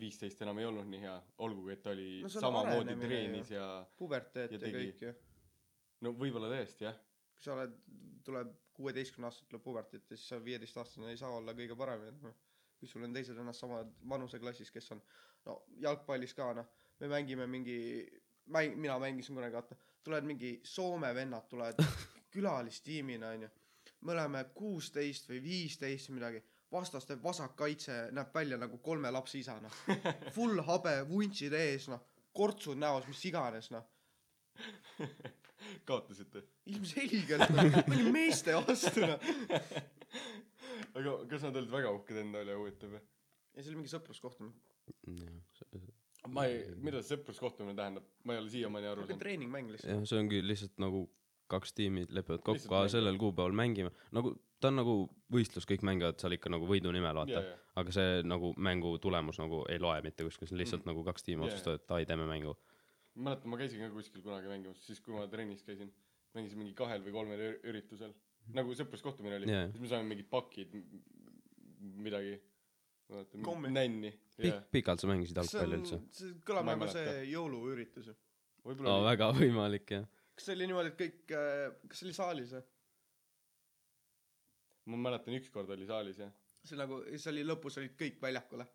[0.00, 3.64] viisteist enam ei olnud nii hea, olgugi et ta oli No samamoodi treenis ja
[3.98, 5.12] puberteet Ja ja, kõik ju.
[6.06, 6.96] no võib-olla tõesti jah.
[7.34, 7.74] kui sa oled,
[8.24, 12.14] tuleb kuueteistkümne aastaselt tuleb puberteet ja siis sa viieteistaastane ei saa olla kõige parem ja
[12.22, 12.36] noh,
[12.80, 15.02] kui sul on teised vennad sama vanuseklassis, kes on
[15.46, 16.70] no jalgpallis ka noh,
[17.00, 18.06] me mängime mingi,
[18.46, 21.84] mäng, mina mängisin kunagi vaata, tulevad mingi Soome vennad tulevad
[22.34, 23.48] külalistiimina onju.
[24.00, 26.42] me oleme kuusteist või viisteist või midagi,
[26.72, 29.74] vastaste vasakkaitse näeb välja nagu kolme lapse isa noh.
[30.36, 32.00] Full habe, vuntsid ees noh,
[32.32, 33.84] kortsud näos, mis iganes noh
[35.88, 36.42] kaotasite.
[36.66, 39.30] ilmselgelt noh, ma olin meeste vastu noh.
[40.94, 43.08] aga kas nad olid väga uhked enda üle, huvitav jah?
[43.54, 44.54] ja see oli mingi sõpruskohtumine.
[46.28, 49.22] Ma ei, mida see sõpruskohtumine tähendab, ma ei ole siiamaani aru niisugune saanud.
[49.24, 49.92] treeningmäng lihtsalt.
[49.94, 51.06] jah, see ongi lihtsalt nagu
[51.50, 52.92] kaks tiimi lepivad kokku, mängivad.
[52.92, 54.94] sellel kuupäeval mängime, nagu ta on nagu
[55.32, 57.40] võistlus, kõik mängivad seal ikka nagu võidu nimel, vaata
[57.80, 60.92] aga see nagu mängu tulemus nagu ei loe mitte kuskil, see on lihtsalt Mm.
[60.92, 62.54] nagu kaks tiimi otsustavad, et ai, teeme mängu.
[63.14, 65.90] ma mäletan, ma käisin ka kuskil kunagi mängimas, siis kui ma trennis käisin,
[66.34, 68.12] mängisin mingi kahel või kolmel ür- üritusel.
[68.54, 70.72] nagu sõpruskohtumine oli siis me saime mingid pakid,
[71.80, 72.40] midagi.
[73.42, 73.70] Kommi.
[73.74, 78.14] nänni, Pik- jah., pikalt sa mängisid see jalgpalli üldse?, see kõlab nagu see jõuluüritus ju.
[78.66, 80.04] võib-olla aa, väga võimalik jah.
[80.34, 81.22] kas see oli niimoodi, et kõik,
[81.88, 82.62] kas see oli saalis või?
[84.90, 86.32] ma mäletan, ükskord oli saalis jah.
[86.66, 88.66] see nagu, see oli lõpus olid kõik väljakule.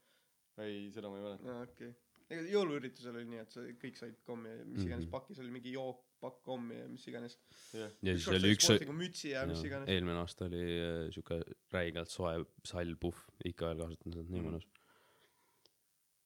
[0.64, 1.56] ei, seda ma ei mäleta.
[1.56, 2.20] aa okei okay..
[2.30, 5.12] ega jõuluüritusel oli nii, et sa kõik said kommi mis iganes Mhm.
[5.16, 7.38] pakis oli mingi jook, pakk kommi ja mis iganes.
[7.74, 8.70] jah, ja siis oli üks,
[9.02, 9.90] mütsi ja mis iganes.
[9.94, 11.40] eelmine aasta oli äh, siuke
[11.74, 12.34] räigelt soe
[12.68, 13.22] sall puhv,
[13.52, 14.50] ikka veel kasutan seda, nii Mhm.
[14.50, 14.68] mõnus.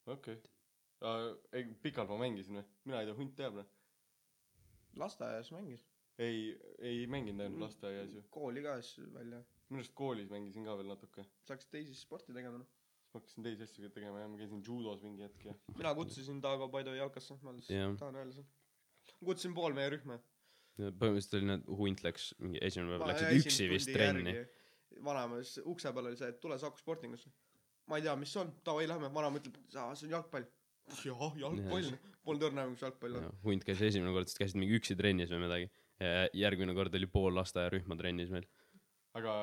[0.08, 1.36] okei okay..
[1.54, 2.66] ei, pikalt ma mängisin või?
[2.90, 3.68] mina ei tea, hunt teab noh.
[5.00, 5.86] lasteaias mängis.
[6.20, 7.46] ei, ei mänginud Mm.
[7.46, 8.24] ainult lasteaias ju.
[8.30, 9.44] kooli ka siis välja.
[9.70, 11.24] minu arust koolis mängisin ka veel natuke.
[11.46, 12.68] sa hakkasid teisi sporti tegema noh.
[13.14, 15.54] ma hakkasin teisi asju tegema ja ma käisin judos mingi hetk ja.
[15.78, 17.58] mina kutsusin Taago Paido jalkasse, ma Jah.
[17.62, 18.48] lihtsalt tahan öelda seda.
[19.26, 20.20] Kutsusin pool meie rühma.
[20.80, 24.36] põhimõtteliselt oli need, hunt läks mingi esimene päev läksid üksi vist trenni..
[25.06, 27.32] vanaemas ukse peal oli see, et tule Saku Sportingusse.
[27.92, 30.48] ma ei tea, mis see on, davai lähme, vanaema ütleb, see on jalgpall.
[31.06, 31.92] jah, jalgpall,
[32.26, 33.30] polnud õrna aimu, mis jalgpall on.
[33.44, 35.72] hunt käis esimene kord, siis käisid mingi üksi trennis või midagi.
[36.40, 38.48] järgmine kord oli pool lasteaiarühma trennis meil.
[39.20, 39.34] aga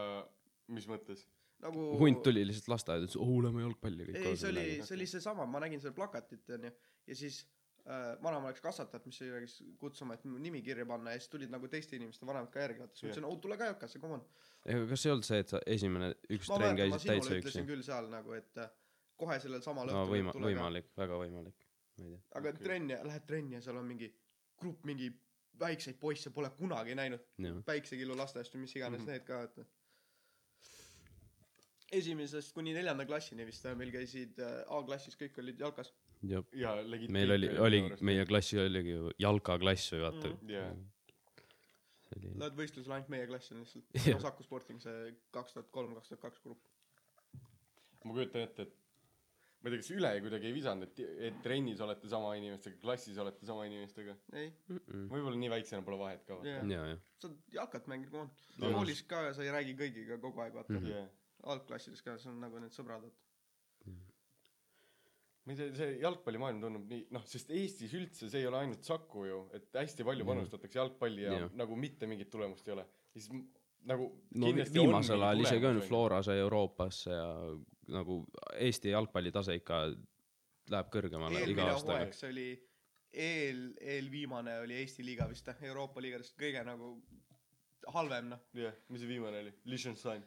[0.72, 1.26] mis mõttes?
[1.64, 5.46] nagu hunt tuli lihtsalt lasteaeda, ütles oo lähme jalgpalli ei, see oli, see oli seesama,
[5.48, 6.72] ma nägin seda plakatit onju
[7.06, 7.38] ja siis
[8.22, 11.96] vanaema läks kasvatajat, mis oli kutsuma, et nimi kirja panna ja siis tulid nagu teiste
[11.96, 14.24] inimeste vanemad ka järgi, vaata siis ma ütlesin, oo tule ka jalkasse, come on.
[14.64, 17.68] ega kas ei olnud see, et sa esimene üks ma trenn käisid täitsa üksi ütlesin?
[17.68, 18.72] küll seal nagu, et äh,
[19.22, 21.68] kohe sellel samal no õhtul, võima- et, võimalik, väga võimalik,
[22.00, 22.24] ma ei tea.
[22.40, 22.64] aga Okei.
[22.64, 24.10] trenni, lähed trenni ja seal on mingi
[24.60, 25.12] grupp mingi
[25.60, 29.06] väikseid poisse pole kunagi näinud, jah, päiksekillu lastest või mis iganes mm.
[29.06, 29.12] -hmm.
[29.12, 29.64] need ka, vaata.
[32.00, 35.94] esimesest kuni neljanda klassini vist äh, meil käisid äh, A-klassis kõik olid jalkas.
[36.30, 36.74] Ja
[37.12, 40.32] meil oli, oli, meie klassi oligi ju jalkaklass või vaata.
[40.52, 40.70] Jaa.
[42.06, 44.18] see oli Lähed võistlusele, ainult meie klass on lihtsalt no,.
[44.24, 46.66] Saku Sporting see kaks tuhat kolm, kaks tuhat kaks grupp.
[48.04, 48.76] ma kujutan ette, et
[49.60, 53.18] ma ei tea, kas üle kuidagi ei visanud, et, et trennis olete sama inimestega, klassis
[53.22, 54.16] olete sama inimestega.
[54.38, 56.38] ei, mm võib-olla nii väiksena pole vahet ka.
[57.22, 58.74] Sa jalkat mängid, come on.
[58.76, 60.86] Koolis ka sa ei räägi kõigiga kogu aeg, vaata mm.
[60.86, 61.14] -hmm.
[61.54, 63.25] algklassides ka, see on nagu need sõbrad, vaata.
[65.46, 68.82] Ma ei tea, see jalgpallimaailm tundub nii, noh, sest Eestis üldse see ei ole ainult
[68.86, 70.32] Saku ju, et hästi palju Mhm.
[70.32, 71.50] panustatakse jalgpalli ja Jah.
[71.54, 72.86] nagu mitte mingit tulemust ei ole.
[73.14, 73.30] siis
[73.86, 75.80] nagu no viimasel ajal isegi on.
[75.80, 77.28] Flora sai Euroopasse ja
[77.94, 78.24] nagu
[78.58, 79.84] Eesti jalgpallitase ikka
[80.74, 82.48] läheb kõrgemale iga eelmine aastaga hooaeg, see oli
[83.12, 86.96] eel, eelviimane oli Eesti liiga vist, Euroopa liigadest kõige nagu
[87.94, 88.40] halvem, noh.
[88.58, 89.52] jah, mis see viimane oli?
[89.70, 90.24] Liechtenstein.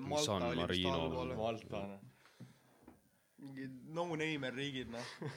[0.00, 1.34] Malta San oli vist Marino allpool.
[1.38, 2.00] Malta, noh.
[3.38, 5.32] Mingid no-namer riigid, noh.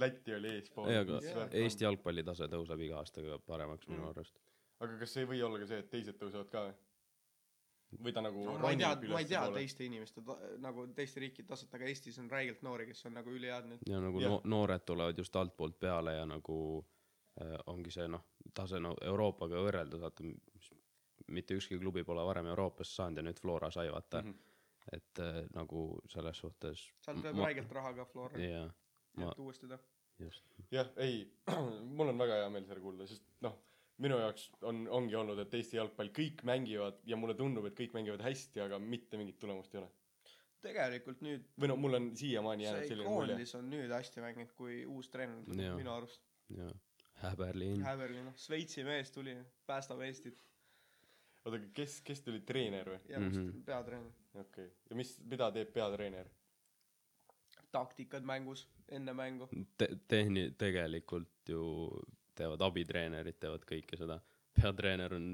[0.00, 0.88] Läti oli eespool.
[0.88, 1.48] ei, aga Jaa.
[1.62, 4.08] Eesti jalgpallitase tõuseb iga aastaga paremaks minu Mm.
[4.14, 4.38] arust.
[4.80, 6.74] aga kas ei või olla ka see, et teised tõusevad ka või?
[8.04, 9.58] või ta nagu no ma ei tea, ma ei tea ülespoole?
[9.58, 13.30] teiste inimeste ta, nagu teiste riikide taset, aga Eestis on räigelt noori, kes on nagu
[13.34, 13.82] ülihead nüüd.
[13.90, 14.30] ja nagu Jah.
[14.30, 16.86] no, noored tulevad just altpoolt peale ja nagu
[17.42, 18.24] äh, ongi see noh,
[18.54, 20.24] tase no Euroopaga võrreldes, vaata
[21.28, 24.30] mitte ükski klubi pole varem Euroopasse saanud ja nüüd Flora sai vaata mm.
[24.30, 24.49] -hmm.
[24.92, 28.66] Et äh, nagu selles suhtes sealt tuleb räigelt raha ka Flora, jaa,
[29.20, 29.78] ma et uuesti ta.
[30.18, 31.24] just, jah, ei,
[31.96, 33.56] mul on väga hea meel seda kuulda, sest noh,
[34.00, 37.92] minu jaoks on, ongi olnud, et Eesti jalgpall, kõik mängivad ja mulle tundub, et kõik
[37.98, 39.90] mängivad hästi, aga mitte mingit tulemust ei ole.
[40.60, 43.32] tegelikult nüüd või no mul on siiamaani jäänud selline mulje.
[43.34, 45.76] koondis on nüüd hästi mänginud, kui uus treener tuli Jaa.
[45.76, 46.20] minu arust.
[46.56, 46.72] jaa,
[47.20, 49.36] Häberlin, Häberli, noh, Šveitsi mees tuli,
[49.68, 50.40] päästab Eestit.
[51.44, 53.00] oota, kes, kes tuli treener või?
[53.08, 53.62] ja vist Mhm.
[53.64, 54.12] peatreener.
[54.34, 56.30] Okei okay., ja mis, mida teeb peatreener?
[57.70, 59.46] taktikad mängus, enne mängu.
[59.78, 61.62] te-, tehni-, tegelikult ju
[62.34, 64.18] teevad abitreenerid, teevad kõike seda,
[64.56, 65.26] peatreener on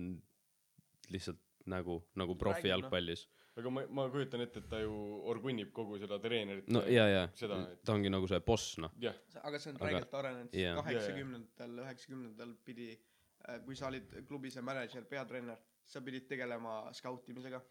[1.09, 3.27] lihtsalt nagu Räägib, profijalgpallis
[3.57, 4.97] aga ma, ma kujutan ette, et ta ju
[5.33, 6.69] orgunnib kogu seda treenerit.
[6.73, 8.93] no ja, ja seda, et ta ongi nagu see boss noh,
[9.41, 10.75] aga see on Aga- räigelt arenenud, jaa.
[10.81, 12.91] kaheksakümnendatel, üheksakümnendatel pidi,
[13.65, 17.63] kui sa olid klubi see mänedžer, peatreener, sa pidid tegelema skautimisega,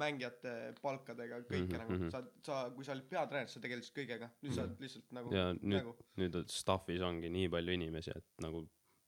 [0.00, 2.08] mängijate palkadega, kõike Mhm, nagu mhm.
[2.10, 5.50] sa, sa, kui sa olid peatreener, sa tegelesid kõigega, nüüd sa oled lihtsalt nagu ja
[5.52, 5.94] nüüd nägu.
[6.20, 8.64] nüüd staff'is ongi nii palju inimesi, et nagu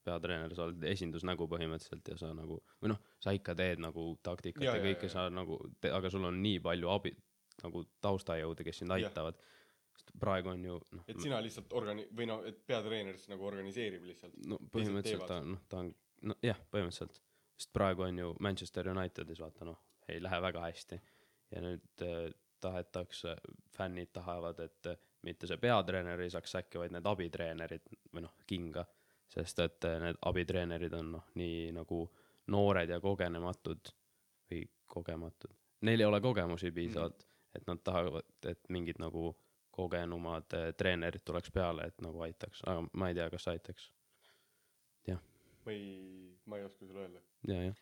[0.07, 4.63] peatreener, sa oled esindusnägu põhimõtteliselt ja sa nagu või noh, sa ikka teed nagu taktikat
[4.63, 5.59] ja, Ja, kõike sa nagu,
[5.91, 7.13] aga sul on nii palju abi,
[7.63, 9.39] nagu taustajõude, kes sind aitavad.
[10.21, 14.05] praegu on ju noh, et sina lihtsalt organi-, või no, et peatreener siis nagu organiseerib
[14.07, 14.37] lihtsalt.
[14.47, 17.19] no põhimõtteliselt ta noh, ta on noh jah, põhimõtteliselt,
[17.57, 20.99] sest praegu on ju Manchester Unitedis vaata noh, ei lähe väga hästi
[21.51, 22.31] ja nüüd äh,
[22.61, 23.35] tahetakse,
[23.77, 28.35] fännid tahavad, et äh, mitte see peatreener ei saaks äkki, vaid need abitreenerid või noh,
[28.47, 28.85] kinga,
[29.31, 32.03] sest et äh, need abitreenerid on noh, nii nagu
[32.53, 33.91] noored ja kogenematud
[34.51, 35.53] või kogematud,
[35.87, 37.59] neil ei ole kogemusi piisavalt mm, -hmm.
[37.59, 39.29] et nad tahavad, et mingid nagu
[39.71, 43.91] kogenumad äh, treenerid tuleks peale, et nagu aitaks, aga ma ei tea, kas aitaks
[45.67, 47.21] ma ei, ma ei oska sulle öelda.
[47.47, 47.75] ja, jah.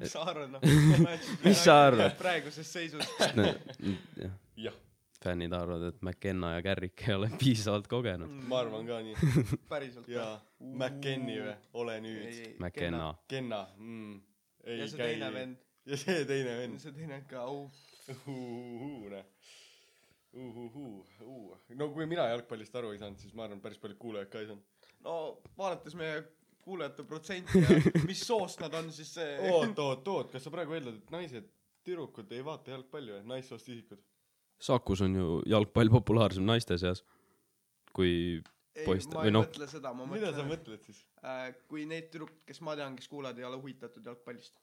[0.00, 0.64] Mis sa arvad noh
[1.44, 2.16] Mis sa arvad?
[2.18, 3.04] praeguses seisus
[4.22, 4.78] jah, jah,
[5.24, 8.30] fännid arvavad, et McKenna ja Carrick ei ole piisavalt kogenud.
[8.50, 9.58] ma arvan ka nii.
[9.70, 12.40] päriselt jaa, McKenny või, ole nüüd.
[12.58, 14.18] McKenna, Kenna mm,,
[14.66, 15.32] ei ja see käi teine.
[15.38, 16.82] vend ja see teine vend.
[16.82, 19.24] see teine ka uh, uhuhuune.
[20.34, 21.58] uhuhuu, uh.
[21.78, 24.50] no kui mina jalgpallist aru ei saanud, siis ma arvan, päris paljud kuulajad ka ei
[24.50, 24.88] saanud.
[25.06, 25.18] no
[25.56, 26.24] vaadates meie
[26.64, 27.76] kuulajate protsenti ja
[28.10, 31.46] mis soost nad on siis see oot, oot, oot, kas sa praegu eeldad, et naised,
[31.84, 34.00] tüdrukud ei vaata jalgpalli või, naissoost isikud?
[34.64, 37.02] Sakus on ju jalgpall populaarsem naiste seas
[37.94, 38.10] kui
[38.74, 41.02] ei poiste- ma või ei noh- mõtle seda ma mida sa mõtlen mõtled siis?
[41.22, 44.56] äh, kui need tüdrukud kes ma tean kes kuulavad ei ole huvitatud jalgpallist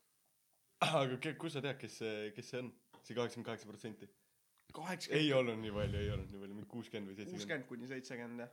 [0.87, 2.71] aga ke- kust sa tead, kes see, kes see on?
[3.01, 4.09] see kaheksakümmend kaheksa protsenti.
[4.09, 7.39] ei kaheksakümmend olnud nii palju, ei olnud nii palju, mingi kuuskümmend või seitsekümmend.
[7.45, 8.51] kuuskümmend kuni seitsekümmend jah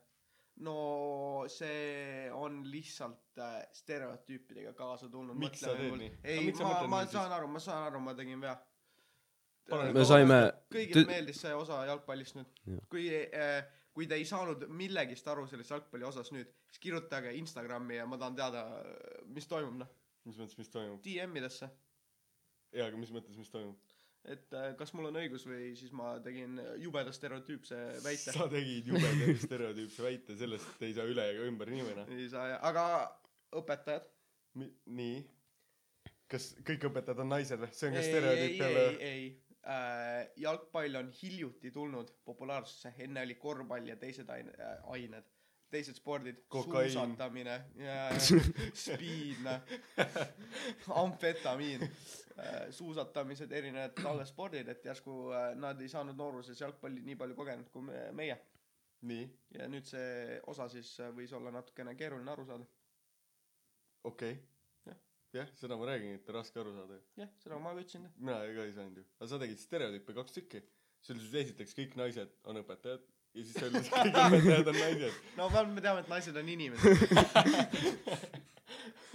[0.65, 5.39] no see on lihtsalt äh, stereotüüpidega kaasa tulnud.
[5.39, 6.13] Miks sa teed nii?
[6.25, 8.57] Ei ma, ma saan aru, ma saan aru, ma tegin vea.
[9.69, 10.39] Me saime,
[10.73, 13.59] kõigile meeldis see osa jalgpallist nüüd kui äh,,
[13.99, 18.17] kui te ei saanud millegist aru sellest jalgpalli osas nüüd, siis kirjutage Instagrami ja ma
[18.21, 18.63] tahan teada,
[19.35, 19.91] mis toimub, noh,
[20.29, 21.01] mis mõttes, mis toimub?
[21.03, 21.69] DM-idesse.
[22.79, 23.88] jaa, aga mis mõttes, mis toimub?
[24.25, 28.35] Et äh, kas mul on õigus või siis ma tegin jubeda stereotüüpse väite.
[28.35, 32.07] sa tegid jubeda stereotüüpse väite, sellest ei saa üle ega ümber noh.
[32.13, 32.85] ei saa jah, aga
[33.63, 34.09] õpetajad.
[34.59, 35.19] nii.
[36.29, 37.71] kas kõik õpetajad on naised või?
[37.73, 39.29] see on ka ei, ei, stereotüüp ei jälle, ei
[39.69, 45.29] äh,, jalgpall on hiljuti tulnud populaarsusse, enne oli korvpall ja teised aine- äh,, ained,
[45.71, 47.57] teised spordid, suusatamine,
[48.85, 49.61] speed, noh,
[51.03, 51.85] amfetamiin,
[52.71, 57.83] suusatamised, erinevad talvespordid, et järsku äh, nad ei saanud nooruses jalgpalli nii palju kogenud kui
[57.89, 58.37] me- meie
[59.09, 62.65] nii, ja nüüd see osa siis äh, võis olla natukene keeruline aru saada.
[64.09, 64.33] okei
[64.89, 64.97] Jah..
[65.37, 66.99] jah, seda ma räägin, et raske aru saada.
[67.21, 68.09] jah, seda ma ka ütlesin.
[68.17, 69.05] mina ka ei saanud ju.
[69.19, 70.63] aga sa tegid stereotüüpe kaks tükki.
[71.11, 73.05] oli siis esiteks kõik naised on õpetajad
[73.39, 75.19] ja siis öeldi, et kõik õpetajad on naised.
[75.39, 76.89] no vähemalt me teame, et naised on inimesed.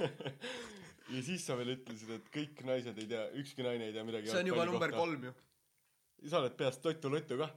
[1.14, 4.32] ja siis sa veel ütlesid, et kõik naised ei tea, ükski naine ei tea midagi
[4.32, 4.92] see on juba number.
[4.96, 5.34] kolm ju.
[6.30, 7.52] sa oled peast totu-lottu kah,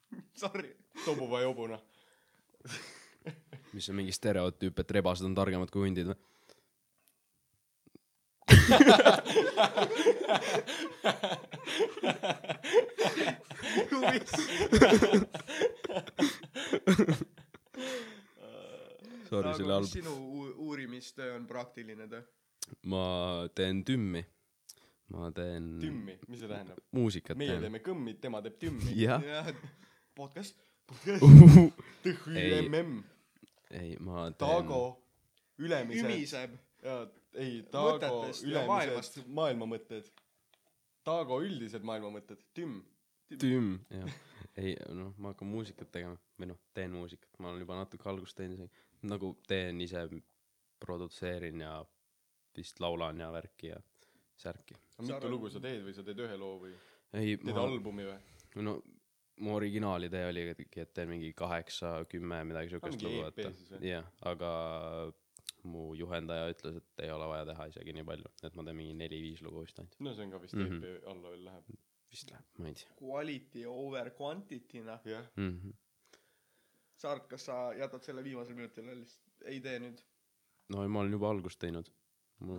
[0.42, 0.72] Sorry.
[1.04, 1.78] tobuva jobuna.
[3.76, 6.18] mis on mingi stereotüüp, et rebased on targemad kui hundid või?
[19.28, 19.84] Sorry selle halb.
[19.86, 22.22] sinu uu- uurimistöö on praktiline töö?
[22.86, 24.24] ma teen tümmi.
[25.08, 26.78] ma teen tümmi, mis see tähendab?
[26.92, 27.60] muusikat meie teen.
[27.66, 28.94] teeme kõmmi, tema teeb tümmi.
[28.96, 29.22] jah,
[30.16, 30.56] podcast.
[32.02, 32.94] THÜMM,
[33.70, 34.80] ei ma teen Taago,
[35.58, 36.56] ülemised, ümiseb.
[36.82, 37.02] jaa,
[37.38, 39.20] ei, Taago ülemised maailmast.
[39.40, 40.10] maailmamõtted.
[41.08, 42.80] Taago üldised maailmamõtted, tümm.
[43.38, 44.18] tümm, jah.
[44.60, 48.36] ei noh, ma hakkan muusikat tegema või noh, teen muusikat, ma olen juba natuke algust
[48.38, 48.84] teinud isegi.
[49.08, 50.04] nagu teen ise,
[50.82, 51.78] produtseerin ja
[52.56, 53.80] vist laulan ja värki ja
[54.38, 54.76] särki.
[55.02, 56.72] mitu lugu sa teed või sa teed ühe loo või
[57.12, 58.18] ei, teed ma, albumi või?
[58.64, 58.78] no
[59.38, 63.82] mu originaalidee oligi, et teen mingi kaheksa, kümme, midagi siukest lugu, siis või?.
[63.92, 64.52] jah, aga
[65.64, 68.94] mu juhendaja ütles, et ei ole vaja teha isegi nii palju, et ma teen mingi
[68.94, 69.96] neli-viis lugu vist ainult.
[70.00, 70.82] no see on ka vist Mhm.
[70.84, 71.64] EP alla veel läheb.
[72.10, 75.00] vist läheb, ma ei tea Quality over quantity, noh.
[75.04, 75.60] jah, mm.
[75.60, 75.74] -hmm.
[76.98, 80.00] Saart, kas sa jätad selle viimasel minutil veel lihtsalt, ei tee nüüd?
[80.68, 81.90] no ma olen juba algust teinud.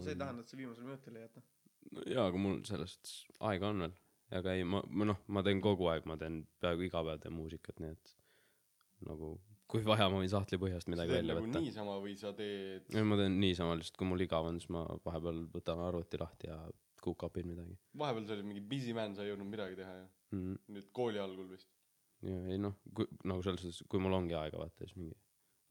[0.01, 1.41] see ei tähenda, et sa viimasel minutil ei jäta.
[2.05, 3.93] jaa, aga mul selles suhtes aega on veel.
[4.31, 7.33] aga ei, ma, ma noh, ma teen kogu aeg, ma teen peaaegu iga päev teen
[7.33, 8.15] muusikat, nii et
[9.07, 9.39] nagu
[9.69, 11.61] kui vaja, ma võin sahtli põhjast midagi välja nagu võtta.
[11.63, 14.85] niisama või sa teed ei, ma teen niisama lihtsalt, kui mul igav on, siis ma
[15.05, 16.57] vahepeal võtan arvuti lahti ja
[17.03, 20.39] kukapin midagi vahepeal sa olid mingi busy man, sa ei jõudnud midagi teha ja mm.
[20.41, 20.61] -hmm.
[20.75, 21.69] nüüd kooli algul vist.
[22.25, 25.17] ja ei noh, kui nagu selles suhtes, kui mul ongi aega vaata, siis mingi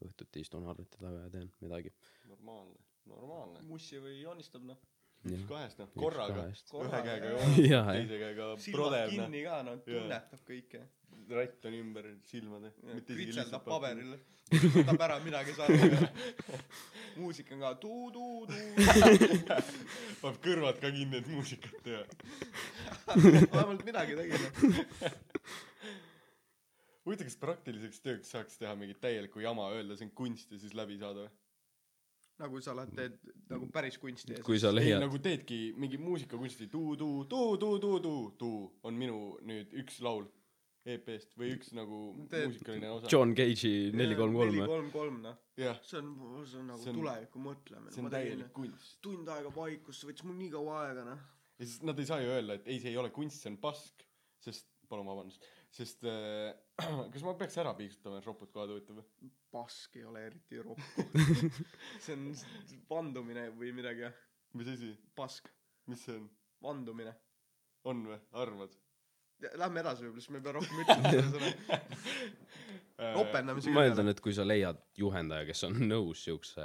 [0.06, 1.92] õhtuti istun arvuti taga ja teen midagi.
[2.30, 2.78] normaalne,
[3.10, 3.62] normaalne.
[3.66, 4.78] mussi või joonistab, noh.
[5.36, 6.46] Üks kahest noh, korraga.
[6.48, 7.28] ühe Korraga, käega
[7.64, 7.90] jah.
[7.92, 9.12] teise käega silmad prodeb noh.
[9.14, 10.82] kinni ka, noh, tunnetab kõike.
[11.38, 12.72] ratt on ümber silmade.
[13.08, 14.18] kritseldab paberile.
[14.48, 16.10] võtab ära midagi saada.
[17.16, 18.68] muusika on ka tuu-tuu-tuu.
[20.22, 22.04] paneb kõrvad ka kinni, et muusikat teha.
[23.56, 24.52] vähemalt midagi tegi, noh.
[27.04, 30.76] huvitav, kas praktiliseks tööks saaks teha mingit täielikku jama, öelda see on kunst ja siis
[30.76, 31.36] läbi saada või?
[32.38, 33.14] Nagu sa lähed, teed
[33.50, 38.60] nagu päris kunsti ja kui sa ei, leiad, nagu teedki mingi muusikakunsti tuu-tuu, tuu-tuu-tuu-tuu, tuu
[38.86, 39.16] on minu
[39.48, 40.26] nüüd üks laul
[40.88, 41.98] EP-st või üks nagu
[42.30, 43.10] Teed- muusikaline osa.
[43.12, 45.34] John Cage'i neli kolm kolm neli kolm kolm, noh.
[45.58, 46.14] see on,
[46.46, 47.92] see on nagu See on- tuleviku mõtlemine.
[47.92, 48.94] see on täielik kunst.
[49.04, 51.18] tund aega vaikust, see võttis mul nii kaua aega, noh.
[51.58, 53.58] ja siis nad ei saa ju öelda, et ei, see ei ole kunst, see on
[53.60, 54.06] pask,
[54.40, 55.44] sest, palun vabandust,
[55.74, 56.54] sest äh,
[57.12, 59.30] kas ma peaks ära piiksutama, et ropud kohad huvitav või?
[59.52, 61.06] pask ei ole eriti roppu.
[62.04, 62.26] see on
[62.90, 64.18] vandumine või midagi, jah.
[64.58, 65.48] mis asi, pask,
[65.88, 66.28] mis see on,
[66.64, 67.14] vandumine.
[67.88, 68.76] on või, arvad?
[69.54, 71.80] Lähme edasi võib-olla, siis me ei pea rohkem ütlema selle sõna.
[72.98, 76.64] Äh, ropendamise ma eeldan, et kui sa leiad juhendaja, kes on nõus siukse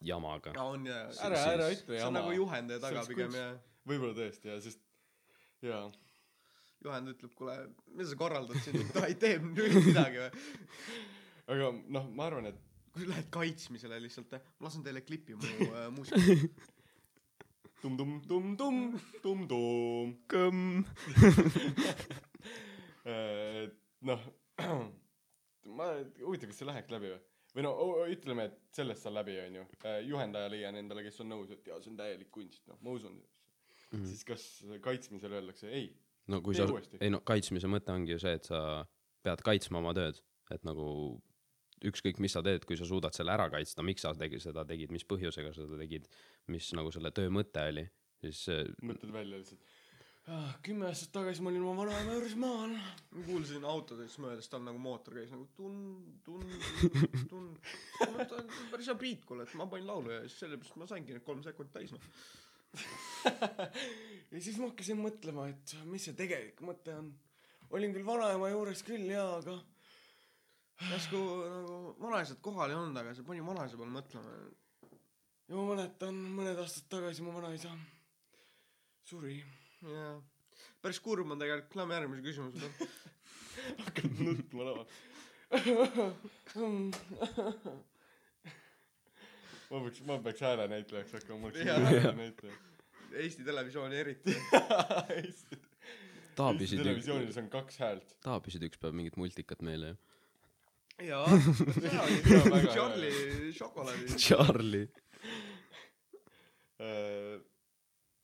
[0.00, 1.02] jamaga, aa, on jaa.
[1.26, 2.32] ära, ära ütle see on jama nagu.
[2.38, 3.50] juhendaja taga pigem ja
[3.90, 4.80] võib-olla tõesti jah, sest
[5.68, 5.82] jaa,
[6.84, 7.56] juhendaja ütleb, kuule,
[7.92, 10.30] mida sa korraldad siin, ei tee nüüd midagi või.
[11.54, 11.64] aga
[11.96, 12.60] noh, ma arvan, et
[12.92, 16.70] kui sa lähed kaitsmisele lihtsalt, ma lasen teile klipi mu äh, muusikast.
[17.82, 18.76] tum-tum-tum-tum,
[19.24, 20.08] tum-tum.
[20.30, 20.82] kõmm.
[23.10, 24.22] et noh,
[25.78, 25.88] ma,
[26.20, 27.20] huvitav, kas see läheks läbi või?
[27.52, 27.72] või no
[28.08, 29.66] ütleme, et sellest saan läbi, onju.
[30.08, 33.18] juhendaja leian endale, kes on nõus, et jaa, see on täielik kunst, noh, ma usun
[33.18, 33.26] mm.
[33.90, 34.06] -hmm.
[34.08, 34.46] siis kas
[34.84, 35.90] kaitsmisel öeldakse ei?
[36.32, 38.62] No kui Tee sa ei no kaitsmise mõte ongi ju see, et sa
[39.22, 40.18] pead kaitsma oma tööd,
[40.54, 40.86] et nagu
[41.88, 44.92] ükskõik, mis sa teed, kui sa suudad selle ära kaitsta, miks sa tegi, seda tegid,
[44.94, 46.08] mis põhjusega sa seda tegid,
[46.52, 47.86] mis nagu selle töö mõte oli,
[48.22, 48.44] siis
[48.86, 49.72] mõtled välja lihtsalt.
[50.62, 52.76] kümme aastat tagasi ma olin oma vanaema juures maal.
[53.10, 57.56] ma kuulsin autodest möödas, tal nagu mootor käis nagu tun-, tun-, tun-.
[57.98, 61.16] ta on päris hea beat, kuule, et ma panin laulu ja siis sellepärast ma saingi
[61.16, 62.10] need kolm sekundit täis, noh.
[64.32, 67.12] ja siis ma hakkasin mõtlema, et mis see tegelik mõte on.
[67.70, 69.54] olin küll vanaema juures küll jaa, aga
[70.90, 71.18] järsku
[71.52, 74.28] nagu vanaisad kohal ei olnud, aga see pani vanaisa peale mõtlema.
[75.48, 77.70] ja ma mäletan mõned aastad tagasi mu vanaisa
[79.08, 79.36] suri.
[79.82, 80.14] jaa.
[80.82, 82.74] päris kurb on tegelikult, lähme järgmise küsimuse peale.
[83.84, 84.86] hakkan nutma laval.
[89.72, 91.80] ma peaks, ma peaks häälenäitlejaks hakkama, ma oleks Jaa.
[91.88, 92.56] häälenäitleja.
[93.12, 94.36] Eesti Televisiooni eriti.
[95.22, 95.60] Eesti
[96.36, 98.16] taabisid, televisioonis on kaks häält.
[98.24, 99.96] taabisid üks päev mingit multikat meile ju.
[101.08, 101.26] jaa.
[102.72, 104.16] Charlie šokolaadi.
[104.26, 104.86] Charlie.
[106.82, 107.40] Äh,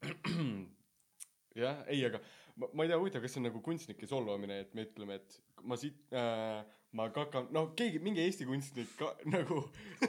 [1.63, 2.23] jah, ei, aga
[2.57, 5.41] ma, ma ei tea, huvitav, kas see on nagu kunstnike solvamine, et me ütleme, et
[5.69, 6.63] ma siit äh,,
[6.93, 9.61] ma kakan, no keegi, mingi Eesti kunstnik ka, nagu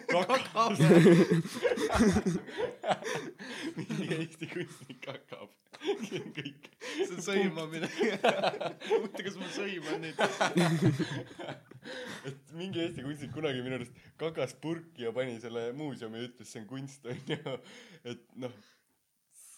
[0.07, 0.77] kakab.
[3.77, 5.49] mingi Eesti kunstnik kakab.
[5.80, 6.69] see on kõik.
[6.80, 7.89] see on sõimamine.
[8.89, 10.18] huvitav, kas ma sõiman neid?
[12.30, 16.51] et mingi Eesti kunstnik kunagi minu arust kakas purki ja pani selle muuseumi ja ütles,
[16.51, 17.60] see on kunst onju.
[18.07, 18.56] et noh,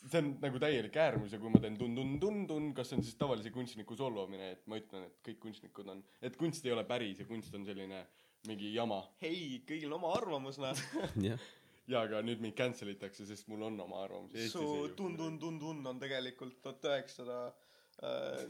[0.10, 3.52] see on nagu täielik äärmus ja kui ma teen tun-tun-tun-tun, kas see on siis tavalise
[3.54, 7.28] kunstniku solvamine, et ma ütlen, et kõik kunstnikud on, et kunst ei ole päris ja
[7.30, 8.04] kunst on selline
[8.50, 9.04] mingi jama.
[9.22, 10.78] hei, kõigil oma arvamus, noh.
[11.22, 11.50] jah,
[11.92, 14.34] ja aga nüüd mind cancel itakse, sest mul on oma arvamus.
[14.54, 14.64] su
[14.98, 17.42] tun-tun-tun-tun on tegelikult tuhat üheksasada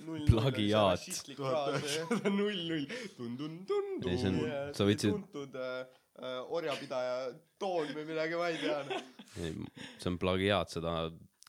[0.06, 0.24] null.
[0.30, 1.04] Plagiaat.
[1.36, 2.86] tuhat üheksasada null null
[3.18, 4.08] tun-tun-tun-tun.
[4.12, 5.82] Ei, see on- sa võtsid- tuntud äh,
[6.22, 7.18] äh, orjapidaja
[7.60, 9.04] toon või midagi, ma ei tea.
[9.36, 10.96] see on plagiaat, seda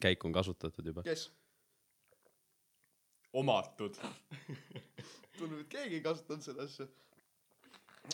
[0.03, 1.05] käiku on kasutatud juba.
[1.07, 1.31] kes?
[3.33, 3.97] omatud.
[5.39, 6.89] tundub, et keegi ei kasutanud seda asja.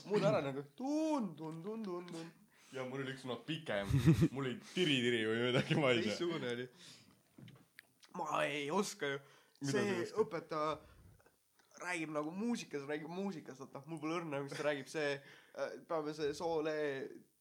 [0.05, 2.28] muuda ära nagu tun-tun-tun-tun-tun.
[2.77, 3.90] ja mul oli üks noot pikem,
[4.35, 6.12] mul oli tiri-tiri või midagi, ma ei tea.
[6.12, 6.69] teistsugune oli.
[8.20, 9.24] ma ei oska ju.
[9.59, 10.23] Mida see sa ei oska?
[10.23, 10.77] õpetaja
[11.78, 16.15] räägib nagu muusikas, räägib muusikast, vaata, mul pole õrna, mis ta räägib, see äh,, peame
[16.16, 16.74] see soole,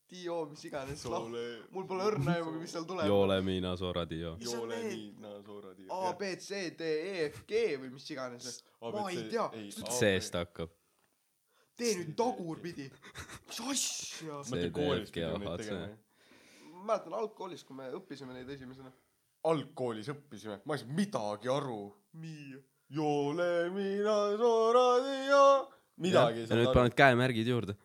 [0.10, 1.02] dio, mis iganes.
[1.04, 3.06] Soole- mul pole õrna aimugi, mis seal tuleb.
[3.10, 4.36] Joole Miina Soradio.
[4.40, 4.98] Mis on Joole need?
[4.98, 5.86] Niina Sooradi.
[5.90, 6.82] A, B, C, D,
[7.12, 8.64] E, F, G või mis iganes.
[8.82, 9.48] ma ei tea.
[9.72, 10.70] C-st hakkab.
[11.78, 12.88] tee nüüd tagurpidi.
[13.48, 14.40] mis asja?
[16.74, 18.92] Ma mäletan algkoolis, kui me õppisime neid esimesena.
[19.48, 21.84] algkoolis õppisime, ma ei saanud midagi aru.
[22.22, 22.58] Mii.
[22.90, 25.44] Joole Miina Sooradi ja
[26.00, 26.76] midagi ei ja nüüd saanud aru.
[26.80, 27.76] paned käemärgid juurde.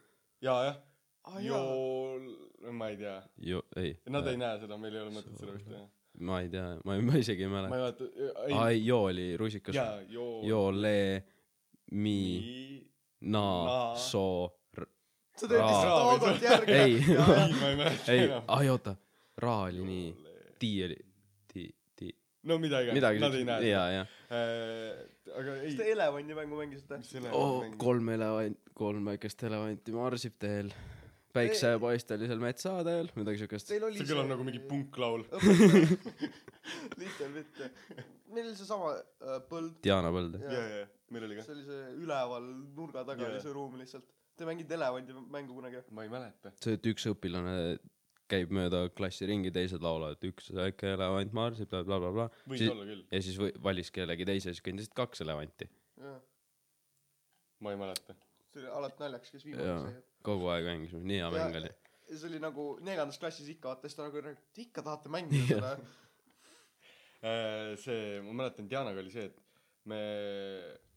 [0.41, 0.77] ja, jah.
[1.25, 1.59] Aa jaa.
[1.59, 3.19] Jool, ma ei tea.
[3.39, 3.93] ju, ei.
[4.11, 5.85] Nad ei näe seda, meil ei ole mõtet seda vist teha.
[6.29, 7.77] ma ei tea, ma, ma isegi ei ma mäleta.
[7.77, 8.57] ei mäleta, ei.
[8.63, 9.77] ai, joo oli rusikas.
[9.77, 10.43] jaa, Jool.
[10.49, 10.97] Joole,
[11.93, 12.19] mi,
[13.21, 14.25] na Na., so,
[15.37, 16.73] sa teed lihtsalt autolt järgi.
[16.73, 18.97] ei, ei, ma ei mäleta ei enam., ai oota,
[19.47, 20.09] ra oli nii,
[20.59, 20.99] ti oli,
[21.53, 21.69] ti,
[21.99, 22.11] ti,
[22.51, 24.09] no midagi, midagi nad ei näe jaa, jaa.
[24.33, 25.07] seda.
[25.39, 26.99] aga ei kas, te elevandimängu mängisite?
[27.31, 27.71] oh,.
[27.79, 30.75] kolm elevant, kolm väikest elevanti marsib teel.
[31.37, 33.69] Päiksepaistel metsaadel, midagi siukest.
[33.71, 35.25] Teil oli see kõlab nagu mingi punklaul.
[37.01, 37.63] Little bit.
[38.33, 39.79] meil oli seesama äh, põld.
[39.85, 40.37] Diana Põld.
[40.43, 41.47] ja, ja, ja, meil oli ka.
[41.47, 43.33] see oli see üleval nurga taga Jaa.
[43.33, 44.07] oli see ruum lihtsalt.
[44.39, 45.83] Te mängite elevandi mängu kunagi?
[45.93, 46.53] ma ei mäleta.
[46.63, 47.57] see, et üks õpilane
[48.33, 52.29] käib mööda klassi ringi, teised laulavad üks väike elevant marsib blablabla bla,.
[52.31, 55.69] Bla, võis Siis- olla küll, ja siis või- valis kellegi teise, siis kõndisid kaks elevanti.
[57.61, 58.17] ma ei mäleta.
[58.53, 60.01] see oli alati naljakas, kes viimane sai.
[60.27, 61.73] Kogu aeg mängisime, nii hea mäng oli.
[62.11, 65.13] ja see oli nagu neljandas klassis ikka, vaata siis ta nagu räägib, te ikka tahate
[65.13, 65.75] mängida seda.
[67.23, 69.37] Äh, see, ma mäletan, Dianaga oli see, et
[69.87, 69.99] me,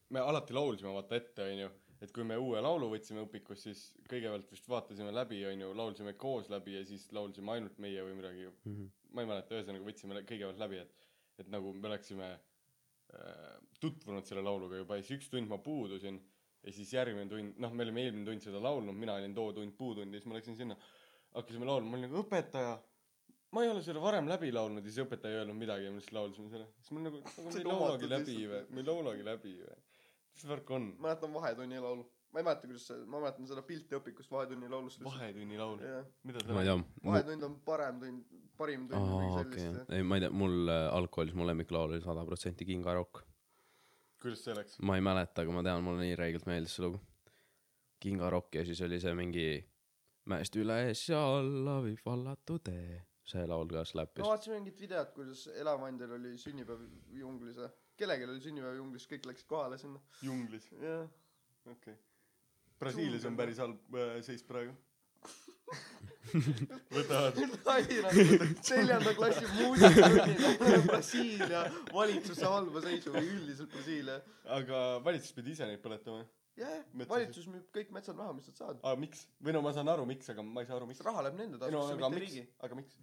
[0.09, 1.67] me alati laulsime vaata ette, onju.
[2.01, 6.49] et kui me uue laulu võtsime õpikus, siis kõigepealt vist vaatasime läbi, onju, laulsime koos
[6.49, 8.49] läbi ja siis laulsime ainult meie või midagi.
[8.65, 8.89] Mhm.
[9.13, 11.07] ma ei mäleta, ühesõnaga võtsime kõigepealt läbi, et,
[11.39, 16.19] et nagu me oleksime äh, tutvunud selle lauluga juba ja siis üks tund ma puudusin
[16.65, 19.75] ja siis järgmine tund, noh, me olime eelmine tund seda laulnud, mina olin too tund
[19.77, 20.77] puudunud ja siis ma läksin sinna,
[21.35, 22.73] hakkasime laulma, ma olin nagu õpetaja,
[23.55, 26.01] ma ei ole selle varem läbi laulnud ja siis õpetaja ei öelnud midagi ja me
[26.01, 26.67] lihtsalt laulsime selle.
[26.79, 29.77] siis mul nagu, aga me ei on laulagi läbi või, me ei laulagi läbi või.
[30.33, 30.89] mis värk on?
[31.05, 32.07] mäletan vahetunni laulu.
[32.33, 35.85] ma ei mäleta kuidas see ma mäletan seda pilti õpikust vahetunni laulust vahetunni laul.
[36.23, 36.79] mida ma see tea.
[37.11, 40.33] vahetund on parem tund parim tund aa või okei midagi sellist ei ma ei tea
[40.41, 43.23] mul äh, algkoolis mu lemmiklaul oli sada protsenti Kinga Rock
[44.25, 44.77] kuidas see läks?
[44.89, 47.01] ma ei mäleta aga ma tean mulle nii räigelt meeldis see lugu
[48.05, 49.47] Kinga Rock ja siis oli see mingi
[50.31, 55.13] mäest üles ja alla viib vallatu tee see laul ka ma släppis vaatasin mingit videot
[55.17, 56.83] kuidas Elavandil oli sünnipäev
[57.21, 57.69] junglis või
[58.01, 61.05] kellelgi oli sünnipäev junglis kõik läksid kohale sinna junglis, jah
[61.65, 62.03] okei okay..
[62.79, 64.73] Brasiilias on päris halb äh, seis praegu.
[66.95, 67.37] võtavad,
[68.69, 71.61] neljanda klassi muusikatunni Brasiilia
[71.93, 74.17] valitsuse halba seisu või üldiselt Brasiilia.
[74.57, 76.25] Aga valitsus pidi ise neid põletama.
[76.59, 76.75] jah
[77.09, 78.81] valitsus müüb kõik metsad maha mis nad saavad.
[78.81, 79.25] Aga miks?
[79.43, 81.03] või no ma saan aru, miks, aga ma ei saa aru, miks.
[81.05, 82.35] raha läheb nende no taskusse aga mitte miks?
[82.35, 83.01] riigi, aga miks?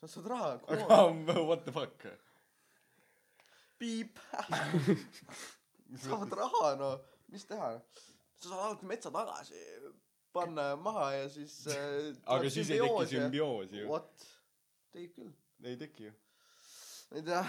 [0.00, 2.10] nad saavad raha aga what the fuck?
[3.80, 4.20] piip.
[6.04, 6.90] Saavad raha no.
[7.32, 7.72] Mis teha?
[8.36, 9.58] Sa saad alati metsa tagasi
[10.32, 13.86] panna maha ja siis äh, aga siis ei teki sümbioosi ju.
[13.90, 14.26] what
[14.94, 16.12] tekib küll ei teki ju.
[17.10, 17.40] ma ei tea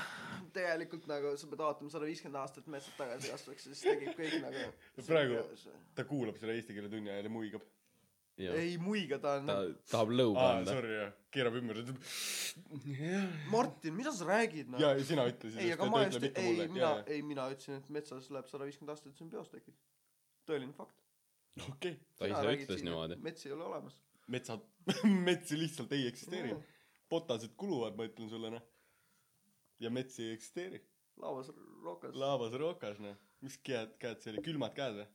[0.56, 4.18] tegelikult nagu sa pead ootama sada viiskümmend aastat et metsad tagasi kasvaks ja siis tekib
[4.18, 4.66] kõik nagu
[5.12, 5.68] praegu sümbioos.
[5.98, 7.68] ta kuulab selle eesti keele tunni ajal ja muigab.
[8.42, 9.60] ja ei muiga ta on ta
[9.94, 12.00] tahab lõuga aa, anda sorry jah, keerab ümber, ütleb.
[13.52, 16.68] Martin mida sa räägid noh ja ja sina ütlesid, ei et aga ma just ei
[16.72, 19.78] mina ei mina ütlesin et metsas läheb sada viiskümmend aastat et sümbioos tekib
[20.50, 21.01] tõeline fakt
[21.60, 24.00] okei, ta Sina ise ütles niimoodi metsi ei ole olemas
[24.32, 24.64] metsad,
[25.28, 26.56] metsi lihtsalt ei eksisteeri.
[27.12, 28.64] potased kuluvad, ma ütlen sulle noh.
[29.80, 30.82] ja metsi ei eksisteeri.
[31.22, 31.52] laavas
[31.84, 33.18] rokas laavas rookas noh.
[33.42, 35.10] mis käed, käed see oli, külmad käed või?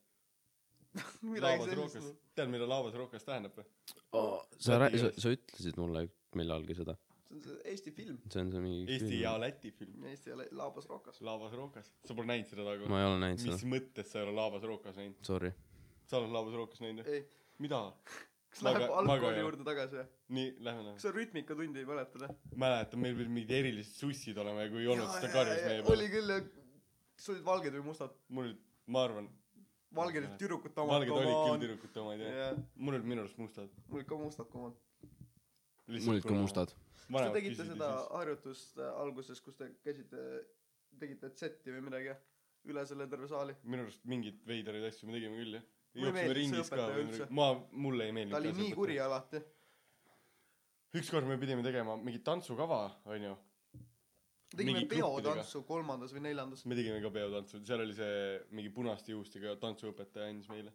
[1.46, 2.12] laavas rookas.
[2.36, 3.66] tead, mida laavas rookas tähendab või?
[4.12, 6.96] oh, sa Läti rää- sa sa ütlesid mulle millalgi seda
[7.26, 10.04] see on see Eesti film see on see mingi Eesti ja Läti film.
[10.12, 11.88] Eesti ja La- laabas rokas laavas rookas.
[12.04, 12.90] sa pole näinud seda tagu?
[12.92, 15.18] ma ei ole näinud mis seda mõttes sa ei ole laavas rookas näinud?
[15.26, 15.52] sorry
[16.06, 17.20] sa oled laavas rookas näinud või?
[17.20, 17.80] ei mida?
[18.50, 19.32] kas Ma läheb ole.
[19.40, 20.06] juurde tagasi või
[20.36, 21.06] nii, lähme noh kas.
[21.06, 24.92] sa rütmikatundi ei mäleta või mäletan, meil pidid mingid erilised sussid olema ja kui ei
[24.92, 26.08] olnud, siis ta karjus meie oli peale.
[26.14, 26.38] küll ja
[27.16, 28.64] kas olid valged või mustad mul olid,
[28.96, 29.28] ma arvan,
[30.00, 32.40] valged olid tüdrukute omad valged olid küll tüdrukute omad jah.
[32.42, 33.78] jah mul olid minu arust mustad.
[33.86, 34.80] mul olid ka mustad komad
[35.86, 36.76] mul olid ka mustad
[37.06, 40.24] kas te tegite seda harjutust äh, alguses kus te käisite
[41.00, 42.24] tegite Z-i või midagi jah?
[42.66, 45.66] üle selle terve saali minu arust mingeid veidraid asju me tegime küll jah.
[45.96, 48.36] Jooksime ringis ka õpetaja ma, mulle ei meeldinud.
[48.36, 49.42] ta oli nii kuri alati.
[50.96, 52.80] Ükskord me pidime tegema mingit tantsukava,
[53.12, 53.34] onju.
[54.56, 56.64] tegime peotantsu kolmandas või neljandas.
[56.68, 60.72] Me tegime ka peotantsu, seal oli see mingi punaste juustega tantsuõpetaja andis meile.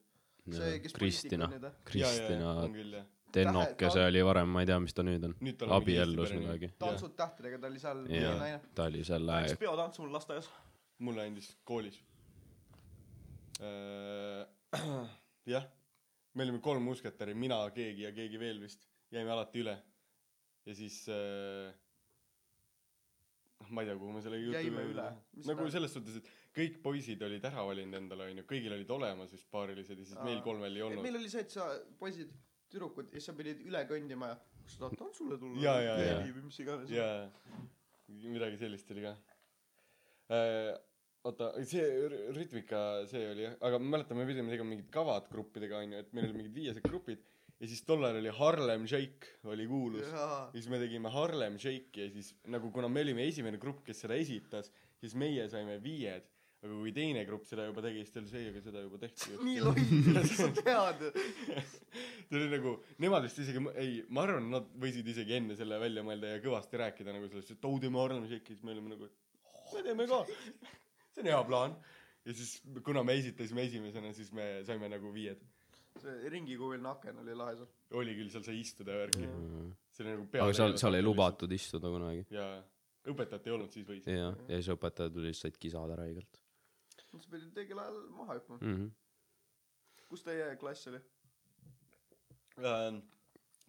[0.49, 1.49] see kes Kristina.
[1.87, 3.09] Kristina on küll jah.
[3.31, 5.35] Tennoke see oli varem ma ei tea mis ta nüüd on.
[5.77, 6.73] Abiellus midagi.
[6.81, 8.59] Tantsud tähtedega ta oli seal mingi naine.
[8.75, 10.49] ta oli selle läks peotantsu mul lasteaias.
[11.01, 12.01] Mulle andis koolis.
[15.53, 15.65] jah,
[16.33, 19.77] me olime kolm musketäri, mina, keegi ja keegi veel vist, jäime alati üle.
[20.65, 21.71] ja siis äh,
[23.61, 25.07] noh, ma ei tea, kuhu me selle Jäime üle?
[25.37, 29.33] Mis nagu selles suhtes, et kõik poisid olid ära valinud endale onju, kõigil olid olemas
[29.33, 30.27] vist paarilised ja siis Aa.
[30.27, 31.03] meil kolmel ei olnud.
[31.05, 31.67] meil oli see et sa
[31.99, 32.31] poisid
[32.71, 36.21] tüdrukud ja sa pidid üle kõndima ja kas sa tahad tantsule tulla Jaa, jaa, jaa.
[36.37, 37.27] või mis iganes jaa,
[38.07, 39.17] midagi sellist oli ka
[40.31, 40.71] äh,.
[41.27, 41.85] oota, see
[42.35, 42.79] rütmika,
[43.09, 46.29] see oli jah, aga ma mäletan, me pidime tegema mingid kavad gruppidega onju, et meil
[46.29, 47.21] olid mingid viiesed grupid
[47.61, 50.07] ja siis tol ajal oli Harlem Shake oli kuulus.
[50.09, 53.83] jaa ja siis me tegime Harlem Shake'i ja siis nagu kuna me olime esimene grupp,
[53.85, 54.71] kes seda esitas,
[55.01, 56.25] siis meie saime viied.
[56.61, 59.37] aga kui teine grupp seda juba tegi, siis ta oli see, aga seda juba tehti
[59.41, 61.07] nii loll sa tead
[62.29, 66.05] see oli nagu, nemad vist isegi, ei, ma arvan, nad võisid isegi enne selle välja
[66.05, 69.09] mõelda ja kõvasti rääkida nagu sellest, et oo teeme Harlem Shake'i, siis me olime nagu,
[69.73, 70.21] me teeme ka.
[71.11, 71.77] See on hea plaan.
[72.25, 75.41] ja siis, kuna me esitasime esimesena, siis me saime nagu viied.
[76.01, 79.25] see ringikujuline aken oli lahe seal oli küll, seal sai istuda ja värki.
[79.27, 79.71] Mm.
[79.91, 81.05] see oli nagu aga seal seal ei.
[81.05, 82.61] lubatud istuda kunagi jaa,
[83.11, 84.07] õpetajat ei olnud, siis võis.
[84.07, 86.41] ja ja siis õpetajad tulid said kisada räigelt
[87.11, 90.05] sa pidid õigel ajal maha hüppama mm -hmm.
[90.13, 91.01] kus teie klass oli
[92.59, 93.01] Ähm,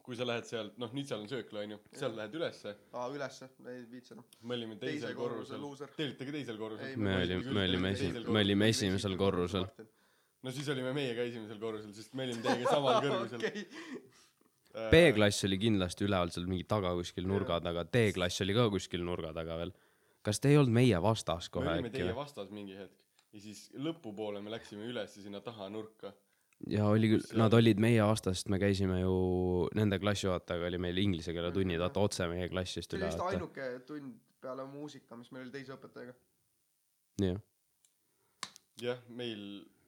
[0.03, 3.49] kui sa lähed sealt, noh nüüd seal on söökla onju, seal lähed ülesse, aa ülesse.
[3.71, 5.67] Ei viitsi enam me olime teisel Teisel korrusel.
[5.97, 6.89] Te olite ka teisel korrusel.
[6.91, 6.97] Ei,?
[6.97, 9.69] me olime me olime esi- me olime esimesel korrusel.
[10.43, 13.47] No siis olime meie ka esimesel korrusel, sest me olime teiega samal kõrgusel.
[13.47, 13.69] Okei.
[14.73, 17.85] Äh, B-klass oli kindlasti üleval seal mingi taga kuskil nurga taga.
[17.85, 19.73] D-klass oli ka kuskil nurga taga veel.
[20.25, 22.17] Kas te ei olnud meie vastas me kohe olime äkki teie või?
[22.19, 22.99] vastas mingi hetk.
[23.33, 26.13] Ja siis lõpupoole me läksime üles sinna taha nurka.
[26.71, 29.15] Ja oli küll nad olid meie vastas sest me käisime ju
[29.75, 33.25] nende klassijuhatajaga oli meil inglise keele tunnid vaata otse meie klassist see oli üle vist
[33.31, 36.15] ainuke tund peale muusika mis meil oli teise õpetajaga.
[37.23, 37.41] Jah.
[38.83, 39.43] Jah, meil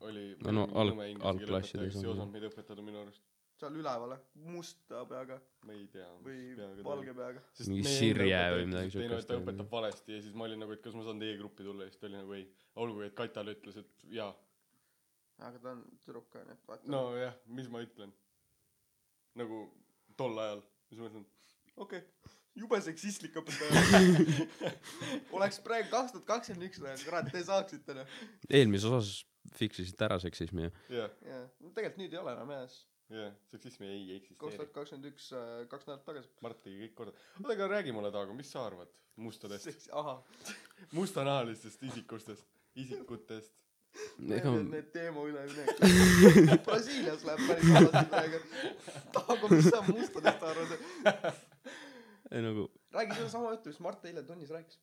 [0.05, 3.23] oli No, no, alg- algklassides õpetaja, ei on, osanud meid õpetada minu arust.
[3.59, 4.17] Seal üleval
[4.51, 5.39] musta peaga.
[5.65, 6.39] Ma ei tea või
[6.85, 7.43] valge peaga.
[7.55, 9.45] Sest Mingi Sirje õpetaja või midagi siukest ta oli.
[9.45, 11.95] õpetab valesti ja siis ma olin nagu et kas ma saan teie gruppi tulla ja
[11.95, 12.45] siis ta oli nagu ei.
[12.85, 14.33] Olgugi et Kaitale ütles et jaa
[15.43, 16.91] aga ta on tüdruk ka nii et vaata.
[16.91, 18.15] Nojah mis ma ütlen.
[19.39, 19.67] Nagu
[20.19, 21.27] tol ajal siis ma mõtlen
[21.77, 22.33] okei okay.
[22.63, 24.73] jube seksistlik õpetaja.
[25.37, 28.19] Oleks praegu kaks tuhat kakskümmend üks kurat te saaksite noh.
[28.51, 29.15] Eelmises osas
[29.59, 30.75] fiksisite ära seksismi ju.
[31.01, 31.15] jah.
[31.27, 31.47] Jah.
[31.61, 32.77] No tegelikult nüüd ei ole enam jah.
[33.15, 35.31] Jah seksismi ei kaks eksisteeri tuhat kakskümmend üks
[35.73, 36.35] kaks nädalat tagasi.
[36.47, 37.17] Mart tegi kõik korda.
[37.43, 39.67] Oota aga räägi mulle Taago mis sa arvad mustadest?
[39.67, 40.23] Seks- ahah.
[40.95, 43.53] Mustanahalistest isikustest isikutest
[44.39, 45.69] ega need need teema üleminek
[46.69, 48.41] Brasiilias läheb päris halvasti praegu.
[49.17, 50.75] Taago mis sa mustadest arvad?
[52.33, 54.81] Ei nagu räägi sedasama juttu mis Mart eile tunnis rääkis.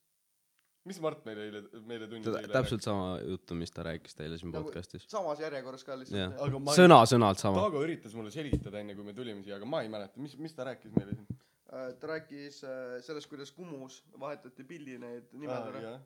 [0.90, 4.38] Mis Mart meile eile meile tunnis seda eile täpselt sama juttu, mis ta rääkis teile
[4.42, 5.06] siin Nagu- podcast'is.
[5.12, 7.62] samas järjekorras ka lihtsalt, Aga ma-, sõna-sõnalt sama.
[7.62, 10.18] Taago üritas mulle selgitada enne kui me tulime siia aga ma ei mäleta.
[10.24, 11.28] Mis mis ta rääkis meile siin?
[11.72, 16.00] Äh, ta rääkis äh, sellest kuidas Kumus vahetati pildi need nimed ära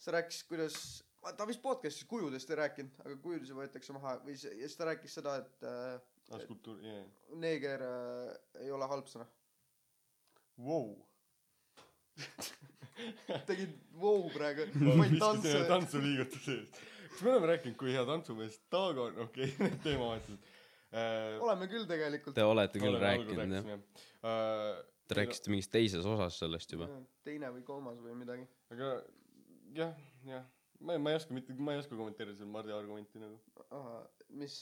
[0.00, 0.76] sa rääkis kuidas
[1.36, 4.88] ta vist podcast'is kujudest ei rääkinud aga kujudusi võetakse maha või see ja siis ta
[4.88, 6.00] rääkis seda et äh,
[6.32, 7.04] ah, skulptuur jah
[7.42, 8.34] neeger äh,
[8.64, 9.26] ei ole halb sõna.
[10.60, 10.94] Wow.
[13.48, 14.66] Tegid vau praegu.
[15.20, 16.80] Tantsu tantsuliigutuse eest.
[17.10, 19.22] Kas me oleme rääkinud kui hea tantsumees Taago on?
[19.24, 20.52] Okei okay, teemavahetused.
[20.90, 22.36] Äh, oleme küll tegelikult.
[22.36, 23.68] Te olete küll oleme algul rääkinud jah.
[23.70, 26.86] rääkisime, äh, Te rääkisite mingis teises osas sellest juba.
[27.26, 28.46] teine või kolmas või midagi.
[28.74, 28.94] Aga
[29.74, 29.96] jah
[30.28, 30.44] jah
[30.80, 33.40] ma ei ma ei oska mitte ma ei oska kommenteerida seda Mardi argumenti nagu.
[34.42, 34.60] Mis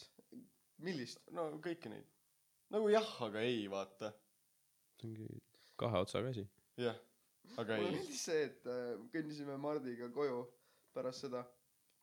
[0.85, 1.23] millist?
[1.35, 2.09] No kõiki neid.
[2.75, 4.13] Nagu jah aga ei vaata.
[4.99, 5.29] See ongi
[5.79, 6.47] kahe otsaga asi.
[6.79, 6.99] jah
[7.57, 7.95] aga mulle ei.
[7.99, 10.43] meeldis see et äh, kõndisime Mardiga koju
[10.97, 11.45] pärast seda.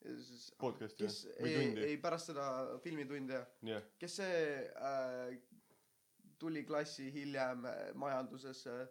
[0.06, 1.38] Ja siis podcast'i kes jah.
[1.42, 1.86] Või ei tundi.
[1.90, 2.48] ei pärast seda
[2.84, 3.88] filmitundi ja jah.
[4.02, 4.42] Kes see
[4.92, 5.36] äh,
[6.42, 8.86] tuli klassi hiljem äh, majanduses äh,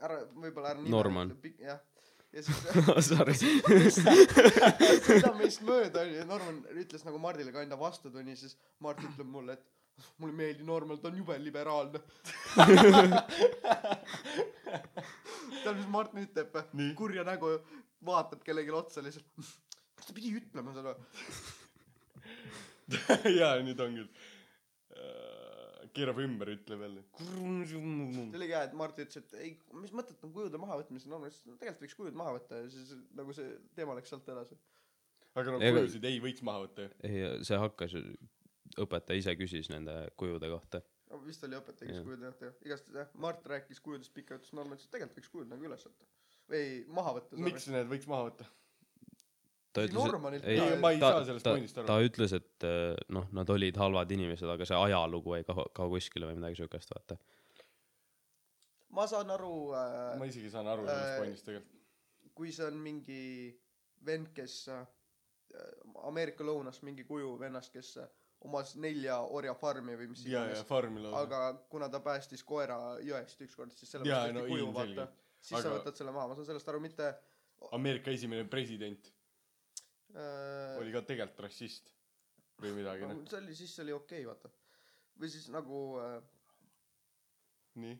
[0.00, 1.34] ära võib-olla ära Norman.
[1.60, 1.82] jah
[2.32, 2.58] ja siis
[3.10, 3.34] Sorry.
[5.06, 9.30] sõidab meist mööda onju ja Norman ütles nagu Mardile ka enda vastutunni siis Mart ütleb
[9.30, 9.64] mulle et
[10.22, 12.00] mulle ei meeldi Norman ta on jube liberaalne.
[15.60, 16.56] Tead mis Mart nüüd teeb
[16.96, 17.56] kurja nägu
[18.06, 19.26] vaatab kellelegi otsa lihtsalt.
[19.98, 20.94] Kas ta pidi ütlema seda?
[23.40, 24.08] Jaa ta on küll.
[24.96, 25.29] Äh,
[25.96, 27.04] keerab ümber ütleb jälle
[28.30, 31.46] see oli ka et Mart ütles et ei mis mõtet on kujude mahavõtmisel Norman ütles
[31.48, 34.58] no tegelikult võiks kujud maha võtta ja siis nagu see teema läks sealt edasi.
[35.40, 38.04] Aga no kujusid ei võiks maha võtta ju ei, see hakkas ju,
[38.86, 40.82] õpetaja ise küsis nende kujude kohta.
[41.10, 42.62] no, vist oli õpetaja kes kujude kohta jah.
[42.70, 45.86] Igastahes jah Mart rääkis kujudest juttu siis Norman ütles et tegelikult võiks kujud nagu üles
[45.88, 46.10] võtta.
[46.50, 46.64] Või
[47.00, 48.50] maha võtta miks need võiks maha võtta
[49.72, 51.86] ta ütles, ei ma ei ta saa, sellest pointist, aru.
[51.86, 55.88] ta ütles, et eh, noh, nad olid halvad inimesed, aga see ajalugu ei kao, kao
[55.92, 57.18] kuskile või midagi siukest, vaata.
[58.96, 61.84] ma saan aru äh, ma isegi saan aru sellest Äh, pointist tegelikult.
[62.34, 63.20] kui see on mingi
[64.06, 64.86] vend kes äh,
[66.06, 68.08] Ameerika lõunas mingi kuju vennast kes äh,
[68.46, 70.66] omas nelja orjafarmi või mis ja ja iganes.
[70.66, 71.40] farmi aga
[71.70, 75.08] kuna ta päästis koera jõest ükskord siis sellepärast no tehti kuju vaata.
[75.40, 76.28] siis sa Aga- võtad selle maha.
[76.32, 77.10] Ma saan sellest aru mitte
[77.76, 79.10] Ameerika esimene president
[80.14, 81.92] äh, oli ka tegelikult rassist
[82.60, 83.22] või midagi noh.
[83.30, 84.50] see oli siis see oli okei okay, vaata.
[85.20, 86.16] Või siis nagu äh,
[87.82, 87.96] nii.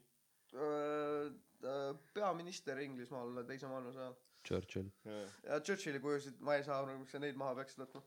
[0.56, 1.26] Äh,
[1.70, 4.18] äh, peaminister Inglismaal teise maailmasõja ajal.
[4.48, 4.88] Churchill.
[5.04, 8.02] ja ja Churchilli kujusid ma ei saa aru miks sa neid maha peaksid võtma.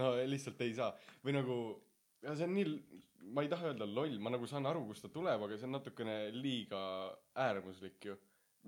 [0.00, 0.92] No lihtsalt ei saa.
[1.24, 1.56] Või nagu
[2.22, 3.00] ja see on nii
[3.32, 5.76] ma ei taha öelda loll ma nagu saan aru kust ta tuleb aga see on
[5.78, 6.82] natukene liiga
[7.46, 8.16] äärmuslik ju.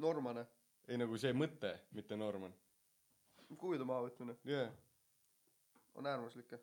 [0.00, 0.46] Normane.
[0.88, 2.52] Ei nagu see mõte mitte Norman
[3.60, 4.72] kujude mahavõtmine jah
[5.94, 6.58] on äärmuslik ja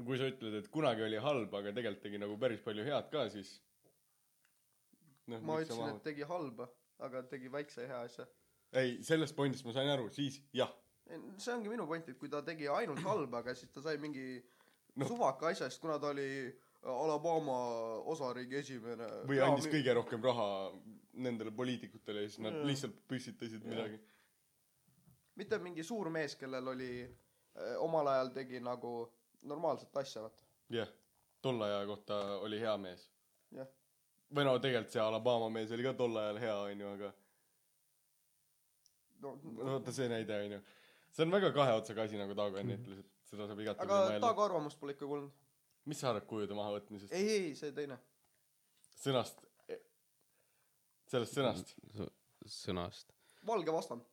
[0.00, 3.26] kui sa ütled et kunagi oli halb aga tegelikult tegi nagu päris palju head ka
[3.34, 3.56] siis
[5.30, 6.68] noh ma ütlesin et tegi halba
[7.06, 8.26] aga tegi väikse hea asja
[8.82, 10.72] ei sellest pointist ma sain aru siis jah
[11.36, 14.26] see ongi minu point et kui ta tegi ainult halba aga siis ta sai mingi
[14.96, 15.08] no.
[15.08, 16.28] suvaka asja sest kuna ta oli
[16.82, 17.58] Alabama
[18.10, 20.46] osariigi esimene või andis kõige rohkem raha
[21.26, 22.66] nendele poliitikutele ja siis nad Jaa.
[22.70, 23.74] lihtsalt püstitasid Jaa.
[23.74, 24.00] midagi
[25.34, 30.44] mitte mingi suur mees kellel oli äh, omal ajal tegi nagu normaalset asja vaata.
[30.72, 30.88] Jah
[31.42, 33.08] tolle aja kohta oli hea mees.
[33.50, 33.68] Jah.
[34.34, 37.10] Või no tegelikult see Alabama mees oli ka tol ajal hea onju aga
[39.24, 40.60] no, no vaata see näide onju.
[41.12, 44.00] See on väga kahe otsaga asi nagu Taago enne ütles et seda saab igatpidi aga
[44.06, 44.22] mõelda.
[44.24, 45.34] Taago arvamust pole ikka kuulnud.
[45.90, 47.12] Mis sa arvad kujude mahavõtmisest?
[47.18, 47.98] Ei ei see teine.
[49.02, 49.42] Sõnast
[51.12, 51.74] sellest sõnast.
[52.48, 53.10] Sõnast.
[53.46, 54.06] valge vastand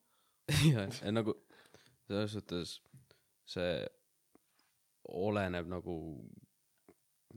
[0.74, 1.36] jah, nagu
[2.10, 2.76] selles suhtes
[3.50, 3.74] see
[5.10, 5.96] oleneb nagu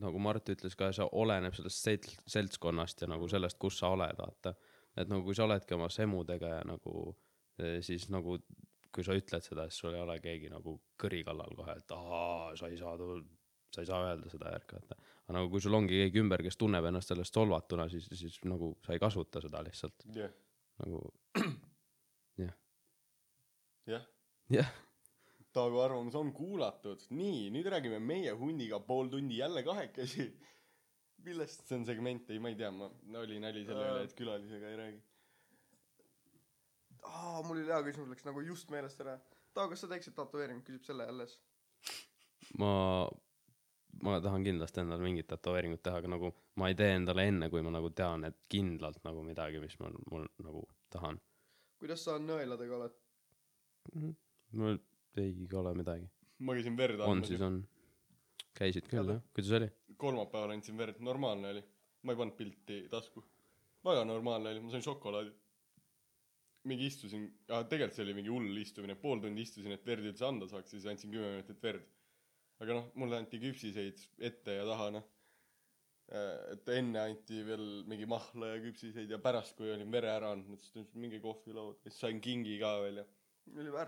[0.02, 4.16] nagu Mart ütles ka see oleneb sellest sel- seltskonnast ja nagu sellest kus sa oled
[4.18, 4.54] vaata.
[4.96, 7.12] Et nagu kui sa oledki oma semudega ja nagu
[7.60, 8.38] eh, siis nagu
[8.92, 12.52] kui sa ütled seda siis sul ei ole keegi nagu kõri kallal kohe et aa
[12.60, 13.24] sa ei saa tul-
[13.72, 14.98] sa ei saa öelda seda järgi vaata.
[15.24, 18.74] Aga nagu kui sul ongi keegi ümber kes tunneb ennast sellest solvatuna siis siis nagu
[18.84, 20.08] sa ei kasuta seda lihtsalt.
[20.16, 20.32] Jah,
[20.84, 21.04] nagu
[23.86, 24.04] jah.
[24.52, 24.72] jah
[25.52, 27.02] Taago arvamus on kuulatud.
[27.10, 30.30] nii, nüüd räägime meie hundiga pool tundi jälle kahekesi.
[31.26, 32.88] millest see on segment, ei, ma ei tea, ma,
[33.20, 35.02] oli nali selle üle, et külalisega ei räägi.
[37.02, 39.18] aa, mul oli hea küsimus, läks nagu just meelest ära.
[39.52, 41.36] Taago, kas sa teeksid tätoveeringut, küsib selle alles.
[42.58, 42.72] ma
[44.02, 47.62] ma tahan kindlasti endale mingit tätoveeringut teha aga nagu ma ei tee endale enne kui
[47.62, 51.20] ma nagu tean et kindlalt nagu midagi mis mul mul nagu tahan
[51.82, 52.96] kuidas sa nõeladega oled?
[54.52, 54.78] Mul
[55.20, 57.44] ei ole midagi ma käisin verd on andmas siis.
[57.44, 57.62] on
[58.58, 59.70] käisid küll jah kuidas oli
[60.02, 61.62] kolmapäeval andsin verd, normaalne oli.
[62.02, 63.22] ma ei pannud pilti tasku.
[63.84, 65.32] väga normaalne oli, ma sain šokolaadi.
[66.70, 70.46] mingi istusin, tegelikult see oli mingi hull istumine, pool tundi istusin, et verd üldse anda
[70.50, 71.88] saaks ja siis andsin kümme minutit verd.
[72.62, 75.08] aga noh, mulle anti küpsiseid ette ja taha noh.
[76.52, 80.60] et enne anti veel mingi mahla ja küpsiseid ja pärast, kui olin vere ära andnud,
[80.60, 83.06] siis minge kohvilauda, siis sain kingi ka veel ja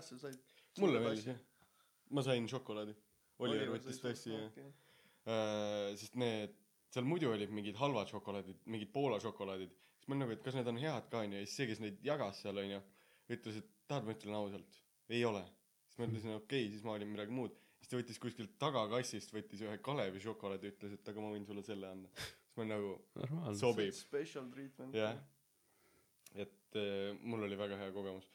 [0.01, 0.39] sa said.
[0.79, 1.39] mulle meeldis jah.
[2.11, 2.95] ma sain šokolaadi.
[3.43, 6.53] Oliver võttis tassi ja äh, sest need
[6.93, 9.73] seal muidu olid mingid halvad šokolaadid mingid Poola šokolaadid.
[9.99, 11.41] Siis ma olin nagu et kas need on head ka onju.
[11.41, 12.81] Ja siis see kes neid jagas seal onju
[13.35, 14.81] ütles et tahad ma ütlen ausalt?
[15.11, 15.43] Ei ole.
[15.89, 17.55] Siis ma ütlesin okei okay, siis ma olin midagi muud.
[17.79, 21.65] Siis ta võttis kuskilt tagakassist võttis ühe Kalevi šokolaadi ütles et aga ma võin sulle
[21.65, 22.11] selle anda.
[22.21, 23.97] Siis ma olin nagu sobib.
[23.97, 24.95] Special treatment.
[24.95, 25.19] jah.
[26.35, 28.27] Et äh, mul oli väga hea kogemus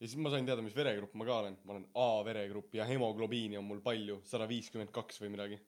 [0.00, 1.58] ja siis ma sain teada mis veregrupp ma ka olen.
[1.64, 4.20] Ma olen A veregrupp ja hemoglobiini on mul palju.
[4.24, 5.58] sada viiskümmend kaks või midagi.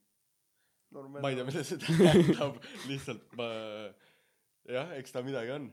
[0.92, 2.56] Ma ei tea, mida see tähendab,
[2.88, 3.46] lihtsalt ma,
[4.68, 5.70] jah, eks ta midagi on.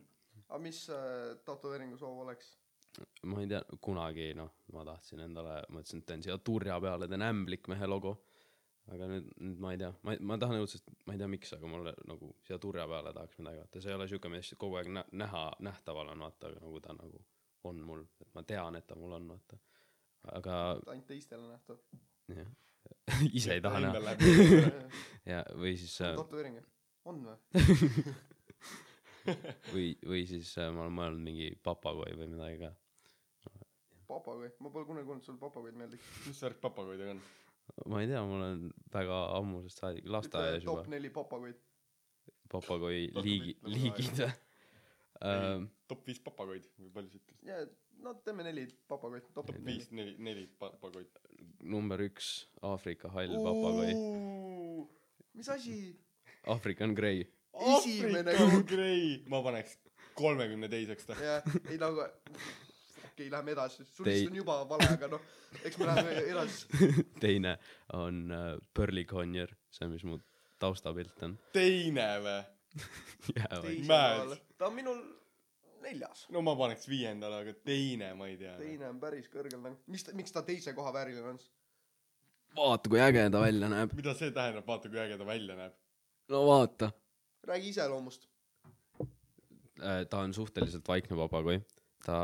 [0.50, 2.54] aga mis äh, tätoveeringu soov oleks?
[3.28, 7.24] ma ei tea kunagi noh ma tahtsin endale mõtlesin et teen siia turja peale teen
[7.28, 8.14] ämblikmehe logo.
[8.94, 9.90] Aga nüüd nüüd ma ei tea.
[10.06, 13.40] Ma ma tahan õudselt ma ei tea miks aga mulle nagu siia turja peale tahaks
[13.42, 13.82] midagi vaata.
[13.82, 16.94] See ei ole siuke mis kogu aeg nä- näha nähtaval on vaata aga nagu ta
[16.96, 17.24] nagu
[17.72, 19.56] on mul et ma tean et ta mul on vaata
[20.36, 20.54] aga
[20.92, 21.78] ainult teistele nähtav.
[22.34, 22.50] jah
[23.38, 24.16] ise ei taha näha
[25.32, 26.68] ja või siis äh, tätoveering jah?
[27.06, 27.38] on või?
[29.74, 32.72] või või siis äh, ma olen mõelnud mingi papagoi või midagi ka
[34.06, 36.06] papagoi, ma pole kunagi kuulnud, sulle papagoid meeldiks.
[36.28, 37.22] mis värk papagoidega on?
[37.92, 38.60] ma ei tea mul on
[38.94, 41.58] väga ammusest saadik lasteaias top juba neli papagoid.
[42.52, 44.18] papagoi liigi liigid
[45.24, 47.46] ähm, top viis papagoid või palju sa ütlesid?
[47.48, 47.62] ja,
[48.04, 49.30] no teeme neli papagoid.
[49.38, 51.22] top viis, neli, neli papagoid.
[51.64, 53.94] number üks Aafrika hall papagoi
[55.36, 55.80] mis asi?
[56.46, 57.26] African Grey
[57.56, 58.68] koht.
[58.68, 59.78] Grey, ma paneks
[60.16, 61.18] kolmekümne teiseks ta.
[61.20, 62.04] jah, ei nagu,
[63.12, 65.24] okei, läheme edasi, sul vist on juba vale, aga noh,
[65.62, 66.92] eks me läheme edasi.
[67.24, 67.58] teine
[67.96, 70.20] on äh, Burley Conyer see mis mu
[70.62, 72.38] taustapilt on teine või
[73.88, 73.88] Mad.
[73.88, 75.02] kohal, ta on minul
[75.84, 76.26] neljas.
[76.34, 78.56] no ma paneks viiendale, aga teine ma ei tea.
[78.60, 81.42] teine on päris kõrgel nagu, mis ta, miks ta teise koha vääriline on?
[82.56, 85.78] vaata kui äge ta välja näeb mida see tähendab, vaata kui äge ta välja näeb.
[86.34, 86.92] no vaata
[87.46, 88.28] räägi iseloomust.
[89.84, 91.62] äh, ta on suhteliselt vaikne papagoi
[92.06, 92.20] ta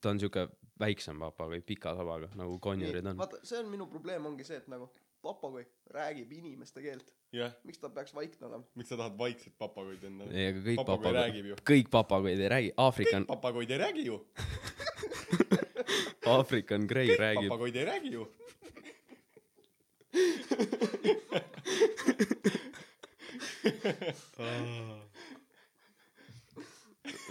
[0.00, 0.48] ta on siuke
[0.80, 4.68] väiksem papagoi pika sabaga nagu Conyerid on vaata, see on minu probleem, ongi see, et
[4.72, 4.90] nagu
[5.22, 7.14] papagoi räägib inimeste keelt.
[7.32, 8.64] jah, miks ta peaks vaikne olema?
[8.74, 10.34] miks sa tahad vaikset papagoid endale?
[10.34, 11.56] ei aga kõik Papagoi papagoid räägib ju.
[11.70, 14.20] kõik papagoid ei räägi African papagoid ei räägi ju.
[16.38, 18.26] African Grey räägib papagoid ei räägi ju.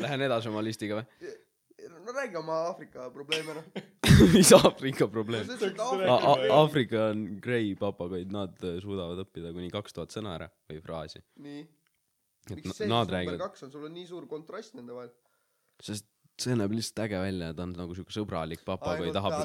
[0.02, 1.32] lähen edasi oma listiga või
[2.06, 3.84] no räägi oma Aafrika probleeme noh.
[4.36, 6.62] mis Aafrika probleem Aafrika.
[6.62, 11.62] African Grey papagoid nad äh, suudavad õppida kuni kaks tuhat sõna ära või fraasi nii.
[12.50, 15.14] et miks see siis number kaks on, sul on nii suur kontrast nende vahel.
[15.82, 16.10] sest
[16.42, 19.42] see näeb lihtsalt äge välja ta on nagu siuke sõbralik papagoi tahab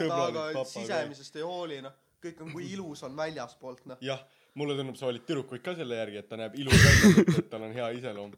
[0.70, 4.00] sisemisest ei hooli noh, kõik on, kui ilus on väljaspoolt noh.
[4.04, 4.22] jah,
[4.56, 7.66] mulle tundub, sa valid tüdrukuid ka selle järgi, et ta näeb ilus välja, et tal
[7.68, 8.36] on hea iseloom.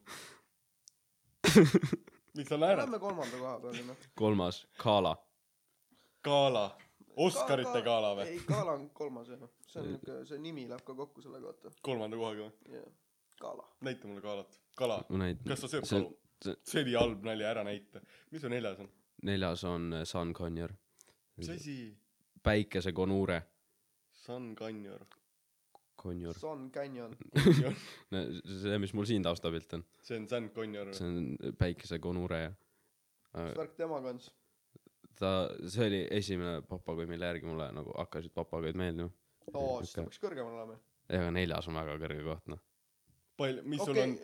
[2.38, 2.84] miks sa naerad?
[2.86, 3.96] Lähme kolmanda koha peale noh.
[4.18, 5.16] kolmas Kala
[6.24, 6.64] gala,
[7.18, 8.26] Oscarite gala või?
[8.34, 11.72] ei, Kala on kolmas jah, see on niuke, see nimi läheb ka kokku sellega vaata,
[11.82, 12.74] kolmanda kohaga või?
[12.78, 12.88] jah,
[13.40, 13.66] Kala.
[13.86, 14.20] näita mulle
[14.78, 15.10] galat.
[15.10, 16.16] näitan kas ta sööb see- kalu?
[16.64, 18.00] see- oli halb nali, ära näita.
[18.30, 18.90] mis su neljas on?
[19.22, 20.72] neljas on äh, Sun Conyer
[21.36, 21.78] mis asi?
[22.42, 23.42] päikesekonuure,
[24.14, 25.06] Sun Kanyor.
[25.98, 27.14] konjur, Son Canyon.
[28.62, 30.94] see, mis mul siin taustapilt on, see on Sun Kanyor.
[30.96, 32.52] see on päikesekonuure ja
[33.34, 34.32] mis värk temaga on siis?
[35.18, 35.32] ta,
[35.68, 39.10] see oli esimene papagoi, mille järgi mulle nagu hakkasid papagoid meeldima.
[39.52, 40.78] oo, siis ta peaks kõrgemal olema.
[41.08, 42.62] ja aga neljas on väga kõrge koht, noh.
[43.40, 44.16] palju, mis sul okei on,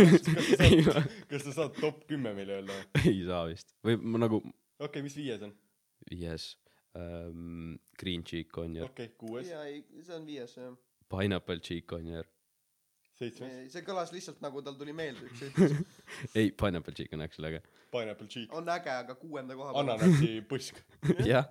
[0.66, 0.82] ei,
[1.30, 2.78] kas sa saad top kümme meile öelda?
[3.04, 3.76] ei saa vist.
[3.86, 5.54] või ma nagu okei okay,, mis viies on?
[6.10, 6.48] viies
[6.98, 10.74] ähm,, green cheek konjur, okei okay,, kuues, jaa, ei, see on viies jah.
[11.12, 12.28] Pineapple cheek konjur.
[13.14, 15.60] seitsmes, see kõlas lihtsalt nagu tal tuli meelde üks hetk.
[16.38, 17.62] ei, pineapple cheek on actually äge.
[17.94, 19.82] pineapple cheek, on äge, aga kuuenda koha peal.
[19.84, 20.80] ananassi põsk.
[21.32, 21.48] jah,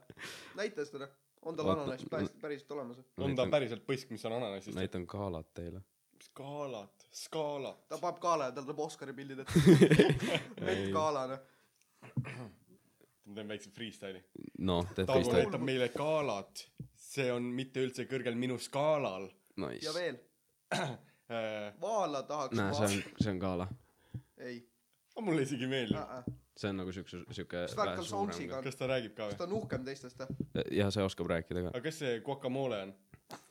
[0.60, 1.10] näita seda.
[1.44, 3.02] on tal ananass päris, päriselt olemas?
[3.18, 4.76] on ta päriselt põsk, mis on ananassist?
[4.78, 5.84] näitan kaalat teile.
[6.30, 7.86] skaalat, skaalat.
[7.88, 9.64] ta paneb kaala ja tal tuleb Oscari pildid ette.
[10.68, 11.48] vett kaala noh.
[13.24, 14.20] ma teen väikse freestyle'i.
[14.68, 15.46] noh, teed Taago freestyle.
[15.46, 16.68] näitab meile kaalat.
[17.14, 19.30] see on mitte üldse kõrgel minu skaalal
[19.62, 19.94] Nice ja.
[19.94, 20.18] veel,
[20.78, 21.74] äh,.
[21.82, 23.68] vaala tahaks näe, see on, see on kaala.
[24.38, 24.56] ei,
[25.22, 26.32] mulle isegi meeldib.
[26.58, 29.38] see on nagu siukse, siuke Mis värk tal soundsiga kas ta räägib ka kas või?
[29.38, 30.66] ta on uhkem teistest või?
[30.80, 31.74] ja see oskab rääkida ka.
[31.74, 32.96] aga kes see guacamole on?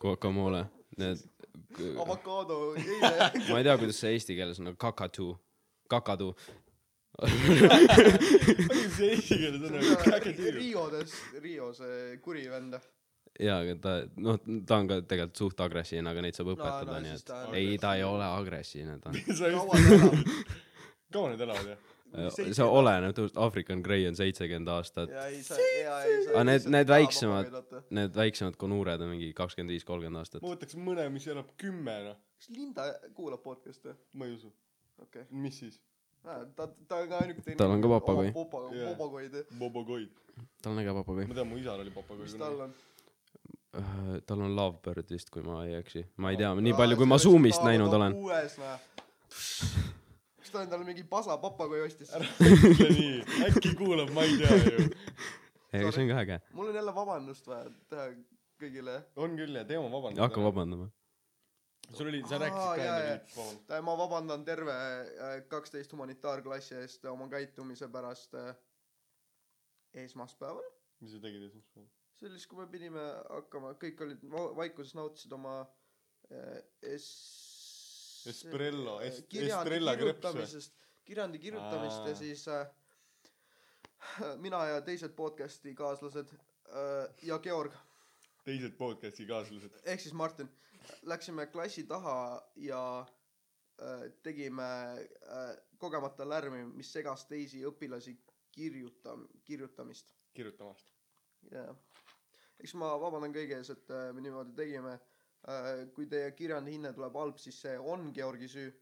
[0.02, 0.64] Guacamole,
[0.98, 1.22] need,
[2.02, 5.32] avokaado, ma ei tea, kuidas see eesti keeles on, aga kakatu,
[5.90, 6.32] kakadu.
[8.96, 10.52] see eesti keeles on nagu käketüü.
[10.58, 12.78] Riodes, Rio see kuri vend.
[13.40, 16.98] jaa, aga ta, noh, ta on ka tegelikult suht agressiivne, aga neid saab No, õpetada
[16.98, 19.50] no nii siis et ta on ei, ta ei ole agressiivne, ta sa
[21.12, 21.88] kaua need elavad jah?
[22.12, 26.34] see oleneb, African Grey on seitsekümmend aastat, ja ei saa, ja ei saa.
[26.34, 30.52] Aga need- need väiksemad- need väiksemad konuured on mingi kakskümmend viis, kolmkümmend aastat ma.
[30.52, 32.18] võtaks mõne, mis elab kümme noh.
[32.36, 33.96] kas Linda kuulab podcast'e?
[34.12, 34.52] ma ei usu.
[34.98, 35.40] okei okay..
[35.44, 35.80] mis siis?
[36.22, 38.28] ta, ta on ka ainuke Tal on ka papagoi.
[38.28, 38.92] Jaa.
[38.92, 39.38] papagoid.
[39.58, 40.10] Bobogoid.
[40.62, 41.34] tal on äge papagoi ma.
[41.34, 42.74] tean, mu isal oli papagoi mis tal on?
[44.26, 46.04] Tal on Lovebird vist, kui ma ei eksi.
[46.20, 48.16] ma ei tea, nii palju, kui ma Zoom'ist näinud olen.
[49.32, 52.12] kas ta endale mingi pasa papagoi ostis?
[52.72, 54.88] ütle nii, äkki kuulab, ma ei tea ju.
[55.72, 56.40] ei, see on ka äge.
[56.52, 58.10] mul on jälle vabandust vaja teha
[58.60, 58.98] kõigile.
[59.16, 60.24] on küll ja teema vabandust.
[60.26, 60.44] hakka.
[60.50, 60.90] vabandama.
[61.92, 63.74] sul oli, sa rääkisid ka pilt, vabandust.
[63.88, 68.52] ma vabandan terve äh, kaksteist humanitaarklassi eest oma käitumise pärast äh,
[70.04, 70.68] esmaspäeval.
[71.00, 71.88] mis sa tegid esmaspäeval?
[72.30, 75.60] siis, kui me pidime hakkama, kõik olid va- vaikuses nautisid oma
[76.30, 78.22] äh, es-.
[78.30, 82.18] Esprello, äh, es- kirjandi Estrella kirjutamisest, kirjandi kirjutamist ja Aa.
[82.20, 82.66] siis äh,
[84.38, 87.74] mina ja teised podcast'i kaaslased äh, ja Georg
[88.46, 89.74] teised podcast'i kaaslased.
[89.84, 90.48] ehk siis Martin
[91.02, 92.14] läksime klassi taha
[92.56, 92.82] ja
[93.82, 94.68] äh, tegime
[95.02, 98.16] äh, kogemata lärmi, mis segas teisi õpilasi
[98.54, 100.14] kirjuta-, kirjutamist.
[100.34, 100.86] kirjutamast.
[101.50, 101.74] jah,
[102.62, 105.84] eks ma vabandan kõigi ees, et äh, me niimoodi tegime äh,.
[105.96, 108.72] kui teie kirjandi hinne tuleb halb, siis see on Georgi süü.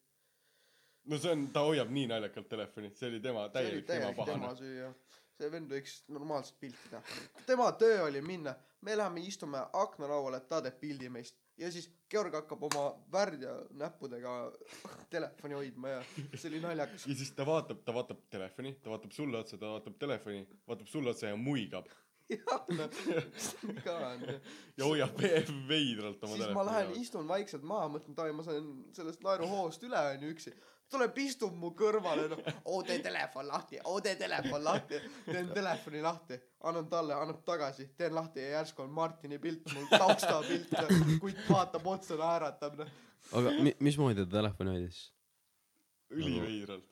[1.10, 4.32] no see on, ta hoiab nii naljakalt telefoni, see oli tema oli täielik tema täiesti
[4.32, 4.56] tema pahane.
[4.62, 4.96] süü jah.
[5.40, 7.20] see vend võiks normaalset pilti teha.
[7.46, 12.34] tema töö oli minna, me läheme istume aknalauale, ta teeb pildi meist ja siis Georg
[12.34, 14.34] hakkab oma värdja näppudega
[15.12, 16.02] telefoni hoidma ja
[16.34, 17.06] see oli naljakas.
[17.06, 20.88] ja siis ta vaatab, ta vaatab telefoni, ta vaatab sulle otsa, ta vaatab telefoni, vaatab
[20.88, 21.90] sulle otsa ja muigab
[22.30, 22.64] jah,
[23.46, 26.56] see ka on ja hoiab ve- veidralt oma siis telefoni.
[26.58, 30.54] ma lähen istun vaikselt maha, mõtlen davai, ma saan sellest naeruhoost üle onju üksi.
[30.90, 34.98] tuleb istub mu kõrvale noh, oo tee telefon lahti, oo tee telefon lahti.
[35.28, 39.86] teen telefoni lahti, annan talle, annab tagasi, teen lahti ja järsku on Martini pilt mul
[39.92, 40.74] taustapilt.
[41.22, 42.90] kutt vaatab otsa, naeratab noh.
[43.38, 45.00] aga mi-, mismoodi ta telefoni hoidis?
[46.10, 46.86] üliveidralt.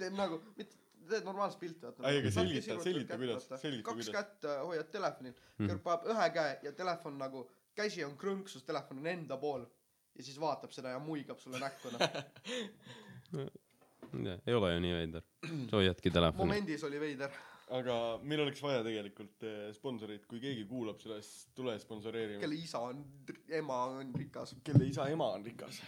[0.00, 0.79] teeb nagu, mitte
[1.10, 2.08] teed normaalset pilti vaata.
[2.10, 4.14] Ei, aga selgita- selgita, kuidas- selgita, kaks kuidas.
[4.16, 5.70] kätt äh, hoiad telefonil, Mhm.
[5.70, 7.44] kõrv paneb ühe käe ja telefon nagu,
[7.76, 9.66] käsi on krõnksus, telefon on enda pool
[10.16, 12.00] ja siis vaatab seda ja muigab sulle näkku noh.
[14.46, 15.22] ei ole ju nii veider.
[15.70, 16.42] sa hoiadki telefoni.
[16.48, 17.30] momendis oli veider.
[17.70, 17.96] aga
[18.26, 22.40] meil oleks vaja tegelikult eh, sponsoreid, kui keegi kuulab seda, siis tule sponsoreerima.
[22.42, 23.04] kelle isa on,
[23.48, 25.78] ema on rikas, kelle isa ema on rikas,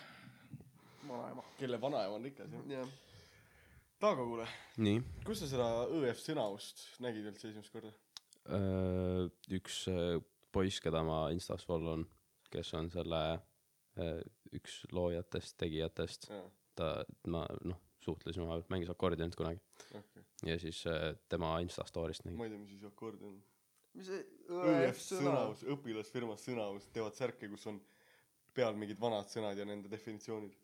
[1.09, 1.43] vanaema.
[1.59, 2.69] kelle vanaema on rikas jah.
[2.79, 2.89] jah,
[4.03, 4.45] Taago, kuule,
[5.23, 7.93] kus sa seda õef sõnaust nägid üldse esimest korda?
[9.55, 10.17] üks äh,
[10.51, 12.03] poiss, keda ma Instas follow on,
[12.51, 13.21] kes on selle
[14.03, 14.19] äh,
[14.59, 16.27] üks loojatest, tegijatest,
[16.75, 16.89] ta,
[17.31, 19.63] ma noh, suhtlesime vahepeal, mängis akordionit kunagi
[19.95, 20.27] okei.
[20.51, 22.41] ja siis äh, tema Insta story'st nägin.
[22.41, 23.39] ma ei tea, mis siis akordion.
[23.95, 27.79] mis see õef õef sõna, sõnaus, õpilasfirmas sõnaus teevad särke, kus on
[28.51, 30.59] peal mingid vanad sõnad ja nende definitsioonid.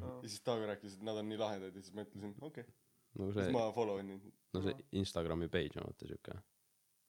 [0.00, 2.74] Ja siis Taago rääkis, et nad on nii lahedad ja siis ma ütlesin, okei okay.,
[3.18, 4.28] siis see, ma follow in neid.
[4.56, 6.36] no see Instagrami page on vaata siuke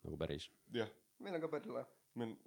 [0.05, 0.49] nagu päris.
[0.75, 1.89] jah, meil on ka päris lahe.
[2.19, 2.37] meil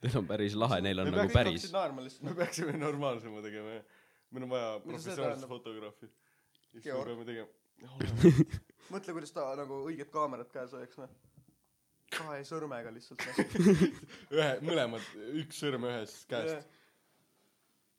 [0.00, 1.66] Neil on päris lahe, neil on Me nagu päris.
[1.72, 2.30] naerma lihtsalt.
[2.30, 3.98] me peaksime normaalsema tegema jah
[4.30, 6.10] meil on vaja professionaalset fotograafi
[6.70, 7.48] siis me peame tegema
[8.92, 11.12] mõtle, kuidas ta nagu õiget kaamerat käes hoiaks, noh.
[12.12, 13.78] kahe sõrmega lihtsalt, noh.
[14.36, 15.06] ühe mõlemad
[15.40, 16.68] üks sõrm ühest käest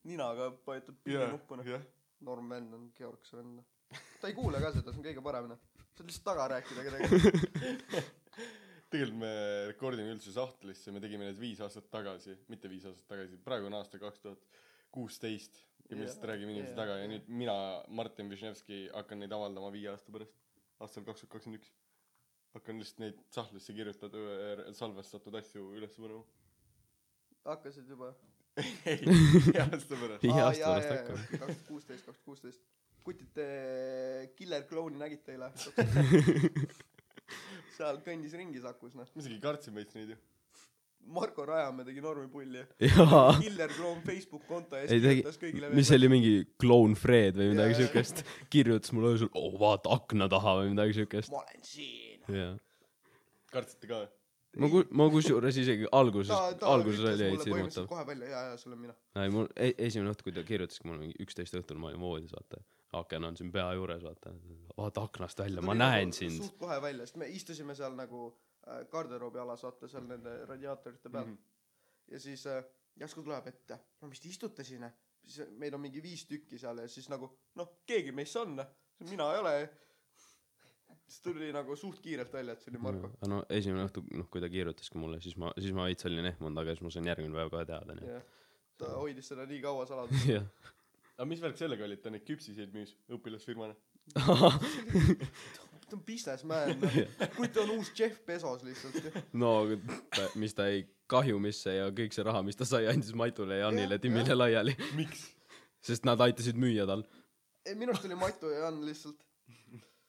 [0.07, 1.67] ninaga vajutab jah pillinuppu, noh.
[1.75, 1.83] jah
[2.25, 3.99] norm vend on Georg see vend, noh.
[4.21, 5.61] ta ei kuule ka seda, see on kõige parem, noh.
[5.95, 7.09] saad lihtsalt taga rääkida kedagi.
[8.91, 9.33] tegelikult me
[9.71, 13.77] rekordime üldse sahtlisse me tegime need viis aastat tagasi mitte viis aastat tagasi praegu on
[13.77, 14.57] aasta kaks tuhat
[14.91, 17.11] kuusteist ja me lihtsalt räägime inimesi jaa, taga ja jaa.
[17.13, 17.55] nüüd mina
[17.87, 20.35] Martin Višnevski hakkan neid avaldama viie aasta pärast
[20.83, 21.71] aastal kaks tuhat kakskümmend üks
[22.57, 26.25] hakkan lihtsalt neid sahtlisse kirjutatud salvestatud asju üles panema
[27.47, 28.11] hakkasid juba?
[28.59, 28.97] Ei
[29.47, 31.17] viie aasta pärast Viie aasta pärast hakkab.
[31.17, 32.61] kaks tuhat kuusteist, kaks tuhat kuusteist.
[33.03, 33.45] kutite
[34.35, 35.47] Killer Clowni nägite eile?
[37.77, 39.07] seal kõndis ringi Sakus, noh.
[39.07, 40.19] ma isegi kartsin veits neid ju
[41.11, 42.61] Marko Rajamäe tegi normi pulli.
[42.77, 47.79] Killer Clown Facebook konto ees kirjutas, kõigile mis see oli mingi Clown Fred või midagi
[47.79, 48.21] siukest,
[48.53, 51.33] kirjutas mulle öösel, oo vaata akna taha või midagi siukest.
[51.33, 52.21] ma olen siin.
[53.51, 54.11] kartsite ka või
[54.59, 57.87] ma ku-, ma kusjuures isegi alguses ta, ta alguses oli põhimõtteliselt hirmutav.
[57.91, 58.95] kohe välja, jaa, jaa, see olen mina.
[59.23, 62.33] ei mul e- esimene õhtu, kui ta kirjutaski mulle mingi üksteist õhtul, ma olin voodis,
[62.35, 62.59] vaata.
[62.99, 64.33] aken on siin pea juures, vaata.
[64.77, 66.41] vaata aknast välja, ma näen sind.
[66.43, 68.25] suht kohe välja, sest me istusime seal nagu
[68.67, 71.37] äh, garderoobialas, vaata seal nende radiaatorite peal mm.
[71.37, 72.11] -hmm.
[72.15, 72.63] ja siis äh,
[72.99, 74.83] järsku tuleb ette, no mis te istute siin,
[75.23, 78.59] siis meid on mingi viis tükki seal ja siis nagu noh, keegi meist on,
[79.07, 79.55] mina ei ole.
[81.11, 83.11] Siis tuli nagu suht kiirelt välja, et see oli Marko.
[83.29, 86.61] no esimene õhtu, noh, kui ta kirjutaski mulle, siis ma, siis ma veits olin ehmunud,
[86.61, 88.29] aga siis ma sain järgmine päev ka teada, nii jah,
[88.81, 90.29] ta hoidis seda nii kaua saladuses.
[90.39, 90.71] et.
[91.17, 93.75] aga mis värk sellega oli et ta neid küpsiseid müüs õpilasfirmana
[94.15, 96.97] ta on businessman, noh.
[97.35, 99.21] kui ta on uus Jeff Bezos lihtsalt.
[99.35, 99.53] no
[100.15, 103.67] ta, mis ta ei kahjumisse ja kõik see raha, mis ta sai, andis Matule ja
[103.67, 105.27] Annile, Jah, Timmile laiali, miks
[105.85, 107.03] sest nad aitasid müüa tal.
[107.65, 109.27] ei, minu arust oli Matu ja Jan lihtsalt.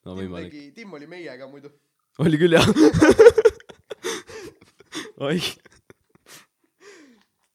[0.06, 0.52] No Tim võimalik.
[0.52, 1.72] tegi, Tim oli meiega muidu.
[2.24, 2.66] oli küll jah.
[5.26, 5.38] oi,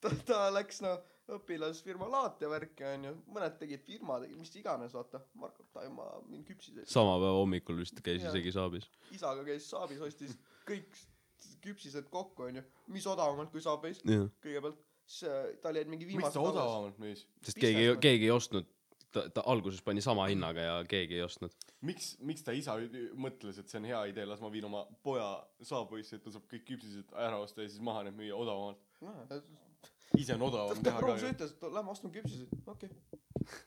[0.00, 0.94] ta, ta läks no
[1.36, 5.20] õpilasfirma laat ja värki onju, mõned tegid firma, tegid mis iganes, vaata.
[5.38, 8.32] Marko Taima mind küpsis, sama päeva hommikul vist käis Jaa.
[8.32, 8.88] isegi saabis.
[9.12, 10.32] isaga käis saabis, ostis
[10.68, 10.96] kõik
[11.64, 12.62] küpsised kokku onju,
[12.94, 15.28] mis odavamalt kui saabis kõigepealt, siis
[15.62, 18.66] tal jäid mingi miks viimased ta odavamalt müüs sest keegi keegi ei ostnud,
[19.12, 21.54] ta, ta alguses pani sama hinnaga ja keegi ei ostnud.
[21.80, 22.76] miks miks ta isa
[23.16, 25.30] mõtles et see on hea idee las ma viin oma poja
[25.62, 28.84] saabuisse et ta saab kõik küpsised ära osta ja siis maha need müüa odavamalt
[29.30, 29.40] ta
[30.16, 33.58] ise on odavam teha ka ju ütles, et lähme ostame küpsiseid, okei okay..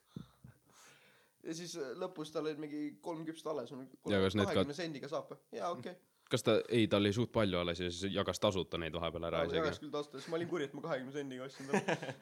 [1.47, 4.77] ja siis äh, lõpus tal olid mingi kolm küpsist alles, Ja kas need ka- kahekümne
[4.77, 5.41] sendiga saab või?
[5.57, 6.10] jaa, okei okay..
[6.31, 9.43] Kas ta, ei, tal oli suht palju alles ja siis jagas tasuta neid vahepeal ära
[9.45, 9.85] jagas isegi.
[9.85, 12.15] küll tasuta, siis ma olin kuri, et ma kahekümne sendiga ostsin talle.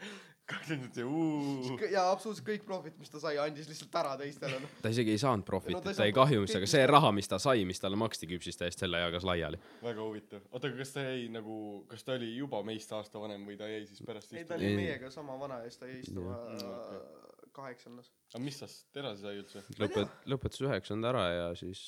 [0.49, 4.75] kakskümmend see uu ja absoluutselt kõik profit, mis ta sai, andis lihtsalt ära teistele, noh.
[4.81, 6.71] ta isegi ei saanud No profitit ta ei no,, ta ei saanud kahjumis, profitti, aga
[6.73, 9.61] see raha, mis ta sai, mis talle maksti küpsiste eest, selle jagas laiali.
[9.83, 11.57] väga huvitav oota aga kas ta jäi nagu
[11.89, 14.71] kas ta oli juba meist aasta vanem või ta jäi siis pärast ei, ta oli
[14.71, 14.77] Ei.
[14.79, 17.03] meiega sama vana ja siis ta jäi istuma Jah.
[17.55, 18.11] kaheksandas.
[18.33, 21.81] aga mis tast edasi sai üldse lõpet-, lõpetas üheksanda ära ja siis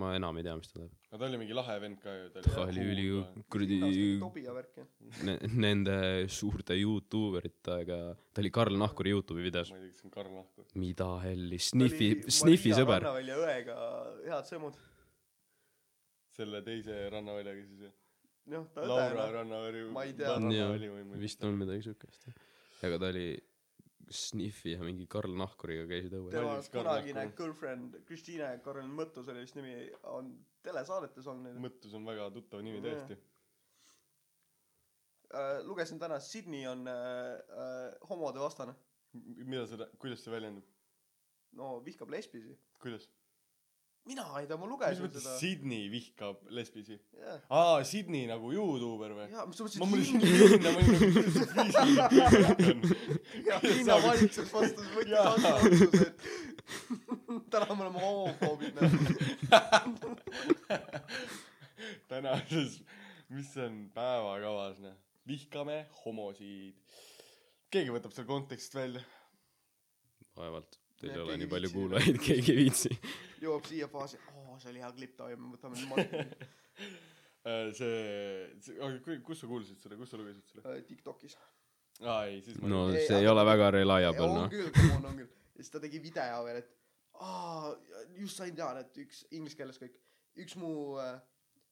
[0.00, 0.92] ma enam ei tea, mis ta teeb.
[1.10, 3.06] aga ta oli mingi lahe vend ka ju ta oli üli
[3.52, 3.78] kuradi
[5.64, 5.96] nende
[6.38, 7.98] suurte Youtube eritega,
[8.34, 9.70] ta oli Karl Nahkuri Youtube'i videos.
[9.70, 12.10] ma ei tea kas see on Karl Nahkur mida helli, Sniffi,
[12.40, 13.04] Sniffi sõber.
[13.04, 13.76] rannavälja õega
[14.30, 14.80] head semud.
[16.34, 18.00] selle teise rannaväljaga siis jah
[18.52, 20.36] noh, ta Laura õde, Rannaväli Ma ei tea.
[20.36, 22.28] Või vist on midagi siukest.
[22.84, 23.28] aga ta oli
[24.10, 26.32] Sniffi ja mingi Karl Nahkuriga käisid õues.
[26.34, 29.76] tema Karl kunagine girlfriend Kristiine Karel Mõttus oli vist nimi,
[30.12, 31.56] on telesaadetes olnud.
[31.62, 33.18] mõttus on väga tuttav nimi tõesti
[35.34, 38.74] Äh, lugesin täna, Sydney on äh, äh, homode vastane.
[39.14, 40.66] M- mida seda kuidas see väljendub
[41.58, 42.54] no vihkab lesbisi.
[42.82, 43.08] kuidas
[44.08, 45.34] mina ei tea, ma lugesin seda.
[45.40, 46.98] Sydney vihkab lesbisi?
[47.20, 49.28] Jah, aa Sydney nagu Youtuber või?
[49.32, 51.88] Jaa, mis sa ma mõtlesid mõtlesin ma nagu kuidas viisi
[53.48, 56.04] ja linnavalitsus vastas, võttis vastu otsuse,
[57.38, 58.90] et täna me oleme homofoobid, noh.
[62.12, 62.70] tänases
[63.32, 66.76] mis on päevakavas noh vihkame homosid.
[67.72, 69.02] Keegi võtab selle kontekstist välja.
[70.36, 72.92] Vaevalt, teil ei ole nii palju kuulajaid, keegi ei viitsi.
[73.42, 76.24] jõuab siia faasi, oo, see oli hea klipp, davai, me võtame nüüd maha.
[77.44, 81.34] Äh, see see aga kus sa kuulsid seda kus sa lugesid seda Tiktokis.
[82.00, 84.46] aa ei siis ma no ei see ei ole väga reliable on noh.
[84.48, 85.28] küll, come on, on küll.
[85.52, 86.72] ja siis ta tegi video veel, et
[87.20, 87.74] aa,
[88.16, 90.00] just sain teada, et üks inglise keeles kõik,
[90.40, 90.72] üks mu
[91.02, 91.12] äh,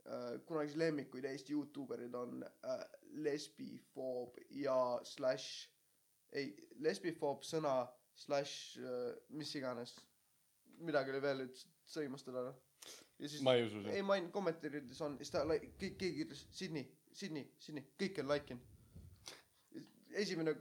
[0.05, 2.85] äh, kunagisi lemmikuid Eesti Youtuberid on äh,
[3.24, 4.77] lesbifoob ja
[5.09, 5.70] slash
[6.36, 6.53] ei
[6.85, 7.78] lesbifoob sõna
[8.19, 9.95] slash äh, mis iganes.
[10.83, 12.59] Midagi oli veel ütles sõimas teda noh
[13.23, 14.07] ja siis ma ei usu ei sind.
[14.09, 18.33] ma olin kommentaarides on siis ta like, kõik keegi ütles Sydney Sydney Sydney kõik on
[18.33, 19.85] like inud
[20.23, 20.57] esimene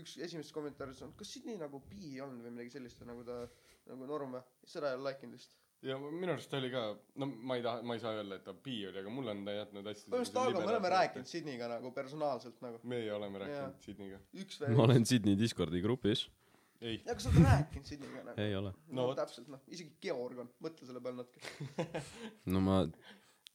[0.00, 3.42] üks esimesest kommentaaridest on kas Sydney nagu bi on või midagi sellist nagu ta
[3.90, 4.44] nagu norm või?
[4.68, 5.56] Seda ei ole like inud vist.
[5.82, 6.82] Ja minu arust ta oli ka,
[7.18, 9.40] no ma ei taha, ma ei saa öelda, et ta bi oli, aga mulle on
[9.48, 12.78] ta jätnud hästi põhimõtteliselt Taago me oleme rääkinud Sydneyga nagu personaalselt nagu.
[12.92, 14.20] Meie oleme rääkinud Sydneyga.
[14.76, 16.28] ma olen Sydney Discordi grupis.
[16.82, 18.72] ei, ja kas sa oled rääkinud Sydneyga nagu ei ole.
[18.88, 22.02] no, No täpselt noh isegi Georg on mõtle selle peale natuke
[22.54, 22.80] no ma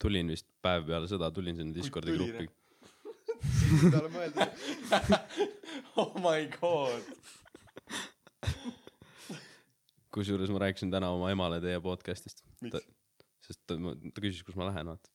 [0.02, 2.48] tulin vist päev peale seda, tulin sinna Discordi gruppi.
[3.58, 4.48] Sydney peale mõeldes
[6.00, 7.04] oh my god.
[10.14, 12.42] kusjuures ma rääkisin täna oma emale teie podcast'ist,
[13.44, 15.10] sest ta, ta küsis, kus ma lähen, vaata.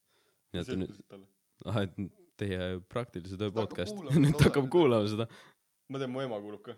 [0.53, 1.27] sa ta nüüd, ütlesid talle?
[1.71, 1.97] ah, et
[2.39, 5.27] teie praktilise töö podcast, nüüd ta hakkab kuulama seda.
[5.91, 6.77] ma tean, mu ema kuulub ka.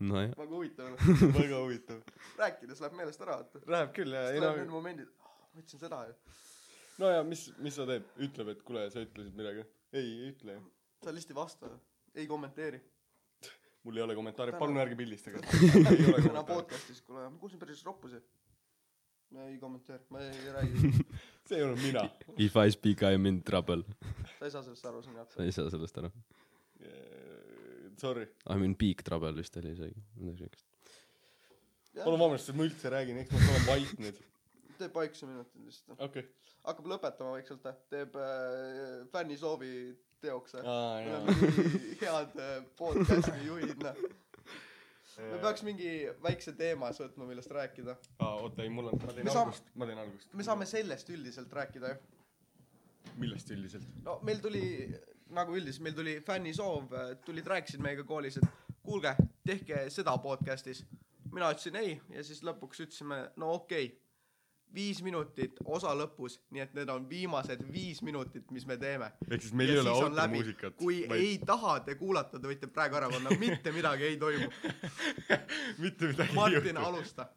[0.00, 1.34] nojah, väga huvitav noh.
[1.38, 2.00] väga huvitav.
[2.38, 5.62] rääkides läheb meelest ära vaata Läheb küll jah, ei tulevad need no, momendid oh, ma
[5.62, 6.16] ütlesin seda ju
[7.02, 9.66] no ja mis, mis sa teed, ütleb, et kuule, sa ütlesid midagi.
[9.94, 10.64] ei, ei ütle ju.
[11.04, 11.72] sa lihtsalt ei vasta
[12.14, 12.80] ei kommenteeri
[13.84, 15.42] mul ei ole kommentaare, palun ärge pildistage.
[16.28, 18.22] täna podcast'is kuule ma kuulsin päris roppusi
[19.34, 20.94] ma ei kommenteeri ma ei, ei räägi
[21.48, 22.08] see ei olnud mina.
[22.38, 23.84] if I speak I am in trouble.
[24.38, 26.12] sa ei saa sellest aru see on sa ei saa sellest aru.
[28.00, 30.64] Sorry, I m in big trouble vist oli isegi, midagi siukest.
[32.02, 34.18] palun vabandust, et ma üldse räägin, eks ma olen vait nüüd.
[34.78, 36.24] teeb paikse minutid lihtsalt okei.
[36.66, 37.62] hakkab lõpetama vaikselt
[37.92, 39.04] teeb äh,
[40.24, 41.20] teoks aa, me jaa.
[41.20, 43.98] oleme nii head äh, podcast'i juhid noh
[45.30, 45.90] me peaks mingi
[46.24, 49.52] väikse teema siis võtma millest rääkida aa, oota, ei, mul on, ma teen Me saame-
[49.52, 50.32] algust, ma teen algust.
[50.34, 53.86] me saame sellest üldiselt rääkida ju millest üldiselt?
[54.02, 54.64] no meil tuli
[55.34, 56.94] nagu üldiselt meil tuli fännisoov
[57.26, 58.48] tulid rääkisid meiega koolis et
[58.84, 59.14] kuulge
[59.46, 60.84] tehke seda podcast'is.
[61.32, 64.00] Mina ütlesin ei ja siis lõpuks ütlesime no okei okay.
[64.74, 69.10] viis minutit osa lõpus nii et need on viimased viis minutit mis me teeme.
[69.30, 70.76] Ehk siis meil Ja ei ole automuusikat.
[70.78, 71.20] kui vaid...
[71.20, 73.34] ei taha te kuulata te võite praegu ära panna.
[73.38, 74.50] Mitte midagi ei toimu.
[75.82, 77.28] Mitte midagi Martin alusta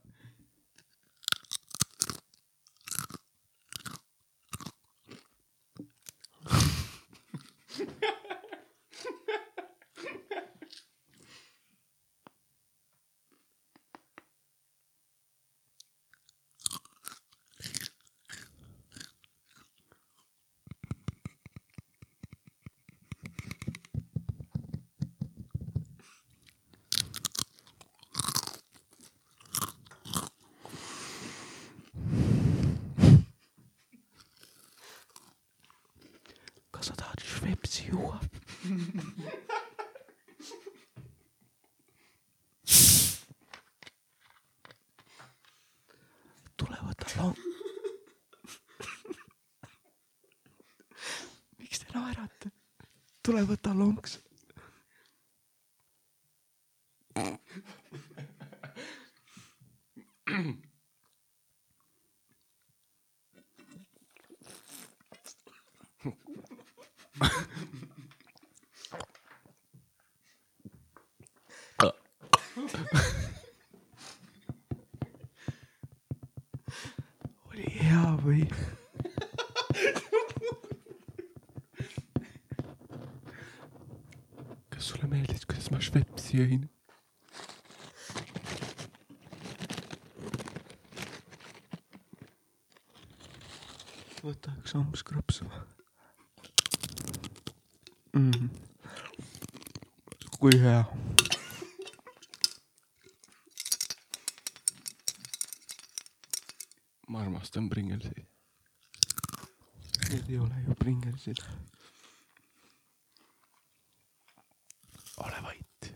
[53.37, 54.17] live at the longs
[86.37, 86.67] ma Švepsi jõin?
[94.27, 95.45] võta üks amps krõpsu
[98.13, 98.31] mm..
[98.31, 98.49] -hmm.
[100.37, 100.81] kui hea.
[107.07, 108.27] ma armastan Pringelsi.
[110.09, 111.39] Need ei ole ju Pringelsid.
[115.17, 115.93] ole vait,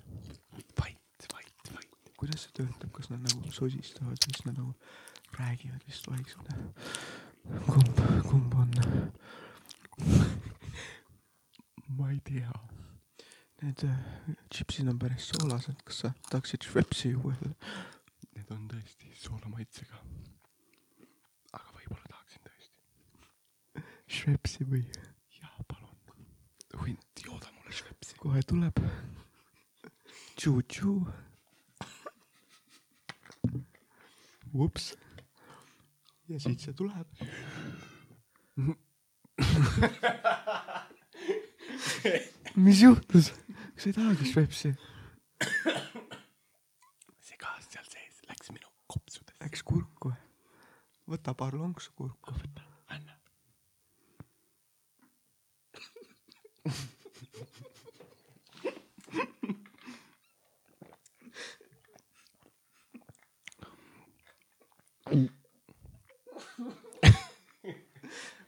[0.80, 1.90] vait, vait, vait.
[2.42, 4.74] Kuidas see töötab, kas nad nagu sosistavad siis nad nagu
[5.38, 6.48] räägivad vist vaikselt?
[7.68, 8.72] kumb, kumb on?
[11.98, 12.52] ma ei tea.
[13.62, 13.98] Need äh,
[14.50, 17.36] tšipsid on päris soolased, kas sa tahaksid Švepsi juua?
[18.36, 19.98] Need on tõesti soolamaitsega.
[21.54, 22.78] aga võib-olla tahaksin tõesti.
[24.08, 24.86] Švepsi või?
[25.38, 25.98] jaa, palun.
[26.82, 28.18] hunt, jooda mulle švepsi.
[28.18, 28.82] kohe tuleb.
[30.38, 30.96] Tšu-tšu.
[34.54, 34.96] ups.
[36.28, 37.08] ja siit see tuleb.
[42.56, 43.32] mis juhtus?
[43.76, 44.74] kas ei tahagi Schweppesi?
[47.28, 49.40] see gaas seal sees läks minu kopsudesse.
[49.42, 50.14] Läks kurku.
[51.10, 52.36] võta paar lonksu kurku.
[52.88, 53.22] anna.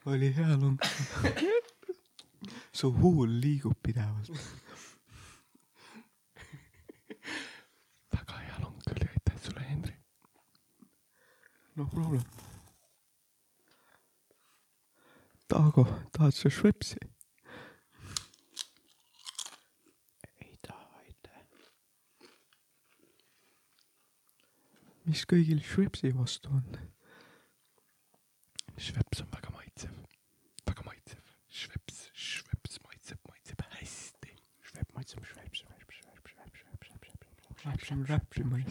[0.05, 0.88] oli hea lonks.
[2.84, 4.30] Su huul liigub pidevalt.
[8.11, 9.93] väga hea long oli, aitäh sulle, Henri.
[11.76, 12.23] no problem.
[15.47, 16.99] Taago, tahad sa Schweppesi?
[20.41, 21.41] ei taha, aitäh.
[25.05, 26.92] mis kõigil Schweppesi vastu on?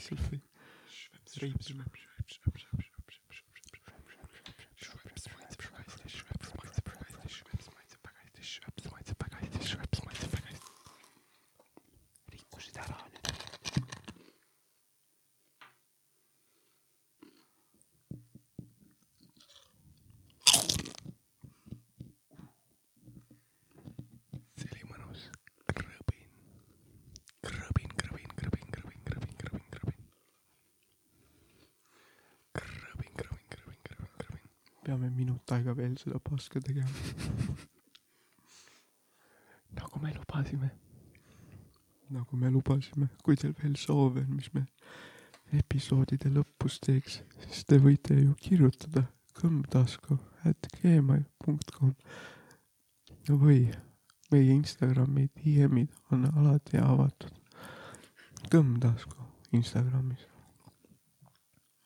[0.03, 0.41] Räpsime lihtsalt või?
[1.43, 1.85] Reipsime.
[12.33, 13.29] rikkusid ära nüüd.
[24.59, 25.27] see oli mõnus.
[25.73, 26.25] krõbin,
[27.43, 30.01] krõbin, krõbin, krõbin, krõbin, krõbin, krõbin, krõbin.
[32.61, 34.51] krõbin, krõbin, krõbin, krõbin, krõbin.
[34.85, 36.91] peame minut aega veel seda paska tegema,
[39.79, 40.71] nagu me lubasime.
[42.13, 43.09] nagu me lubasime.
[43.25, 44.67] kui teil veel soove on, mis me
[45.59, 49.07] episoodide lõpus teeks, siis te võite ju kirjutada
[49.39, 50.19] kõmmtasku
[50.49, 51.95] at gmail.com
[53.43, 53.61] või
[54.33, 57.33] meie Instagrami DM-id on alati avatud.
[58.53, 60.27] kõmmtasku Instagramis.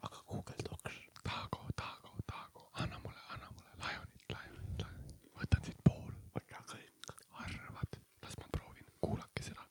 [0.02, 0.94] aga Google Docs.
[1.24, 5.30] Taago, Taago, Taago, anna mulle, anna mulle Lionit, Lionit, Lionit.
[5.40, 6.12] võtan siit pool.
[6.34, 7.14] võta kõik.
[7.42, 9.66] arvad, las ma proovin, kuulake seda.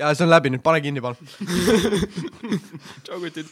[0.00, 1.32] Ja see on läbi nüüd, pane kinni palun.
[3.04, 3.50] tšau, kutid.